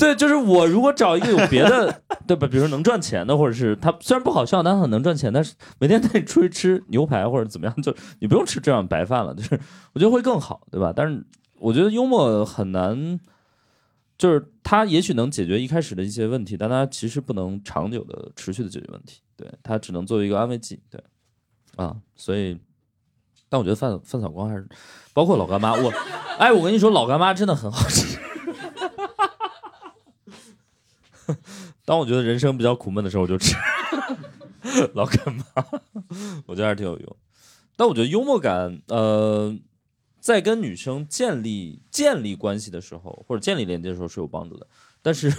[0.00, 2.48] 对，就是我如果找一个有别的， 对吧？
[2.48, 9.60] 比如说能赚钱的，或者是他虽然不好笑，但他很能赚钱，但是每天带你出去吃牛排或者怎么样，就你不用吃这样白饭了，就是
[9.92, 10.90] 我觉得会更好，对吧？
[10.96, 11.22] 但是
[11.58, 13.20] 我觉得幽默很难，
[14.16, 21.02] 就是它也许能解决一开始的一些问题，但它其实不能长久的持续的解决问题，对，它只能作为一个安慰剂，对，
[21.76, 22.58] 啊，所以，
[23.48, 24.66] 但我觉得范范晓光还是，
[25.12, 25.92] 包括老干妈，我，
[26.38, 28.18] 哎，我跟你说，老干妈真的很好吃。
[31.84, 33.56] 当我觉得人生比较苦闷的时候，我就吃
[34.94, 35.44] 老干妈，
[36.46, 37.16] 我觉得还是挺有用。
[37.76, 39.56] 但我觉得幽默感，呃，
[40.20, 44.66] 在跟女生建立建立关系的时候，或者建立连接的时候是有帮助的。
[45.02, 45.32] 但是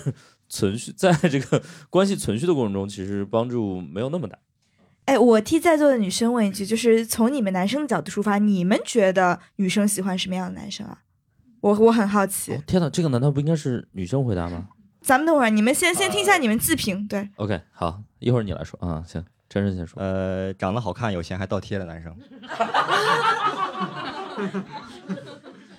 [0.50, 4.38] 存续在这个关系存续的过程中，其实帮助没有那么大。
[5.06, 11.04] 哎，我替在座的女生问一句，就是从你们男生的角度出发，你们觉得女生喜欢什么样的男生啊？
[11.60, 12.54] 我我很好奇。
[12.54, 14.70] 哦、天哪，这个难道不应该是女生回答吗？
[15.02, 17.06] 咱们等会儿，你们先先听一下你们自评。
[17.08, 20.02] 对，OK，好，一会儿你来说啊，行，真真先说。
[20.02, 22.16] 呃，长得好看、有钱还倒贴的男生，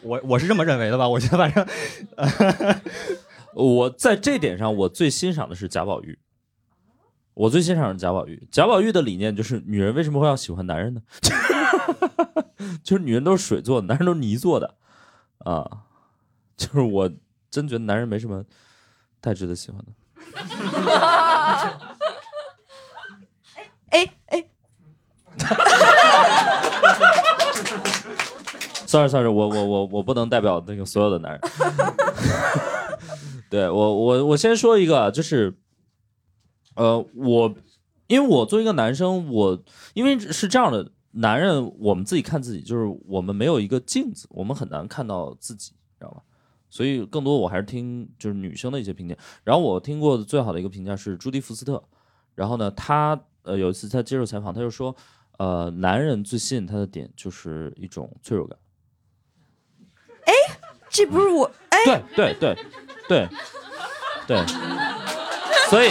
[0.03, 1.07] 我我是这么认为的吧？
[1.09, 1.67] 我觉得反正，
[3.55, 6.19] 我在这点上我最欣赏的是贾宝玉。
[7.35, 8.47] 我最欣赏的是贾宝玉。
[8.51, 11.01] 贾宝玉的理念就是，女人为什么会要喜欢男人呢？
[12.85, 14.75] 就是女人都是水做的，男人都是泥做的
[15.39, 15.85] 啊。
[16.57, 17.11] 就是我
[17.51, 18.45] 真觉得男人没什么。
[19.23, 19.93] 太值得喜欢的。
[23.91, 24.45] 哎哎，
[28.87, 31.41] sorry sorry，我我我我不能代表那个所有的男人。
[33.49, 35.55] 对我我我先说一个，就是，
[36.75, 37.55] 呃，我
[38.07, 39.63] 因为我作为一个男生，我
[39.95, 46.23] 因为是这样的，男人我们自己看自己，就是我们没有一个镜子，我们很难看到自己，知道吧？
[46.73, 49.15] 所以更多我还是听就是女生的一些评价，
[49.45, 51.85] 然后我听过的最好的一个评价是朱迪福斯特，
[52.35, 54.97] 然后呢，他呃有一次他接受采访，他就说，
[55.37, 58.59] 呃，男人最吸引他的点就是一种脆弱感。
[60.25, 60.33] 哎
[60.89, 62.57] 这不是我哎，对对对
[63.07, 63.29] 对
[64.27, 64.47] 对，
[65.69, 65.91] 所以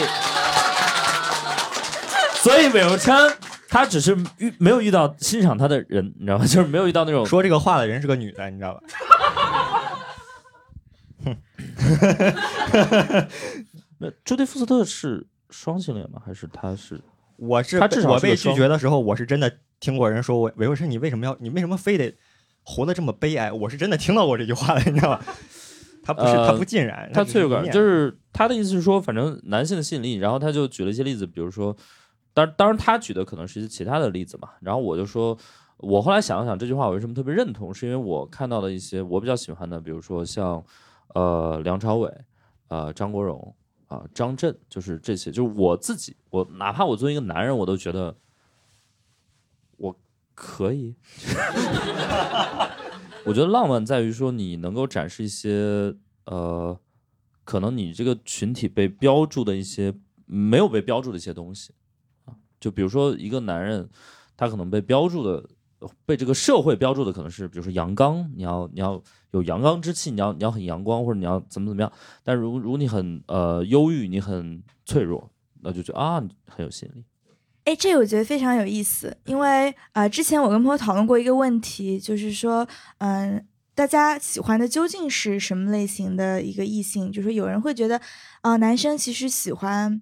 [2.38, 3.32] 所以韦永昌
[3.70, 6.46] 他只是遇没有遇到欣赏他的人，你知道吗？
[6.48, 8.82] 就是没有遇到那种说这个话的人是个女的，你知道吧？
[14.00, 16.22] 那朱迪福斯特是双性恋吗？
[16.26, 17.02] 还是他是？
[17.38, 22.16] 我是他至少我被拒绝的时候，我是真的听过人说我韦慧生，你为什么要你为什么非得
[22.64, 23.52] 活得这么悲哀？
[23.52, 25.20] 我是真的听到过这句话的，你知道吗？
[26.04, 31.76] 他不是、呃他不尽然，他脆弱感，面就是他的意思是说，反正男性的吸引力，然后他就举了一些例子，比如说，
[32.34, 35.38] 当当然他举的可能是一些其他的例子嘛，然后我就说，
[35.78, 40.64] 我后来想了想这句话我为什么特别认同，是因为我看到了一些我比较喜欢的，比如说像
[41.14, 42.12] 呃梁朝伟、
[42.68, 43.56] 呃张国荣
[43.88, 48.16] 啊、张震，就是这些，就是我自己，我哪怕我作为一个男人，我都觉得
[49.78, 50.00] 我
[50.34, 50.96] 可以。
[53.26, 55.96] 我觉得浪漫在于说你能够展示一些
[56.26, 56.80] 呃，
[57.44, 59.94] 可能你这个群体被标注的一些
[60.26, 61.74] 没有被标注的一些东西
[62.26, 63.90] 啊，就比如说一个男人，
[64.36, 65.50] 他可能被标注的。
[66.06, 69.02] 被这个社会标注的可能是，比如说阳刚，你要你要
[69.32, 71.92] 有阳刚之气，你要你要很阳光，或者你要怎么怎么样。
[72.24, 75.30] 但如如果你很呃忧郁，你很脆弱，
[75.62, 77.04] 那就觉得啊很有吸引力。
[77.64, 82.68] 哎，这个我觉得非常有意思，因为呃，之前我跟朋友讨论过一个问题，就是说，
[82.98, 87.12] 嗯、大家喜欢的究竟是什么类型的一个异性？
[87.12, 88.02] 就是有人会觉得，
[88.42, 90.02] 啊、男生其实喜欢，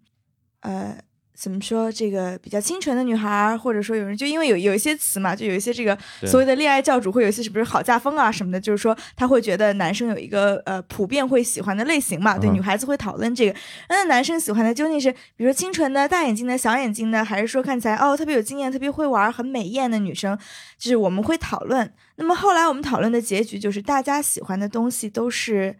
[0.62, 1.00] 呃。
[1.40, 1.90] 怎么说？
[1.90, 13.58] 这个比较清纯的女孩，或者说有人就因为有有一些词嘛，就有一些这个所谓的恋爱教主，会有一些是不是好嫁风啊什么的，就是说他会觉得男生有一个呃普遍会喜欢的类型嘛，对，嗯女孩子会讨论这个。
[13.88, 20.38] 那男生喜欢的究竟是比如说清纯的、大眼睛的、小眼睛的，还是说看起来哦特别有经验、特别会玩、很美艳的女生？
[20.78, 21.90] 就是我们会讨论。
[22.18, 25.78] 那么后来我们讨论的结局就是大家喜欢的东西都是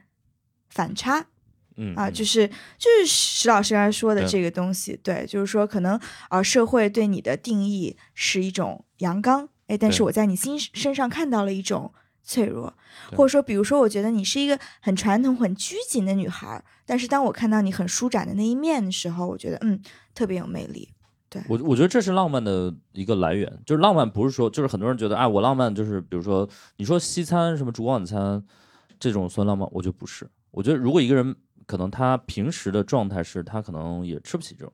[0.70, 1.26] 反差。
[1.82, 2.46] 嗯啊，就是
[2.78, 6.00] 就是石老师刚才说的这个东西，对，就是说可能
[6.30, 12.74] 呃社会对你的定义是一种阳刚，哎，但是我在你心身上看到了一种脆弱，
[13.16, 19.82] 或者说比如说我觉得你是一个很传统、很拘谨的女孩儿，但是当我看到你很舒展的那一面的时候，我觉得嗯
[20.14, 20.90] 特别有魅力。
[21.32, 28.44] 对我我觉得这是浪漫的一个来源，就是浪漫不是说，就是很多人觉得，哎，我浪漫就是比如说你说西餐什么烛光晚餐
[29.00, 30.28] 这种算浪漫，我觉得不是。
[30.50, 31.36] 我觉得如果一个人
[31.70, 34.74] 可能他平时的状态是他可能也吃不起这种，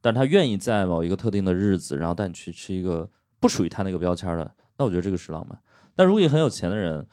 [0.00, 3.10] 但他愿意在某一个特定的日子，然后带你去吃一个
[3.40, 5.58] 不属于他那个标签的，那我觉得这个是浪漫。
[5.96, 7.04] 但如果一个很有钱的人，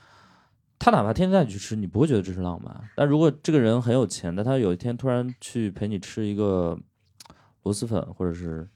[0.78, 2.72] 他哪怕天天带你去吃，你不会觉得这是浪漫。
[2.96, 6.78] 但如果这个人很有钱，但他有一天突然去陪你吃一个
[7.64, 8.70] 螺蛳粉，或者是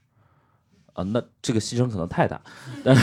[0.93, 2.41] 啊，那这个牺牲可能太大。
[2.83, 2.95] 但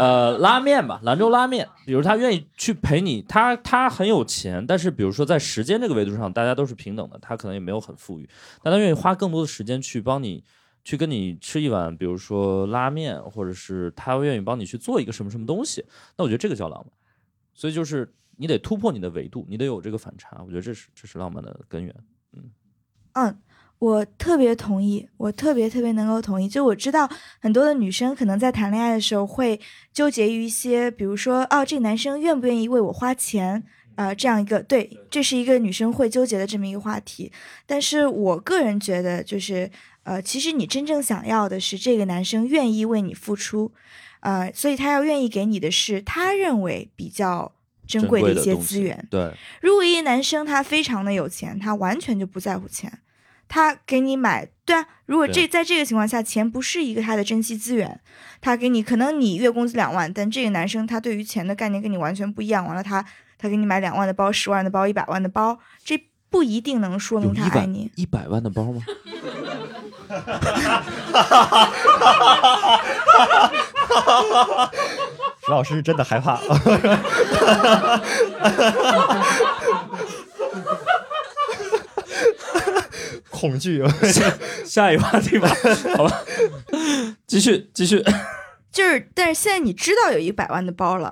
[0.00, 8.28] 呃，拉面吧，兰州拉面，比如他愿意去陪你，他他很有钱，但是比如说在时间这个维度上，大家都是平等的，他可能也没有很富裕，
[8.62, 10.42] 但他愿意花更多的时间去帮你。
[10.82, 15.84] 去跟你吃一碗，比如说拉面，或者是他愿意帮你去做一个什么什么东西，
[16.16, 16.90] 那我觉得这个叫浪漫。
[17.52, 21.94] 所以就是你得突破你的维度，你得有这个反差，我觉得这是这是浪漫的根源。
[22.32, 22.50] 嗯，
[23.12, 23.38] 嗯
[23.80, 26.48] 我特别同意，我特别特别能够同意。
[26.48, 29.60] 就我知道很多的女生可能在谈恋爱的时候会
[29.92, 33.64] 纠结于一些，比如说，哦，这个男生愿不愿意为我花钱。
[33.96, 37.30] 啊、这样一个对，这是一个女生会纠结的这么一个话题。
[37.66, 39.70] 但是我个人觉得，就是
[40.04, 43.70] 呃，其实你真正想要的是这个男生愿意为你付出，
[44.20, 47.52] 呃，所以他要愿意给你的是他认为比较
[47.86, 49.06] 珍贵的一些资源。
[49.10, 52.90] 对，如果一个男生他非常的有钱，他完全就不在乎钱，
[53.50, 58.00] 他给你买，对啊，如果这在这个情况下，钱不是一个他的珍惜资源，
[58.40, 63.04] 他给你可能你月工资两万，但这个男生他对于钱的概念跟你完全不一样，完了他
[63.36, 66.00] 他给你买两万的包、十万的包、一百万的包，这
[66.30, 67.90] 不一定能说明他爱你。
[67.96, 68.80] 一百万的包吗？
[75.44, 76.40] 石 老师真的害怕
[83.40, 83.82] 恐惧，
[84.66, 85.48] 下一个话题吧，
[85.96, 86.22] 好吧，
[87.26, 88.04] 继续继续。
[88.70, 91.10] 就是，但是现在你知道有一百万的包了，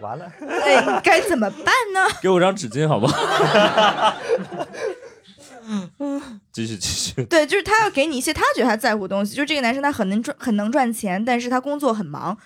[0.00, 2.08] 完了，哎，该怎么办呢？
[2.20, 4.14] 给我张纸巾好不好？
[6.00, 7.24] 嗯 继续继续。
[7.26, 9.36] 对，就是他要给你一些他觉得他在乎的东西。
[9.36, 12.36] 就是这个男生他很能赚，很能赚钱，但是他工作很忙，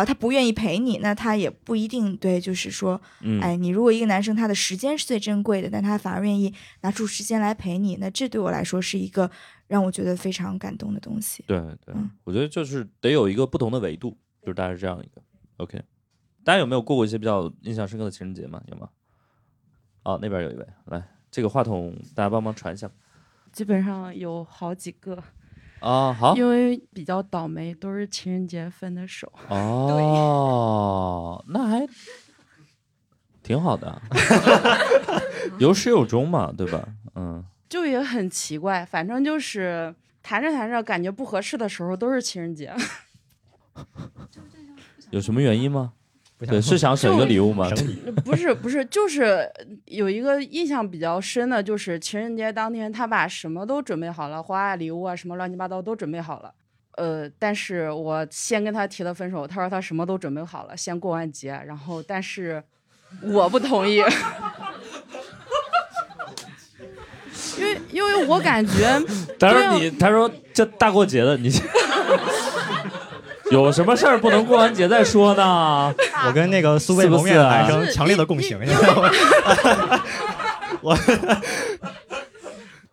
[0.00, 9.30] 啊、他不愿意陪你，那他也不一定对，就是说，嗯，哎，你如果一个男生他的时间是最珍贵的，但他反而愿意拿出时间来陪你，那这对我来说是一个
[9.68, 11.44] 让我觉得非常感动的东西。
[11.46, 15.22] 对对嗯，我觉得就是得有一个不同的维度，就是大概是这样一个。
[15.58, 15.80] OK，
[16.42, 18.60] 大家有没有过过一些比较印象深刻的情人节吗？
[18.66, 18.88] 有吗？
[20.02, 22.90] 哦，那边有一位，来，这个话筒大家帮忙传一下。
[23.52, 25.22] 基本上有好几个，
[25.84, 29.30] 啊，好，因为比较倒霉，都是情人节分的手。
[29.50, 31.86] 哦，那还
[33.42, 34.00] 挺好的，
[35.60, 36.82] 有始有终嘛，对吧？
[37.16, 42.74] 嗯，就也很奇怪，反正就是谈着谈着感觉不合适的时候，都是情人节。
[45.10, 45.92] 有什么原因吗？
[46.44, 47.68] 不对，是想省一个礼物吗？
[48.24, 49.50] 不是不是，就是
[49.86, 56.52] 有一个印象比较深的，就是情人节当天，他把什么都准备好了，花啊、礼物啊，什么乱七八糟都准备好了。
[56.96, 62.62] 呃，但是我先跟他提了分手，他说他什么都准备好了，先过完节，然后但是
[63.20, 63.96] 我不同意，
[67.58, 69.02] 因为因为我感觉
[69.38, 71.50] 他说你，他说这大过节的，你
[73.52, 75.94] 有什么事儿不能过完节再说呢？
[76.26, 79.10] 我跟那个素未谋面的男生强烈的共情，你知道吗？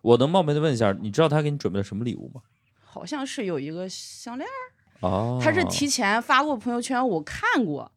[0.02, 2.40] 我能冒昧的问一下，你知道他给你准备了什么礼物吗？
[2.84, 7.90] 好像是有一个项链儿，哦，他是提前发过朋友圈，我看过，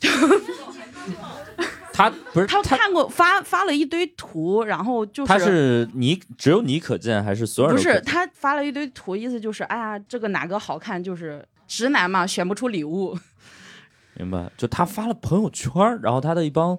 [1.92, 13.16] 他不是他看过发发了一堆图，然后就是他是你只有你可见还是所有人不是他发了一堆图，意思就是哎呀，这个哪个好看，就是直男嘛，选不出礼物。
[14.18, 14.50] 明白？
[14.56, 15.72] 就他发了朋友圈，
[16.02, 16.76] 然后他的一帮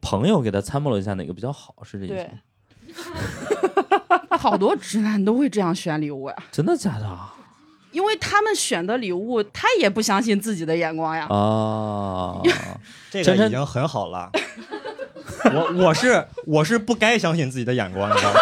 [0.00, 2.16] 朋友给他参谋了一下哪个比较好，是这意
[2.94, 3.04] 思
[4.38, 7.34] 好多直男都会这样选礼物呀，真的假的啊？
[7.90, 11.26] 因为他们选的礼物，他也不相信自己的眼光呀。
[11.28, 12.40] 啊，
[13.10, 14.30] 这个已经很好了。
[15.52, 18.40] 我我是我是不该相信自己的眼光，你知道吗？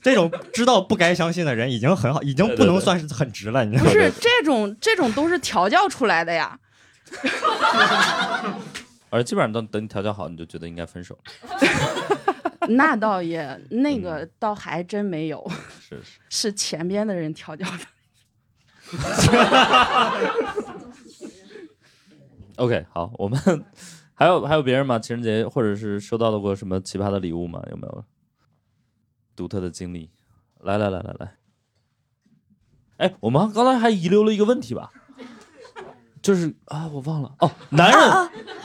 [0.00, 3.90] 这种知道不该相信的人已经很好，已经不能算是很直了，你知道吗？
[3.90, 6.58] 不是这种这种都是调教出来的呀。
[9.10, 11.18] 而基本上等等你调教好，你就觉得应该分手。
[12.68, 15.50] 那倒也，那个倒还真没有，
[15.80, 17.78] 是是， 是前边的人调教的。
[22.56, 23.40] OK，好，我们
[24.14, 24.98] 还有还有别人吗？
[24.98, 27.60] 情人节或者是收到了过什么奇葩的礼物吗？
[27.70, 28.04] 有没有
[29.34, 30.10] 独特的经历？
[30.62, 31.32] 来来来来来，
[32.98, 34.90] 哎，我们刚才还遗留了一个问题吧，
[36.20, 37.34] 就是啊，我忘了。
[37.38, 37.98] 哦，男人，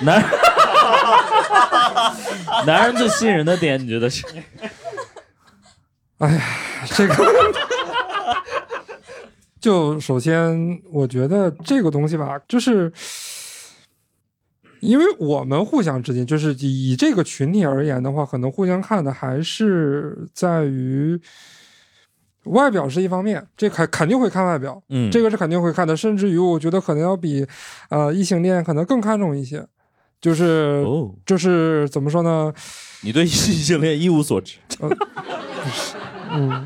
[0.02, 0.30] 男人，
[2.68, 4.26] 男人最吸引人的点，你觉得是？
[6.18, 6.44] 哎呀，
[6.88, 7.16] 这个。
[9.62, 12.92] 就首先，我觉得这个东西吧，就是
[14.86, 21.20] 因为我们互相之间，就是以这个群体而言的话，可能互相看的还是在于
[22.46, 27.46] 外表是一方面，这肯肯定会看外表，嗯，这个是肯定会看的，甚至于我觉得可能要比
[27.90, 29.66] 呃异性恋可能更看重一些，
[30.22, 32.54] 就是、哦，就是怎么说呢？
[33.02, 34.58] 你对异性恋一无所知，
[36.32, 36.66] 嗯，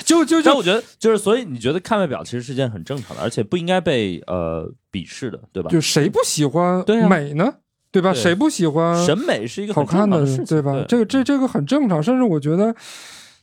[0.04, 5.70] 就就就但我觉得就是，所以你觉得看外表其实是件很正常的，而且不应该被呃鄙视的，对吧？
[5.70, 7.54] 就谁不喜欢美呢？
[7.92, 8.12] 对吧？
[8.12, 10.84] 对谁不喜欢审美是一个好看的对吧？
[10.88, 12.74] 这个这这个很正常，甚至我觉得，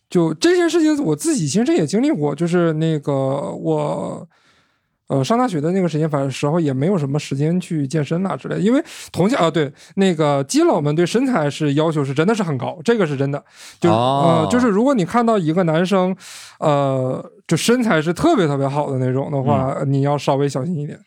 [0.10, 4.28] 就这件事情我自己其实也经历过，就是那个我。
[5.08, 13.42] 呃，上大学的那个时间，反正时候也没有什么时间去健身啦之类的，因为同校啊，对那个基佬们对身材是要求是真的是很高，这个是真的。
[13.80, 16.14] 就、哦呃，就是如果你看到一个男生，
[16.60, 21.00] 呃，就身材是特别特别好的那种的话，嗯你要稍微小心一点。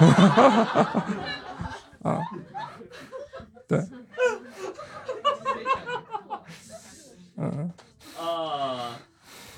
[2.02, 2.18] 啊，
[3.68, 3.78] 对，
[7.36, 7.70] 嗯。
[8.18, 8.98] 啊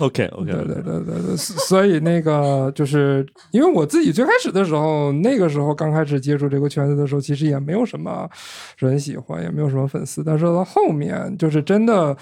[0.03, 8.29] ，OK OK，对对对对对，所所以那个就是因为我自己最开始的时候，那个时候刚开始接触这个圈子的时候，其实也没有什么
[8.79, 10.23] 人喜欢，也没有什么粉丝。
[10.25, 12.17] 但是到后面，就是真的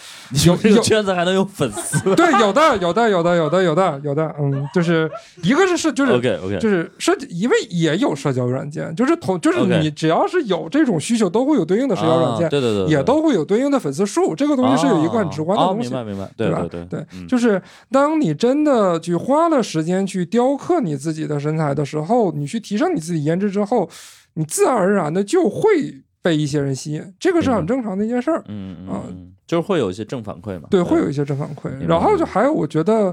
[0.46, 5.10] 有这个圈子还能有粉丝 对有的有的有的有的有的有的，嗯，就是
[5.42, 14.34] 一个是社就是？OK OK，就是社，因为也有社交软件，就是同就是你只要是有这种需求，都会有对应的社交软件，啊对对对，对也都会有对应的粉丝数。
[14.34, 15.88] 这个东西是有一个很直观的哦东西。
[15.88, 23.88] 明白明白，对对吧对对嗯就是当你真的去花了时间去雕刻你自己的身材的时候，你去提升你自己颜值之后，
[24.34, 28.42] 你自然而然的就会被一些人吸引，这个是很正常的一件事儿。
[28.48, 29.02] 嗯嗯啊。
[29.46, 31.68] 就是会有一些正反馈嘛，对，会有一些正反馈。
[31.84, 33.12] 然后就还有，我觉得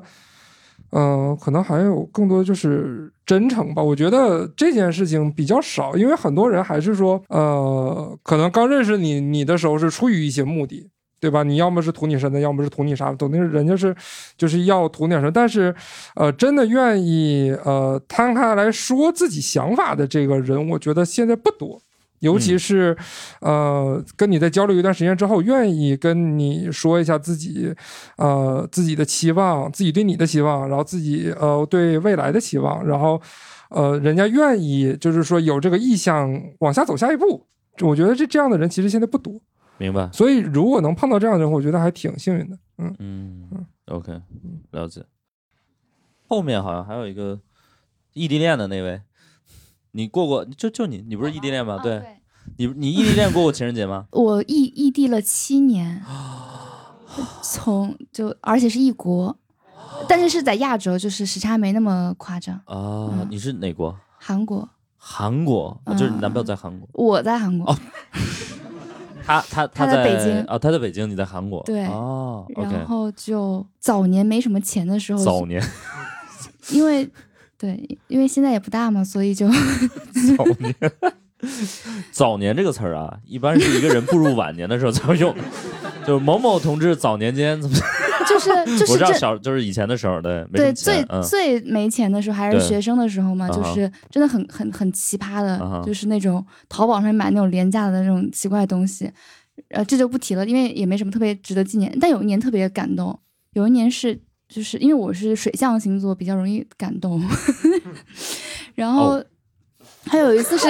[0.92, 3.82] 嗯、可能还有更多就是真诚吧。
[3.82, 10.88] 我觉得这件事情比较少，因为很多人还是说，呃，可能刚认识你你的时候是出于一些目的，
[11.20, 11.44] 对吧？
[11.44, 13.96] 你要么是图你身子，要么是图你啥，懂那人家是
[14.38, 15.32] 就是要图点什么。
[15.32, 15.74] 但是，
[16.16, 21.82] 呃，真的愿意呃摊开来说自己想法的这个人，我觉得现在不多。
[22.20, 22.98] 尤其是，
[23.42, 27.72] 呃，跟你在交流一段时间之后，愿意跟你说一下自己，
[28.18, 33.22] 呃，自己的期望，自己对你的期望，然后自己呃对未来的期望，然后，
[33.70, 36.28] 呃，人家愿意就是说有这个意向
[36.58, 37.46] 往下走下一步，
[37.82, 39.40] 我觉得这这样的人其实现在不多，
[39.78, 40.10] 明白？
[40.12, 42.58] 所以如果能碰到这样的人，我觉得还挺幸运的。
[42.78, 44.22] 嗯嗯，OK，
[44.72, 45.04] 了解。
[46.28, 47.40] 后面好像还有一个
[48.14, 49.02] 异地恋的那位，
[49.92, 51.80] 你过过就就你，你不是异地恋吗？
[51.82, 52.20] 对，
[52.58, 54.06] 你你异地恋过过情人节吗？
[54.14, 56.04] 我异异地了七年，
[57.42, 59.38] 从就而且是异国，
[60.08, 62.60] 但是是在亚洲，就是时差没那么夸张。
[62.66, 63.98] 啊，你是哪国？
[64.20, 64.68] 韩国，
[64.98, 66.90] 韩国，啊就是你男朋友在韩国。
[66.94, 67.74] 我在韩国，
[69.28, 71.62] 他他他在在北京啊，他在北京，你在韩国。
[71.66, 75.62] 对哦然后就早年没什么钱的时候，早年
[76.70, 77.08] 因为
[77.58, 80.76] 对，因为现在也不大嘛，所以就早年，
[82.12, 85.36] 早年这个词儿啊，一般是一个人步入晚年的时候才会用，
[86.06, 87.78] 就是某某同志早年间怎么？
[88.40, 99.12] 就是 就是小就是以前的时候，对，对最、嗯最没钱的时候还是学生的时候嘛，就是真的很很很奇葩的，就是那种淘宝上买那种廉价的那种奇怪的东西，
[99.70, 101.96] 呃，这就不提了，因为也没什么特别值得纪念。
[102.00, 103.20] 但有一年特别感动，
[103.54, 107.22] 有一年是就是因为我是水象星座，比较容易感动，
[108.76, 109.14] 然后。
[109.16, 109.26] 哦
[110.10, 110.66] 还有一次是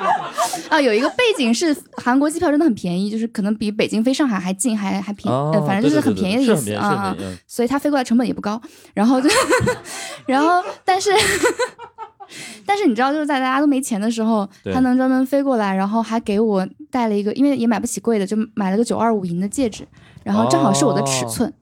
[0.68, 7.16] 啊，有一个背景是韩国机票真的很便宜，就是可能比北京飞上海还近，还还便宜，哦呃，反正就是很便宜的意思啊
[7.46, 8.60] 所以他飞过来成本也不高，
[8.94, 9.28] 然后就，
[10.26, 11.10] 然后但是。
[12.66, 19.86] 但是你知道，就是在大家都没钱的时候，他能专门飞过来，然后还给我带了一个，因为也买不起贵的，就买了个九二五银的戒指，
[20.24, 21.52] 然后正好是我的尺寸。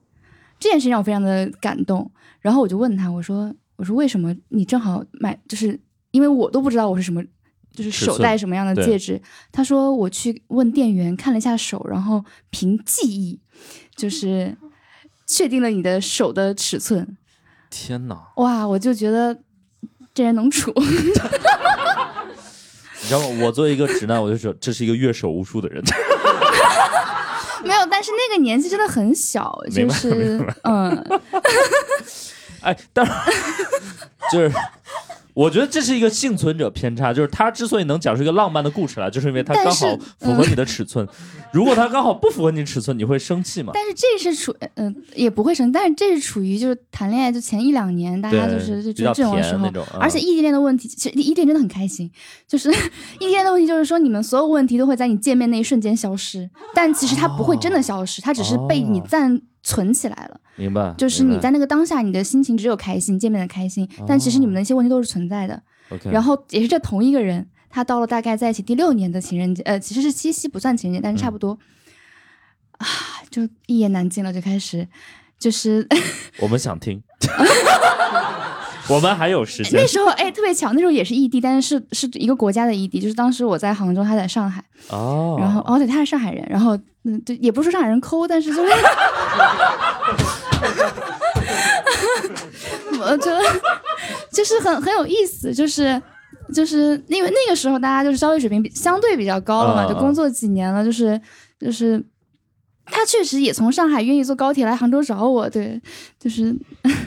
[0.59, 2.09] 这件事情让我非常的感动。
[2.41, 5.37] 然后我就问他，我说：“我说为什么你正好买？
[5.47, 5.79] 就是
[6.09, 7.21] 因为我都不知道我是什么，
[7.75, 9.21] 就是手戴什么样的戒指。”
[9.51, 13.39] 他说：“我去问店员看了一下手，然后凭记忆，
[13.95, 14.57] 就是
[15.27, 17.17] 确定了你的手的尺寸。
[17.69, 18.17] 天哪！
[18.37, 19.37] 哇，我就觉得
[20.13, 20.73] 这人能处。
[20.79, 21.11] 你
[23.07, 23.27] 知道吗？
[23.41, 25.83] 我作为一个直男，我就说这是一个阅手无数的人。
[27.63, 31.21] 没有，但是那个年纪真的很小，就是嗯，
[32.61, 33.11] 哎，但是
[34.31, 34.51] 就是。
[35.35, 41.05] 我觉得这是一个幸存者偏差，就是他之所以能讲出一个浪漫的故事来，就是因为他刚好符合你的尺寸。
[41.51, 43.71] 如果他刚好不符合你尺寸，你会生气吗？
[43.73, 52.09] 但是这是处嗯、也不会生，但是这是处于就是谈恋爱就前一两年，大家就是就这种时候而且异地恋的问题，其实异地恋真的很开心，
[52.47, 52.71] 就是
[53.19, 60.39] 异地恋的问题就是说你们所有问题都会在你见面那一瞬间消失，但其实它不会真的消失，它只是被你暂存起来了。
[60.55, 60.93] 明白？
[60.97, 65.61] 就是你在那个当下，你的心情只有开心，见面的开心，但其实你们的一些问题都是存在的。
[66.09, 71.59] 然后也是这同一个人，他到了大概在一起第六年的情人节，呃，其实是七夕不算情人节，但是差不多，
[72.77, 72.87] 啊，
[73.29, 74.87] 就一言难尽了，就开始，
[75.37, 75.87] 就是
[76.39, 77.03] 我们想听，
[78.93, 79.87] 我们还有时间那。
[79.87, 88.71] 时候哎特别巧，那时候也是异地，但是是是一个国家的异地，就是当时我在杭州，他在上海，哦，然后哦对，他是上海人，然后嗯对，也不是说上海人抠，但是就是。
[92.97, 93.39] 我觉得
[94.31, 96.01] 就是很很有意思，就是
[96.53, 101.19] 就是因为那个时候大家就是消费水平比相对比较高了嘛，就工作几年了，就是
[101.59, 102.03] 就是
[102.85, 105.79] 他确实也从上海愿意坐高铁来杭州找我，对，
[106.19, 106.55] 就是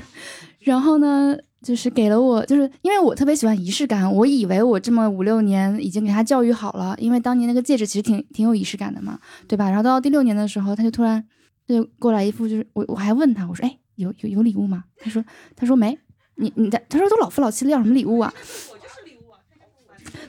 [0.60, 1.36] 然后呢。
[1.62, 9.18] 就是给了我，就是因为我特别喜欢仪式感，我以为我这么五六年已经给他教育好了，因为当年那个戒指其实挺挺有仪式感的嘛，
[9.48, 9.66] 对吧？
[9.68, 11.24] 然后到第六年的时候，他就突然
[11.66, 14.84] 就过来一副就是我我还问他，我说哎有有有礼物吗？
[15.00, 15.24] 他说
[15.56, 15.98] 他说没，
[16.36, 18.32] 你你在他说都老夫老妻了要什么礼物啊？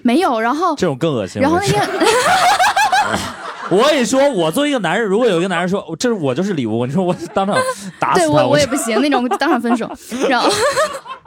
[0.01, 1.41] 没有，然后这种更恶心。
[1.41, 1.81] 然后那天
[3.71, 9.89] 我跟你说，我作为一个男人，如果有一个男人说这是我就是礼物，你说我当场打死他，对我我也不行，那种当场分手。
[10.29, 10.49] 然后，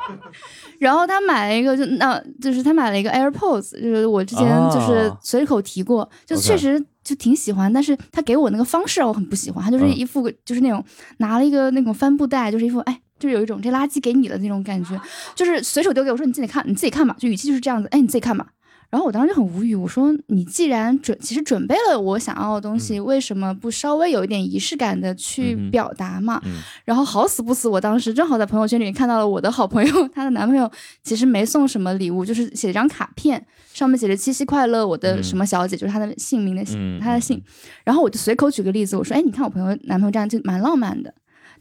[0.78, 10.85] 然后他买了一个，就那就是他买了一个 AirPods，就是我之前就是哦随口提过，就确实就挺喜欢，但是他给我那个方式我很不喜欢，他就是嗯一副就是那种
[11.19, 13.01] 拿了一个那种帆布袋，就是一副哎。
[13.19, 15.01] 就是有一种这垃圾给你的那种感觉，
[15.36, 18.44] 就是随手丢给我说你自己看，你自己看吧，就语气就是这样子，哎，你自己看吧。
[18.93, 26.39] 然后我当时就很无语，我说你既然准其实准备了我想要的东西，为什么不稍微有一点仪式感的去表达嘛？
[26.44, 30.70] 嗯然后好死不死，我当时正好在朋友圈里面看到了我的好朋友，她的男朋友
[31.02, 33.43] 其实没送什么礼物，就是写了张卡片，
[33.73, 36.62] 上面写着“七夕快乐，我的嗯什么小姐”，就是她的姓名的
[37.01, 37.43] 她的姓。
[37.85, 41.14] 然后我就随口举个例子，我说：“哎，你看我朋友男朋友这样就蛮浪漫的。”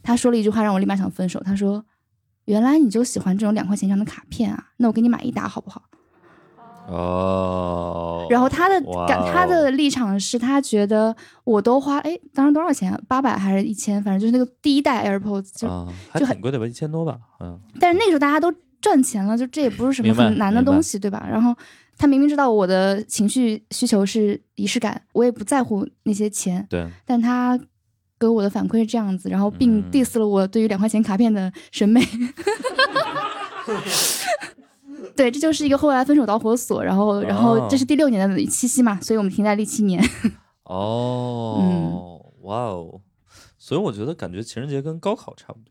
[0.04, 1.82] 他说了一句话让我立马想分手，他说
[2.44, 4.66] ：“原来你就喜欢这种两块钱一张的卡片啊？
[4.76, 5.84] 那我给你买一沓好不好？”
[6.88, 11.14] 哦，然后他的哇感，他哦的立场是他觉得
[11.44, 13.00] 我都花，哎，当时多少钱啊？
[13.06, 14.02] 八百还是一千？
[14.02, 15.86] 反正就是那个第一代 AirPods，就、啊，
[16.16, 21.24] 就很贵的吧，一千多吧，嗯，但是那个时候大家都赚钱了，就这也不是什么很难的东西，对吧？
[21.30, 21.54] 然后
[21.96, 27.58] 他明明知道我的情绪需求是仪式感，我也不在乎那些钱，对，但他
[28.18, 32.02] 给我的反馈是这样子，然后并嗯 diss 了我对于两块钱卡片的审美。
[35.16, 40.02] 对，这就是一个后来分手导火索，然后，然后这是第六年的七夕嘛，所以我们停在第七年。
[40.64, 43.00] 哦，哇哦，
[43.58, 45.70] 所以我觉得感觉情人节跟高考差不多，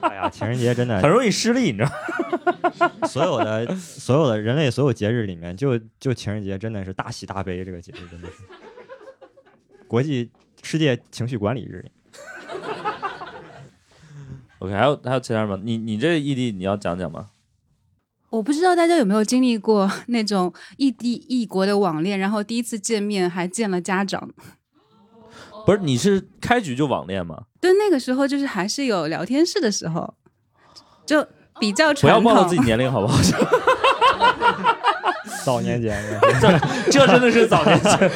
[0.08, 2.90] 哎呀，情人节真的很容易失利，你知道吗？
[3.06, 8.34] 所有的所有的人类所有节日里面，就就情人节真的是大喜大悲，这个节日真的是
[9.86, 10.30] 国际
[10.62, 11.84] 世界情绪管理日。
[14.60, 15.60] OK，还有还有其他人吗？
[15.62, 17.28] 你你这异地你要讲讲吗？
[18.32, 24.26] 我不知道大家有没有经历过 那种异地异国的网恋，然后第一次见面还见了家长。
[25.66, 27.42] 不是，你是开局就网恋吗？
[27.60, 30.14] 对，那个时候就是还是有聊天室的时候，
[31.04, 31.24] 就
[31.60, 32.08] 比较不。
[32.08, 33.18] 要暴露自己年龄好不好？
[35.44, 36.02] 早年间，
[36.40, 36.58] 这
[36.90, 38.10] 这真的是早年间。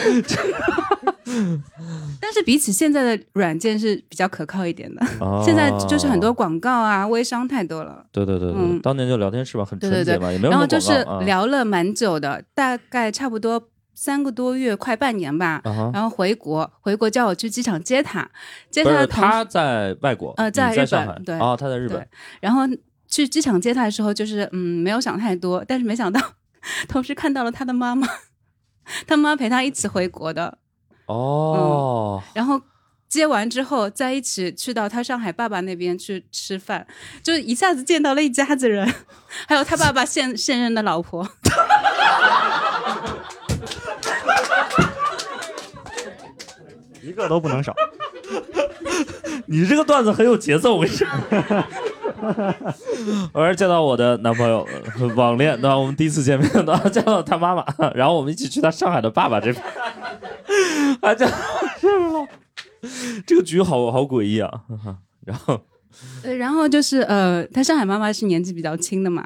[2.21, 5.07] 但是比起现在的软件是比较可靠一点的。
[5.21, 5.43] 哦。
[5.45, 8.05] 现在就是很多广告啊、微商太多了。
[8.13, 8.81] 对对对对，嗯。
[8.81, 10.17] 当年就聊天室吧，很对对对。
[10.17, 15.61] 纯洁嘛，也没有然后就是聊了蛮久的，大概差不多三个多月，快半年吧。
[15.93, 18.29] 然后回国，回国叫我去机场接他，
[18.71, 21.19] 接他的同是他在外国，呃在在日本上海。
[21.25, 21.39] 对。
[21.39, 22.07] 哦，他在日本，
[22.41, 22.63] 然后
[23.09, 26.21] 去机场接他的时候，就是嗯没有想太多，但是没想到
[26.89, 28.07] 同时看到了他的妈妈，
[29.07, 30.59] 他妈陪他一起回国的，
[31.07, 32.61] 哦，然后。
[33.09, 36.85] 接完之后，再一起去到他上海爸爸那边去吃饭，
[37.23, 38.85] 就一下子见到了一家子人，
[39.47, 41.27] 还有他爸爸现现任的老婆。
[47.01, 47.73] 一个都不能少。
[49.47, 51.07] 你这个段子很有节奏，我跟你说。
[53.33, 54.67] 我是见到我的男朋友，
[54.99, 55.77] 呃网恋，对吧？
[55.77, 59.63] 我们第一次见面，然后见到他妈妈，然后我们一起去他上海的爸爸这边，
[61.03, 61.37] 还见到
[61.79, 62.27] 是了。
[63.27, 64.51] 这个局好好诡异啊！
[65.25, 65.61] 然后
[66.23, 69.25] 呃，然后就是呃，他上海妈妈是年纪比较轻的嘛，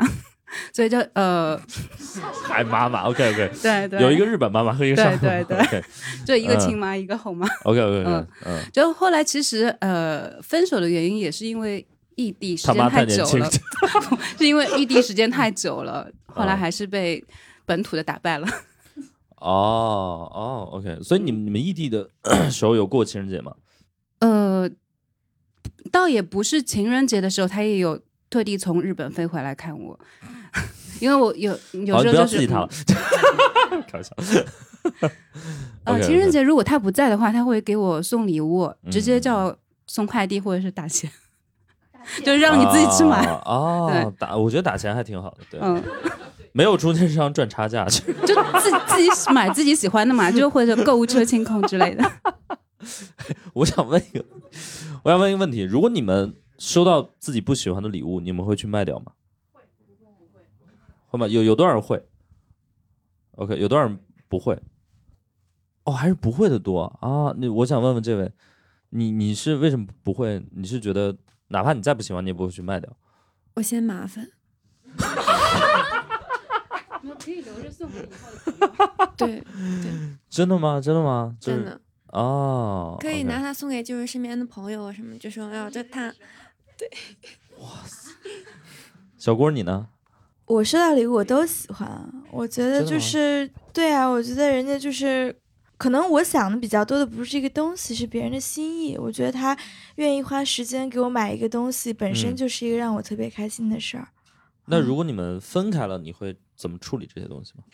[0.73, 1.61] 所以就呃，
[2.47, 5.81] 还妈妈，OK OK，对对，有一个日本妈妈和一个上海对对妈妈，OK。
[5.81, 5.85] 对，
[6.27, 7.47] 就一个亲妈，一个后妈。
[7.65, 8.27] OK OK 嗯。
[8.47, 11.87] 嗯，就后来其实呃，分手的原因也是因为
[12.17, 13.51] 异地时间太久了，
[14.39, 17.25] 是因为异地时间太久了，后来哦还是被
[17.65, 18.47] 本土的打败了。
[19.37, 22.11] 哦哦，OK，所以你们你们异地的
[22.51, 23.55] 时候有过情人节吗？
[24.19, 24.69] 呃，
[25.91, 27.99] 倒也不是情人节的时候，他也有
[28.29, 29.99] 特地从日本飞回来看我，
[31.01, 32.69] 因为我有有时候就是刺激他了，
[33.89, 34.15] 开玩笑。
[35.85, 39.57] 呃，情人节如果他不在的话，他会给我送礼物，直接嗯叫
[39.87, 41.11] 送快递或者是打钱，
[42.25, 43.27] 就是让你自己去买。
[43.27, 45.83] 啊哦，打，我觉得打钱还挺好的，对，嗯，
[46.53, 52.11] 没有中间商赚差价，就就自自己买自己喜欢的嘛，就或者购物车清空之类的。
[53.53, 54.25] 我想问一个，
[55.03, 59.13] 我想问一个问题：如果你们收到自己不喜欢的礼物，你们会去卖掉吗？
[61.11, 61.27] 会吗？
[61.27, 62.03] 有有多少人会
[63.33, 64.59] ？OK，有多少人不会？
[65.85, 67.35] 哦，还是不会的多啊！
[67.37, 68.33] 那我想问问这位，
[68.91, 70.41] 你你是为什么不会？
[70.53, 71.17] 你是觉得
[71.49, 72.97] 哪怕你再不喜欢，你也不会去卖掉？
[73.55, 74.31] 我嫌麻烦。
[77.21, 78.09] 可以留着送给以
[79.17, 79.45] 对，
[80.31, 80.81] 真的吗？
[80.81, 81.37] 真的吗？
[81.39, 86.11] 就是真的哦，可以拿它送给就是身边的朋友啊什么，就说要这他，
[86.79, 86.91] 对，
[87.59, 88.11] 哇塞
[89.19, 89.89] 小郭你呢？
[90.51, 91.89] 我收到礼物我都喜欢，
[92.33, 95.35] 我觉得就是对啊，我觉得人家就是。
[95.79, 98.99] 可能我想的比较多的不是这个东西，是别人的心意。
[98.99, 99.57] 我觉得他
[99.95, 104.07] 愿意花时间给我买一个东西，本身嗯就是一个让我特别开心的事儿。
[104.67, 107.65] 那如果你们分开了，你会怎么处理这些东西吗？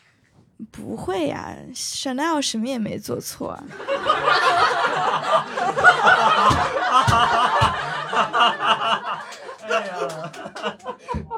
[0.70, 3.64] 不会呀、Chanel 什么也没做错啊。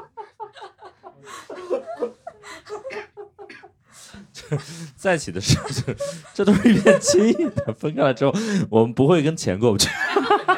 [4.95, 5.65] 在一起的时候
[6.33, 7.73] 这都是一片轻易的。
[7.77, 8.33] 分开了之后，
[8.69, 9.89] 我们不会跟钱过不去。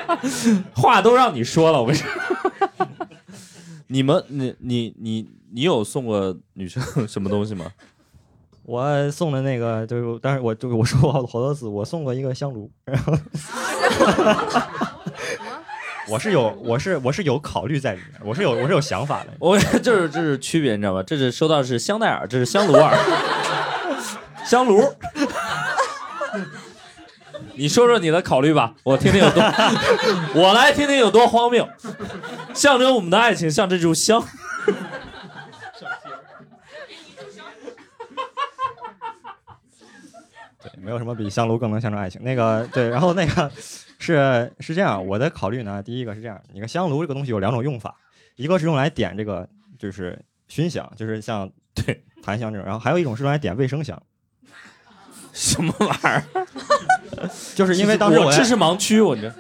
[0.74, 2.10] 话都让你说了，我跟你说。
[3.88, 7.66] 你们，你你你你有送过女生什么东西吗？
[8.64, 13.14] 我送的那个就是，但是我就我说过好好多次，我送过一个香炉，然后
[16.08, 19.34] 我是有我是我是有考虑在里面，我是有我是有想法的。
[19.40, 21.04] 我就是这是区别，你知道吗？
[21.04, 22.96] 这是收到的是香奈儿，这是香炉儿，
[24.52, 24.84] 香炉。
[27.56, 29.42] 你说说你的考虑吧，我听听有多，
[30.36, 31.66] 我来听听有多荒谬，
[32.54, 34.20] 象征我们的爱情像这炷香。
[40.62, 42.22] 对，没有什么比香炉更能象征爱情。
[42.22, 43.50] 那个对，然后那个
[44.00, 47.96] 是是这样，我的考虑呢，第一个是这样，你个香炉这个东西有两种用法，
[48.36, 49.48] 一个是用来点这个
[49.80, 53.98] 就是熏香，就是像对檀香这种，然后还有一种是用来点卫生香。
[55.34, 56.24] 什么玩意儿？
[57.56, 59.32] 就是因为当时在我知识盲区，我这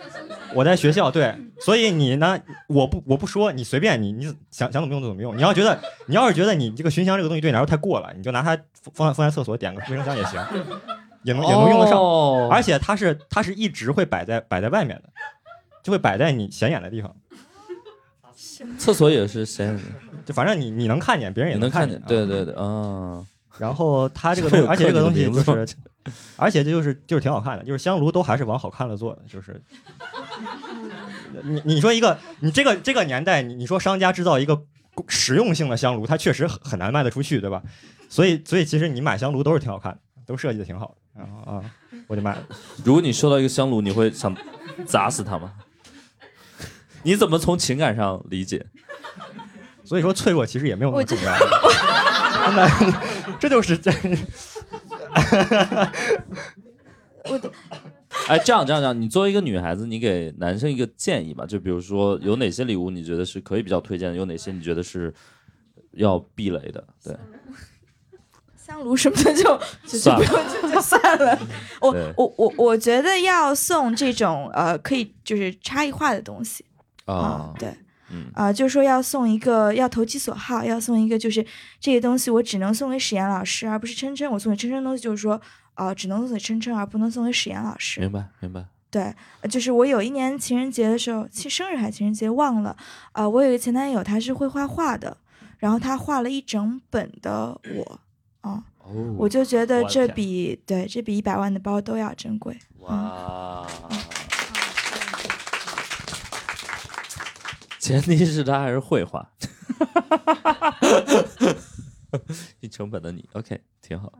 [0.53, 5.35] 我在学校对，所以你呢，我不我不说，你随便你你想想怎么用就怎么用。
[5.35, 8.57] 你要觉得你要是觉得你这个熏香这个东西对你来说太过了，你就拿它
[8.93, 10.45] 放在放在厕所点个卫生香也行，
[11.23, 11.97] 也能也能用得上。
[11.99, 15.09] 哦而且它是它是一直会摆在摆在外面的，
[15.83, 17.15] 就会摆在你显眼的地方。
[18.77, 19.81] 厕所也是显眼的，
[20.25, 22.01] 就反正你你能看见，别人也能看见。
[22.01, 23.25] 对对对，啊。
[23.61, 25.75] 然后它这个 东西， 而且这个东西就是，
[26.35, 29.61] 而且这就是就是挺好看的，就是香炉都还是往好看了做的，就是。
[31.43, 34.59] 你你说一个，你这个这个年代，你你说商家制造一个
[35.07, 37.61] 实用性的香炉，它确实很很难卖得出去，对吧？
[38.09, 41.21] 所以所以其实你买香炉都是挺好看的，都设计的挺好的。
[41.21, 41.63] 然后啊，
[42.07, 42.43] 我就买了。
[42.83, 44.35] 如果你收到一个香炉，你会想
[44.87, 45.53] 砸死它吗？
[47.03, 48.65] 你怎么从情感上理解？
[49.83, 51.37] 所以说脆弱其实也没有那么重要。
[52.45, 52.67] 真的，
[53.41, 53.91] 这就是真。
[57.29, 57.51] 我的。
[58.27, 65.11] 哎，这样这样这样，你作为一个女孩子，你给男生一个建议吧，就比如说有哪些礼物你觉得是可以比较推荐的，有哪些你觉得是
[65.93, 66.85] 要避雷的？
[67.03, 67.17] 对，
[68.55, 71.39] 香炉什么的就 就就算了不用就就算了。
[71.79, 76.63] 我我我我觉得要送这种呃可以就是差异化的东西
[77.05, 77.73] 啊，对。
[78.11, 81.45] 嗯啊、就是说要送一个要投其所好，要送一个就是
[81.79, 84.29] 这些东西我只能送给史岩老师，而不是琛琛。
[84.29, 85.39] 我送给琛琛的东西就是说，
[85.75, 88.01] 呃，只能送给琛琛，而不能送给史岩老师。
[88.01, 88.65] 明白明白。
[88.89, 89.03] 对，
[89.39, 92.75] 呃就是我有一年情人节的时候，其实生日还是情人节忘了，
[93.13, 95.15] 啊、我有一个前男友，他是会画画的，
[95.59, 97.99] 然后他画了一整本的我，
[98.41, 98.63] 啊、哦
[99.17, 102.57] 我就觉得这比对这比一百万的包都要珍贵。
[102.79, 103.65] 哇，
[107.81, 109.27] 前提是他还是会画，
[112.61, 114.13] 一成本的你，OK，挺好。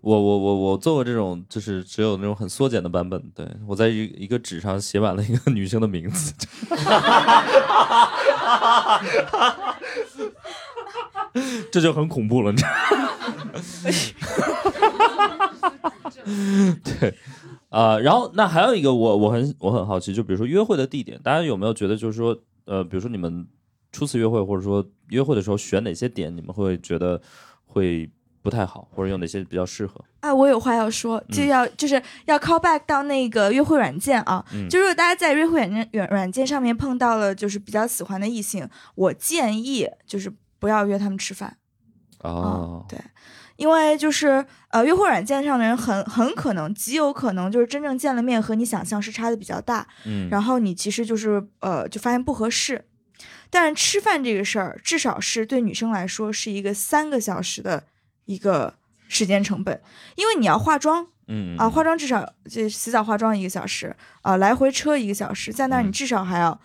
[0.00, 3.20] 我我我我做过这种，就是只有那种很缩减的版本。
[3.34, 6.32] 对我在一一个纸上写满了一个女生的名字，
[11.72, 12.70] 这就很恐怖了，你知道
[16.70, 16.76] 吗？
[17.00, 17.18] 对。
[17.68, 23.46] 啊、然后那还有一个我我很我很好奇，就比如说约会的地点，大家有没有觉得就是说，呃，比如说你们
[23.92, 27.20] 初次约会，或者说约会的时候选哪些点，你们会觉得
[27.66, 30.02] 会不太好，或者有哪些比较适合？
[30.20, 31.48] 啊，我有话要说，就嗯。
[31.48, 34.68] 要、就是要 call back 到那个约会软件啊，嗯。
[34.68, 41.56] 就如果大家在约会软件软软件上面碰到了就是比较喜欢的异性，我建议就是不要约他们吃饭，
[42.20, 42.98] 哦，对，
[43.58, 50.28] 因为就是呃约会软件上的人很很可能极有可能就是真正见了面和你想象是差的比较大，嗯。
[50.30, 52.86] 然后你其实就是呃就发现不合适。
[53.50, 57.82] 但是吃饭这个事儿，至少是对女生来说是一个三个小时的
[58.26, 58.74] 一个
[59.08, 59.80] 时间成本，
[60.14, 66.60] 因为你要化妆，嗯啊，化妆至少就洗澡化妆一个小时，啊，来回车一个小时，在那儿你至少还要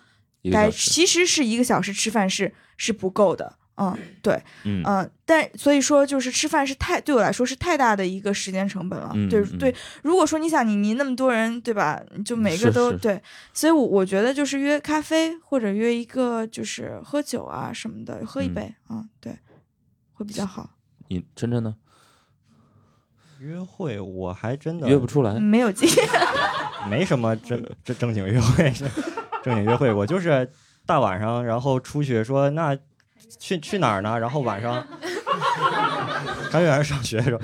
[0.52, 4.82] 该其实是一个小时吃饭是是不够的，嗯，对，嗯。
[4.84, 12.98] 呃但所以说就是吃饭是太对我来说是太大的一个时间成本了，嗯嗯就是对，如果说你想你你那么多人对吧，就每个都是。
[12.98, 13.22] 对，
[13.54, 18.54] 所以我我觉得就是约咖啡或者约一个就是喝酒啊什么的，喝一嗯。
[18.54, 19.38] 杯啊、对，
[20.12, 20.68] 会比较好，
[21.08, 21.74] 你真真呢？
[23.40, 26.08] 约会我还真的约不出来，没有经验，
[26.88, 28.70] 没什么正正正经约会，
[29.42, 29.92] 正经约会。
[29.92, 30.50] 我就是
[30.86, 32.76] 大晚上，然后出去说那
[33.38, 34.18] 去去哪儿呢？
[34.18, 34.86] 然后晚上
[36.50, 37.40] 刚开始上学的时候，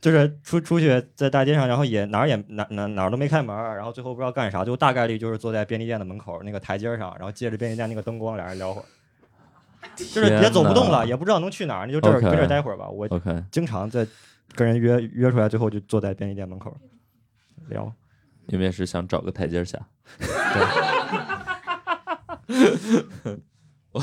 [0.00, 8.84] 就是出出去在大街上，然后也哪儿也哪哪哪儿都没开门，然后最后不知道干啥，就大概率就是坐在便利店的门口那个台阶上，然后借着便利店那个灯光，俩人聊会儿。
[9.96, 12.88] 就是也走不动了，也不知道能去哪儿，你就这儿搁这儿待会儿吧。
[12.88, 13.08] 我
[13.50, 14.06] 经常在
[14.54, 16.74] 跟人约约出来，最后就坐在便利店门口
[17.68, 17.92] 聊。
[18.46, 19.78] 因为是想找个台阶下。
[23.92, 24.02] 我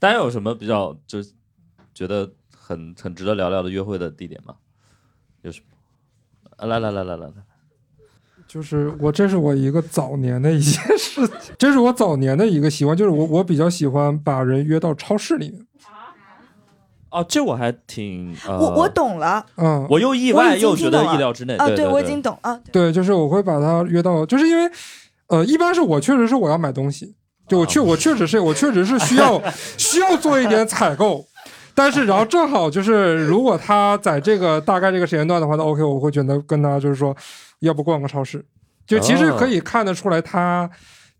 [0.00, 1.32] 大家有什么比较就是
[1.94, 4.56] 觉得很很值得聊聊的约会的地点吗？
[5.42, 6.50] 有什么？
[6.56, 7.32] 啊来来来来来来，
[8.48, 15.66] 就是我这是我一个早年的一件事情， 这是我早年的一个习惯，就是我我比较喜欢把人约到超市里面。
[17.10, 21.56] 哦，这我还挺呃，我我懂了，嗯，我又意外又觉得意料之内。
[21.56, 22.54] 啊，对我已经懂啊。
[22.70, 24.70] 对，就是我会把他约到，就是因为，
[25.26, 27.16] 呃，一般是我确实是我要买东西，
[27.50, 29.42] 就我确我确实是我确实是需要
[29.76, 31.26] 需要做一点采购，
[31.74, 37.14] 但是然后正好就是如果他在这个大概这个时间段的话，那 OK，我会觉得跟他就是说，
[37.58, 38.44] 要不逛个超市，
[38.86, 40.70] 就其实可以看得出来他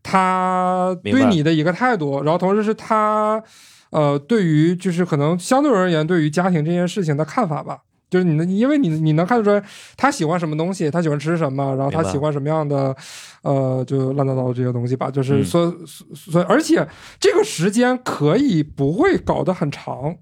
[0.02, 3.42] 他对你的一个态度，然后同时是他
[3.90, 7.78] 呃对于就是可能相对而言对于家庭这件事情的看法吧。
[8.10, 9.62] 就是你能，因为你你能看得出来
[9.96, 12.94] 他喜欢什么东西，他喜欢吃什么，然后他喜欢什么样的，
[13.42, 15.10] 呃，就乱糟糟的这些东西吧。
[15.10, 16.86] 就是嗯所所所以，而且
[17.20, 20.16] 这个时间可以不会搞得很长，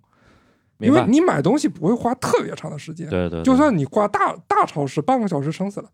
[0.79, 3.09] 因为你买东西不会花特别长的时间。
[3.09, 5.89] 对对对就算你挂大大超市，半个小时撑死了。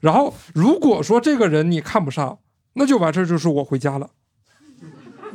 [0.00, 2.38] 然后如果说这个人你看不上，
[2.74, 4.08] 那就完事儿，就是我回家了，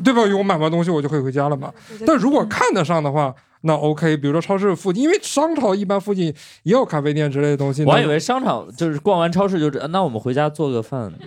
[0.03, 0.21] 对吧？
[0.37, 1.73] 我买完东西我就可以回家了嘛。
[2.05, 3.33] 但如果看得上的话，
[3.65, 6.33] 那 OK，比如说超市附近，因为商场一般附近
[6.63, 7.83] 也有咖啡店之类的东西。
[7.83, 11.11] 我还以为商场就是逛完超市就这，那我们回家做个饭。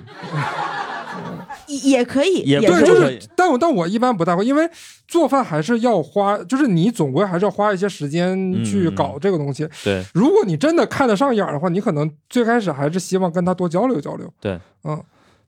[1.67, 2.87] 也也可以，也对，可以。
[2.87, 4.67] 就是，但我但我一般不太会，因为
[5.07, 9.69] 做饭还是要花，就是你总归还是要花一些时间去嗯搞这个东西。
[9.85, 14.33] 对如果你真的看得上眼的话，你可能最开始还是希望跟他多交流交流。
[14.41, 14.99] 对，嗯，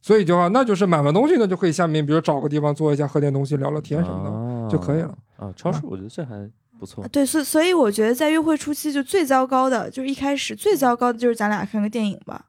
[0.02, 5.14] 所以的话，那就是买完东西呢，就可以下面比如找个地方坐一下，喝点东西，聊聊天什么的、啊就可以了。
[5.38, 6.50] 啊，超市我觉得这还
[6.80, 7.06] 不错。
[7.08, 12.46] 对，所以所以我觉得在约会初期就最糟糕的，就是一开始最糟糕的就是咱俩看个电影吧。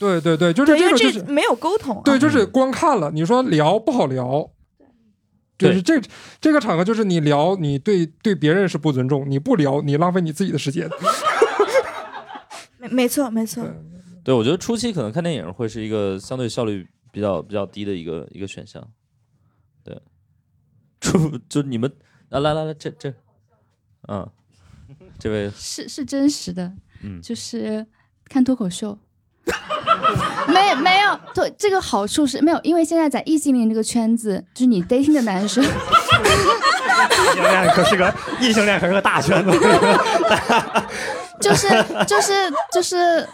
[0.00, 2.02] 对对对，就是，因为这个就是这没有沟通、啊。
[2.04, 4.50] 对，就是光看了，你说聊不好聊。
[5.58, 6.00] 就是这
[6.40, 10.90] 这个场合，就是你聊，你对对别人是不尊重，你不聊，你浪费你自己的时间。
[12.78, 13.64] 没没错没错。
[14.24, 18.84] 对，我觉得初期可能看电影会是一个相对效率比较比较低的一个一个选项。
[19.84, 20.00] 对，
[21.00, 21.88] 初就你们
[22.30, 23.14] 啊，来来来，这这，
[24.08, 24.28] 嗯，
[25.18, 26.72] 这位是是真实的，
[27.02, 27.20] 嗯。
[27.22, 27.86] 就是
[28.28, 28.98] 看脱口秀。
[30.48, 35.66] 没没有，对这个好处是没有，因为现在在异性恋这个圈子，就是你 dating 的男生，异
[37.34, 39.50] 性恋可是个异性恋可是个大圈子。
[41.40, 41.68] 就是
[42.06, 42.32] 就是
[42.72, 43.28] 就是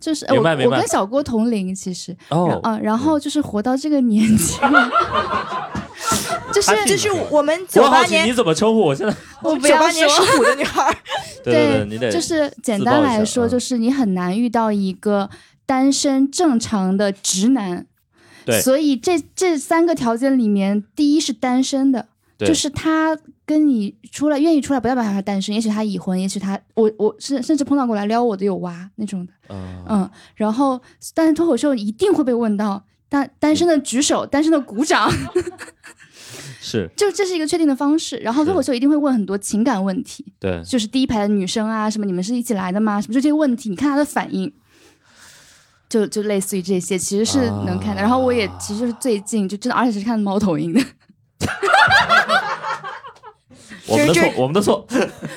[0.00, 2.60] 就是，呃我我跟小郭同龄，其实，哦。
[2.62, 4.90] 然啊，然后就是活到这个年纪了，
[6.52, 8.80] 就是就是我们我九八好奇你，怎么称呼？
[8.80, 10.96] 我现在 我不要九八年说属虎的女孩儿，
[11.44, 15.28] 对对对，你得就是简单来说，嗯就是你很难遇到一个
[15.66, 17.86] 单身正常的直男。
[18.44, 22.06] 对所以这这三个条件里面，第一是单身的，
[22.38, 23.14] 就是他
[23.44, 30.80] 跟你出来愿意出来，不代表他单身，也许他已婚，也许他我我甚甚至碰到过来撩我的有娃那种的，啊嗯，然后
[31.12, 35.10] 但是脱口秀一定会被问到单单身的举手，单身的鼓掌，
[36.60, 38.16] 是就这是一个确定的方式。
[38.18, 43.00] 然后脱口秀一定会问很多情感问题，对就是第一排的女生啊，什么你们是一起来的吗？
[43.00, 44.52] 什么就这些问题，你看她的反应，
[45.88, 48.02] 就就类似于这些，其实是能看的。
[48.02, 50.80] 然后我也其实是最近就真的，而且是看猫头鹰的，
[53.88, 54.86] 我们的错，我们的错。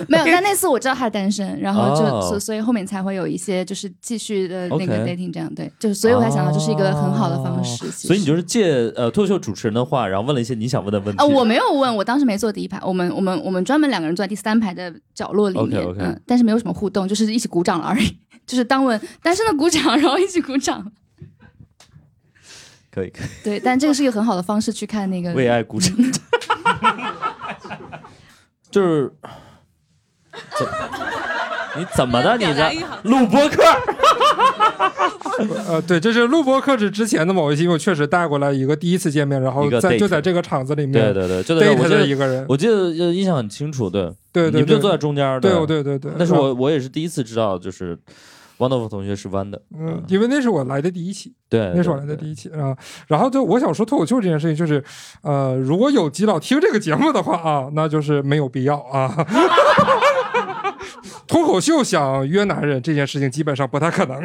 [0.08, 0.26] 没有。
[0.26, 7.90] 但那次我知道他是单身，然后就、哦所所以后面才会有一些就是继续的那个 dating 这样对，就是所以我才想到这是一个很好的方式。
[7.92, 11.22] 所以你就是借呃脱口秀主持人的话，然后问了一些你想问的问题。
[11.22, 20.92] 啊、我没有问，我当时没坐第一排，我们我们我们专门两个人坐在第三排的角落里面嗯，但是没有什么互动，就是一起鼓掌了而已，就是当问单身的鼓掌，然后一起鼓掌。
[22.94, 25.96] 可以可以对，但这个是一个很好的方式去看那个为爱鼓掌，
[28.72, 29.12] 就是
[30.58, 30.68] 怎
[31.78, 32.38] 你怎么的？
[32.38, 32.70] 你这
[33.04, 33.64] 录播客？
[35.68, 44.12] 呃，对，这是录播客是之前的某一期，我确实带过来一个第一次见面，然后在就在这个场子里面，对对对，就在我记得的一个人，我记得呃印象很清楚，对。
[44.34, 47.98] 对对对你们就坐在中间，对对对对那是我我也是第一次知道，就是
[48.62, 52.78] 汪豆腐同学是弯的，嗯，因为那是我来的第一期，对那是我来的第一期啊。
[53.08, 54.84] 然后就我想说脱口秀这件事情，就是
[55.24, 59.14] 呃，如果有基佬听这个节目的话啊，那就是没有必要啊。
[61.28, 64.22] 脱口秀想约男人这件事情基本上不太可能，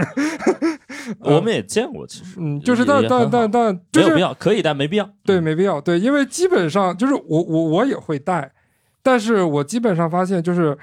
[1.20, 5.08] 我们也见过，其实嗯，就是但但但但就是没有必要，可以，但没必要。
[5.24, 5.80] 对，没必要。
[5.80, 8.52] 对，因为基本上就是我我我也会带，
[9.02, 10.76] 但是我基本上发现就是，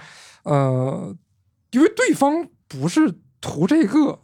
[0.44, 1.14] 呃，
[1.72, 3.14] 因为对方不是
[3.44, 4.18] 图这个，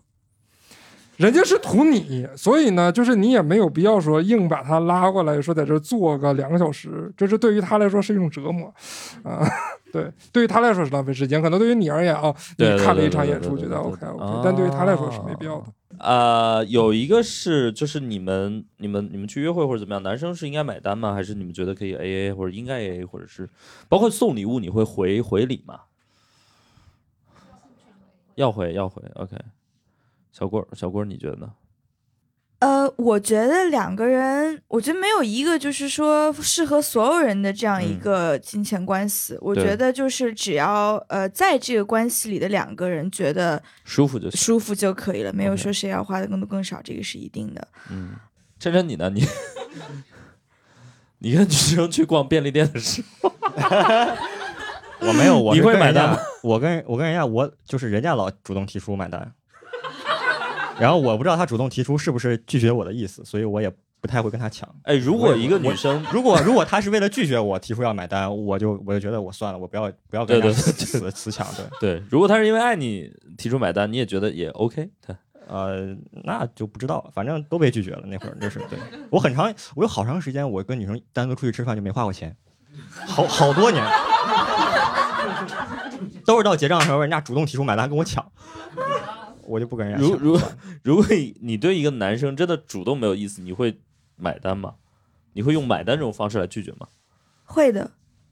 [1.17, 8.73] 人家是图你，所以呢，就是你也没有必要说硬把他拉过来，说在这儿坐个两个小时，这是对于他来说是一种折磨，
[9.23, 9.45] 啊，
[9.91, 15.65] 对，对于他来说是浪费时间，可能对于你而言啊，你看了一场演出觉得 OK OK，但对于他来说是没必要的。
[15.97, 21.13] 呃，有一个是就是你们你们你们去约会或者怎么样，男生是应该买单吗？
[21.13, 23.49] 还是你们觉得可以 A A 或者应该 A A，或者是
[23.89, 25.81] 包括送礼物你会回回礼吗？
[28.39, 29.35] 要回要回，OK。
[30.31, 31.51] 小郭小郭你觉得呢？
[32.59, 39.37] 呃，我觉得两个人，我觉得没有一个就是说适合所有人的这样一嗯个金钱关系。
[39.41, 44.29] 我觉得就是只要呃在这个关系里的两个人觉得舒服就。
[44.31, 47.67] 舒服就可以了，没有说谁要花的更多更少，这个是一定的。
[47.89, 48.15] 嗯，
[48.57, 49.09] 琛琛你呢？
[49.09, 49.25] 你
[51.19, 53.29] 你跟女生去逛便利店的时候，
[55.01, 56.17] 我没有，我你会买单吗？
[56.43, 59.31] 我跟我跟人家，我就是人家老主动提出买单，
[60.79, 63.71] 然后我不知道他主动提出是不是拒绝我的意思，所以我也
[64.01, 64.67] 不太会跟他抢。
[64.83, 71.45] 哎，如果一个女生，如果如果他是为了拒绝我提出要买单，我就我就觉得我算了，我不要不要跟对对人家死死抢。
[71.79, 75.15] 对，对，如果他是因为爱你提出买单，你也觉得也 OK，对，
[75.47, 78.03] 呃，那就不知道，反正都被拒绝了。
[78.05, 82.35] 那会儿就是对我很长，我有好长时间，我跟女生单独出去吃饭就没花过钱，
[83.05, 83.83] 好好多年，
[86.25, 88.25] 都是到结账的时候人家主动提出买单跟我抢，
[89.43, 90.17] 我就不跟人家抢。
[90.17, 90.39] 如如
[90.83, 91.05] 如果
[91.41, 93.79] 你对一个男生真的主动没有意思，你会
[94.15, 94.75] 买单吗？
[95.33, 96.87] 你会用买单这种方式来拒绝吗？
[97.45, 97.91] 会的，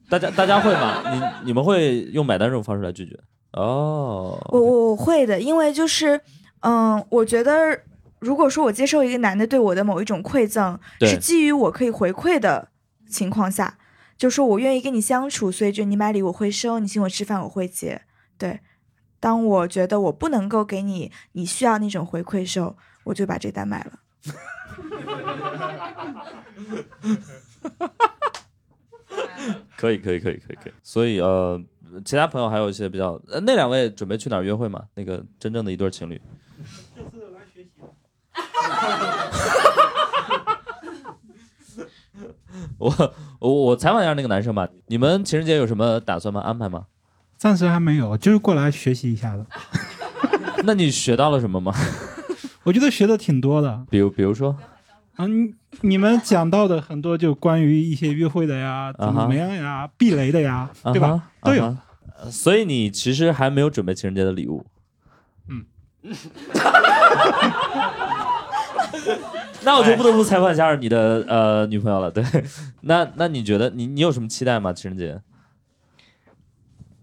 [0.09, 1.03] 大家大家会吗？
[1.13, 3.17] 你你们会用买单这种方式来拒绝？
[3.53, 6.19] 哦，我我我会的，因为就是
[6.61, 7.79] 嗯，我觉得
[8.19, 12.67] 如果说我接受一个男的对我的某一种馈赠，是基于我可以回馈的
[13.09, 13.77] 情况下，
[14.17, 18.01] 就说我愿意跟你相处，所以就你买礼我会收，你请我吃饭我会结。
[18.37, 18.59] 对，
[19.19, 23.99] 当我觉得我不能够给你你需要那种回馈时候，我就把这单买了。
[29.77, 30.73] 可以可以可以可以可以。
[30.81, 31.61] 所以呃，
[32.03, 34.87] 其他朋友还有一些比较，呃，那两位准备去哪儿约会吗？
[34.95, 36.19] 那个真正的一对情侣。
[42.77, 46.41] 我我我采访一下那个男生吧，你们情人节有什么打算吗？
[46.41, 46.85] 安排吗？
[47.37, 49.45] 暂时还没有，就是过来学习一下的。
[50.65, 51.73] 那你学到了什么吗？
[52.63, 53.85] 我觉得学的挺多的。
[53.89, 54.55] 比如比如说，
[55.17, 61.29] 嗯，你你们讲到的很多就关于一些约会的呀，怎么样呀，避雷的呀，对吧？
[61.43, 61.77] 都有。
[62.31, 64.65] 所以你其实还没有准备情人节的礼物。
[65.47, 65.65] 嗯。
[69.67, 72.09] 那我就不得不采访一下你的呃女朋友了。
[72.09, 72.23] 对，
[72.81, 74.71] 那那你觉得你你有什么期待吗？
[74.71, 75.21] 情人节？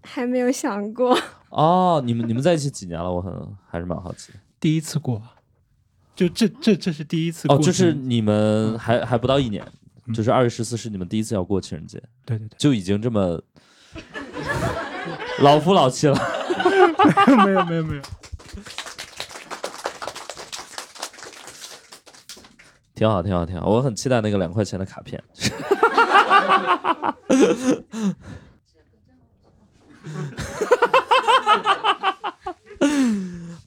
[0.01, 1.15] 还没有想过。
[1.49, 3.11] 哦，你们你们在一起几年了？
[3.11, 3.31] 我很
[3.69, 4.33] 还是蛮好奇。
[4.59, 5.21] 第一次过，
[6.15, 7.59] 就这这这是第一次过哦。
[7.61, 9.63] 就是你们还还不到一年，
[10.11, 12.01] 就是二月十四是你们第一次要过情人节。
[12.25, 13.39] 对对对，就已经这么
[15.41, 16.19] 老夫老妻了。
[17.45, 18.01] 没有没有没有。
[22.95, 23.67] 挺好，挺好，挺好。
[23.67, 25.21] 我很期待那个两块钱的卡片。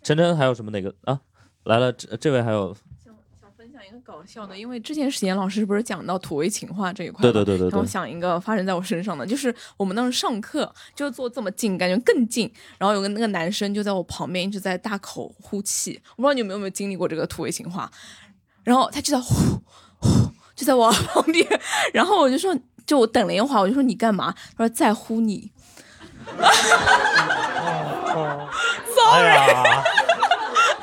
[0.02, 1.20] 晨晨还有什么哪个啊？
[1.64, 2.74] 来了，这这位还有
[3.54, 17.90] 分享一个搞笑的，因为之前史岩老师不是讲到土味情话这一块对对对对对然后想一个发生在我身上的，就是我们当时上课就坐这么近，感觉更近，然后有个那个男生就在我旁边一直在大口呼气，我不知道你们有没有经历过这个土味情话，
[18.64, 19.34] 然后他就在呼
[19.98, 21.46] 呼就在我旁边，
[21.94, 22.54] 然后我就说，
[22.86, 24.34] 就我等了一会儿，我就说你干嘛？
[24.56, 25.50] 他说在乎你。
[28.94, 29.38] Sorry，、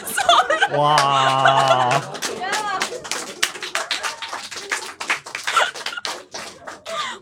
[0.05, 2.01] Sorry，哇！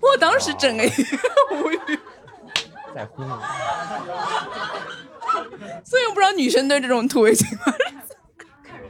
[0.01, 1.99] 我当时整个无语，
[2.95, 3.29] 在乎你。
[5.83, 7.73] 所以我不知道女生对这种土味情话，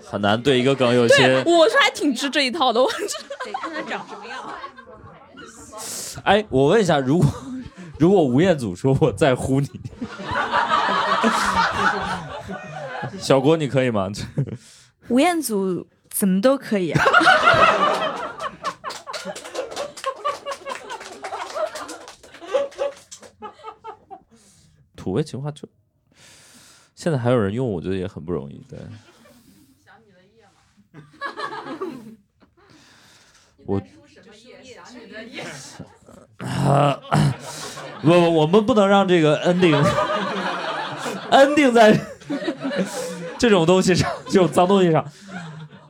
[0.06, 4.40] 很难对一个梗有些我是还挺吃这一套的，我得看他长什么样。
[6.24, 7.28] 哎，我问一下，如果
[8.00, 9.70] 如果吴彦祖说我在乎你，
[13.20, 14.10] 小郭你可以吗？
[15.10, 17.04] 吴彦祖怎么都可以啊。
[24.96, 25.68] 土味情话就
[26.96, 28.64] 现在还有人用，我觉得也很不容易。
[28.70, 28.80] 对，
[33.66, 33.82] 我
[36.40, 37.00] 啊，
[38.02, 39.80] 不不，我们不能让这个 ending
[41.32, 41.98] ending 在
[43.38, 45.06] 这种东西上，这种脏东西上。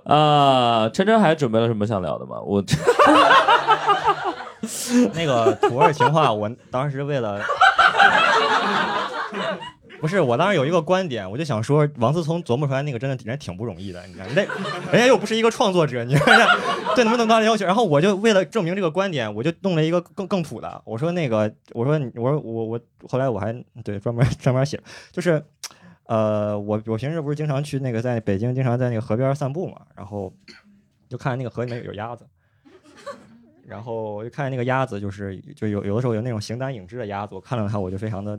[0.03, 2.39] 啊，晨晨还准备了什么想聊的吗？
[2.41, 2.63] 我
[5.13, 7.41] 那个土味情话，我当时为了。
[10.03, 14.05] 不是，我当时有一个观点，我就想说，王思聪琢磨出来那个真的人挺不容易的。
[14.05, 14.41] 你看，那
[14.91, 16.45] 人家又不是一个创作者，你看
[16.93, 17.65] 对那么那么高的要求。
[17.65, 20.81] 然后我就为了证明这个观点，我就弄了一个更更土的。
[20.83, 24.77] 我说那个，我说我说我我后来我还对专门专门写，
[25.13, 25.41] 就是
[26.07, 30.33] 呃，我我平时不是经常去那个在北京经常在那个河边散步嘛，然后
[31.07, 32.27] 就看那个河里面有鸭子，
[33.65, 38.37] 然后我就看见那个鸭子，就是就有有的时候有那种形单影只的鸭子，我看了它我就非常的。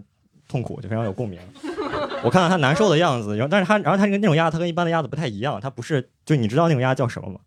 [0.49, 1.39] 痛苦就非常有共鸣，
[2.23, 7.41] 我看到他难受的样子，然后但是他，然后他那个那种鸭子，它跟一般的鸭子不太一样，它不是就你知道那种鸭叫什么吗？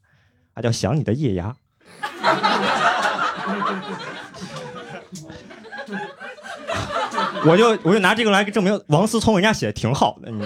[0.56, 1.56] 它叫想你的夜鸭。
[7.46, 10.46] 我就我就拿这个来证明王思聪人家写的挺好的，你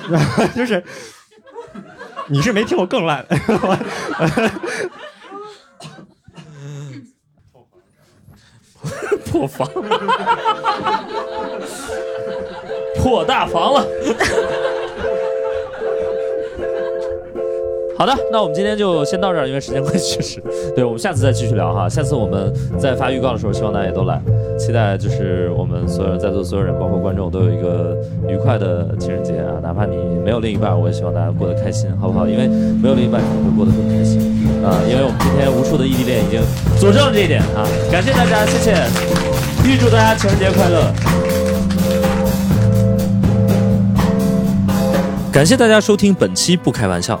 [0.56, 0.82] 就是
[2.26, 3.36] 你是没听过更烂的。
[9.30, 9.66] 破防，
[12.96, 13.86] 破大防了。
[18.00, 20.42] 好的，那我们今天就先到这儿，因为时间关系，确实，
[20.74, 21.86] 对我们下次再继续聊哈。
[21.86, 24.18] 下次我们在发预告的时候，希望大家也都来，
[24.58, 27.94] 期待就是我们所有在座所有人，包括观众，都有一个
[28.26, 29.60] 愉快的情人节啊。
[29.62, 32.26] 哪怕你没有另一半，我也希望大家过得开心，好不好？
[32.26, 34.18] 因为没有另一半，可能会过得更开心
[34.64, 34.80] 啊。
[34.88, 36.40] 因为我们今天无数的异地恋已经
[36.78, 37.68] 佐证了这一点啊。
[37.92, 38.72] 感谢大家，谢谢，
[39.68, 40.90] 预祝大家情人节快乐。
[45.30, 47.20] 感谢大家收听本期不开玩笑。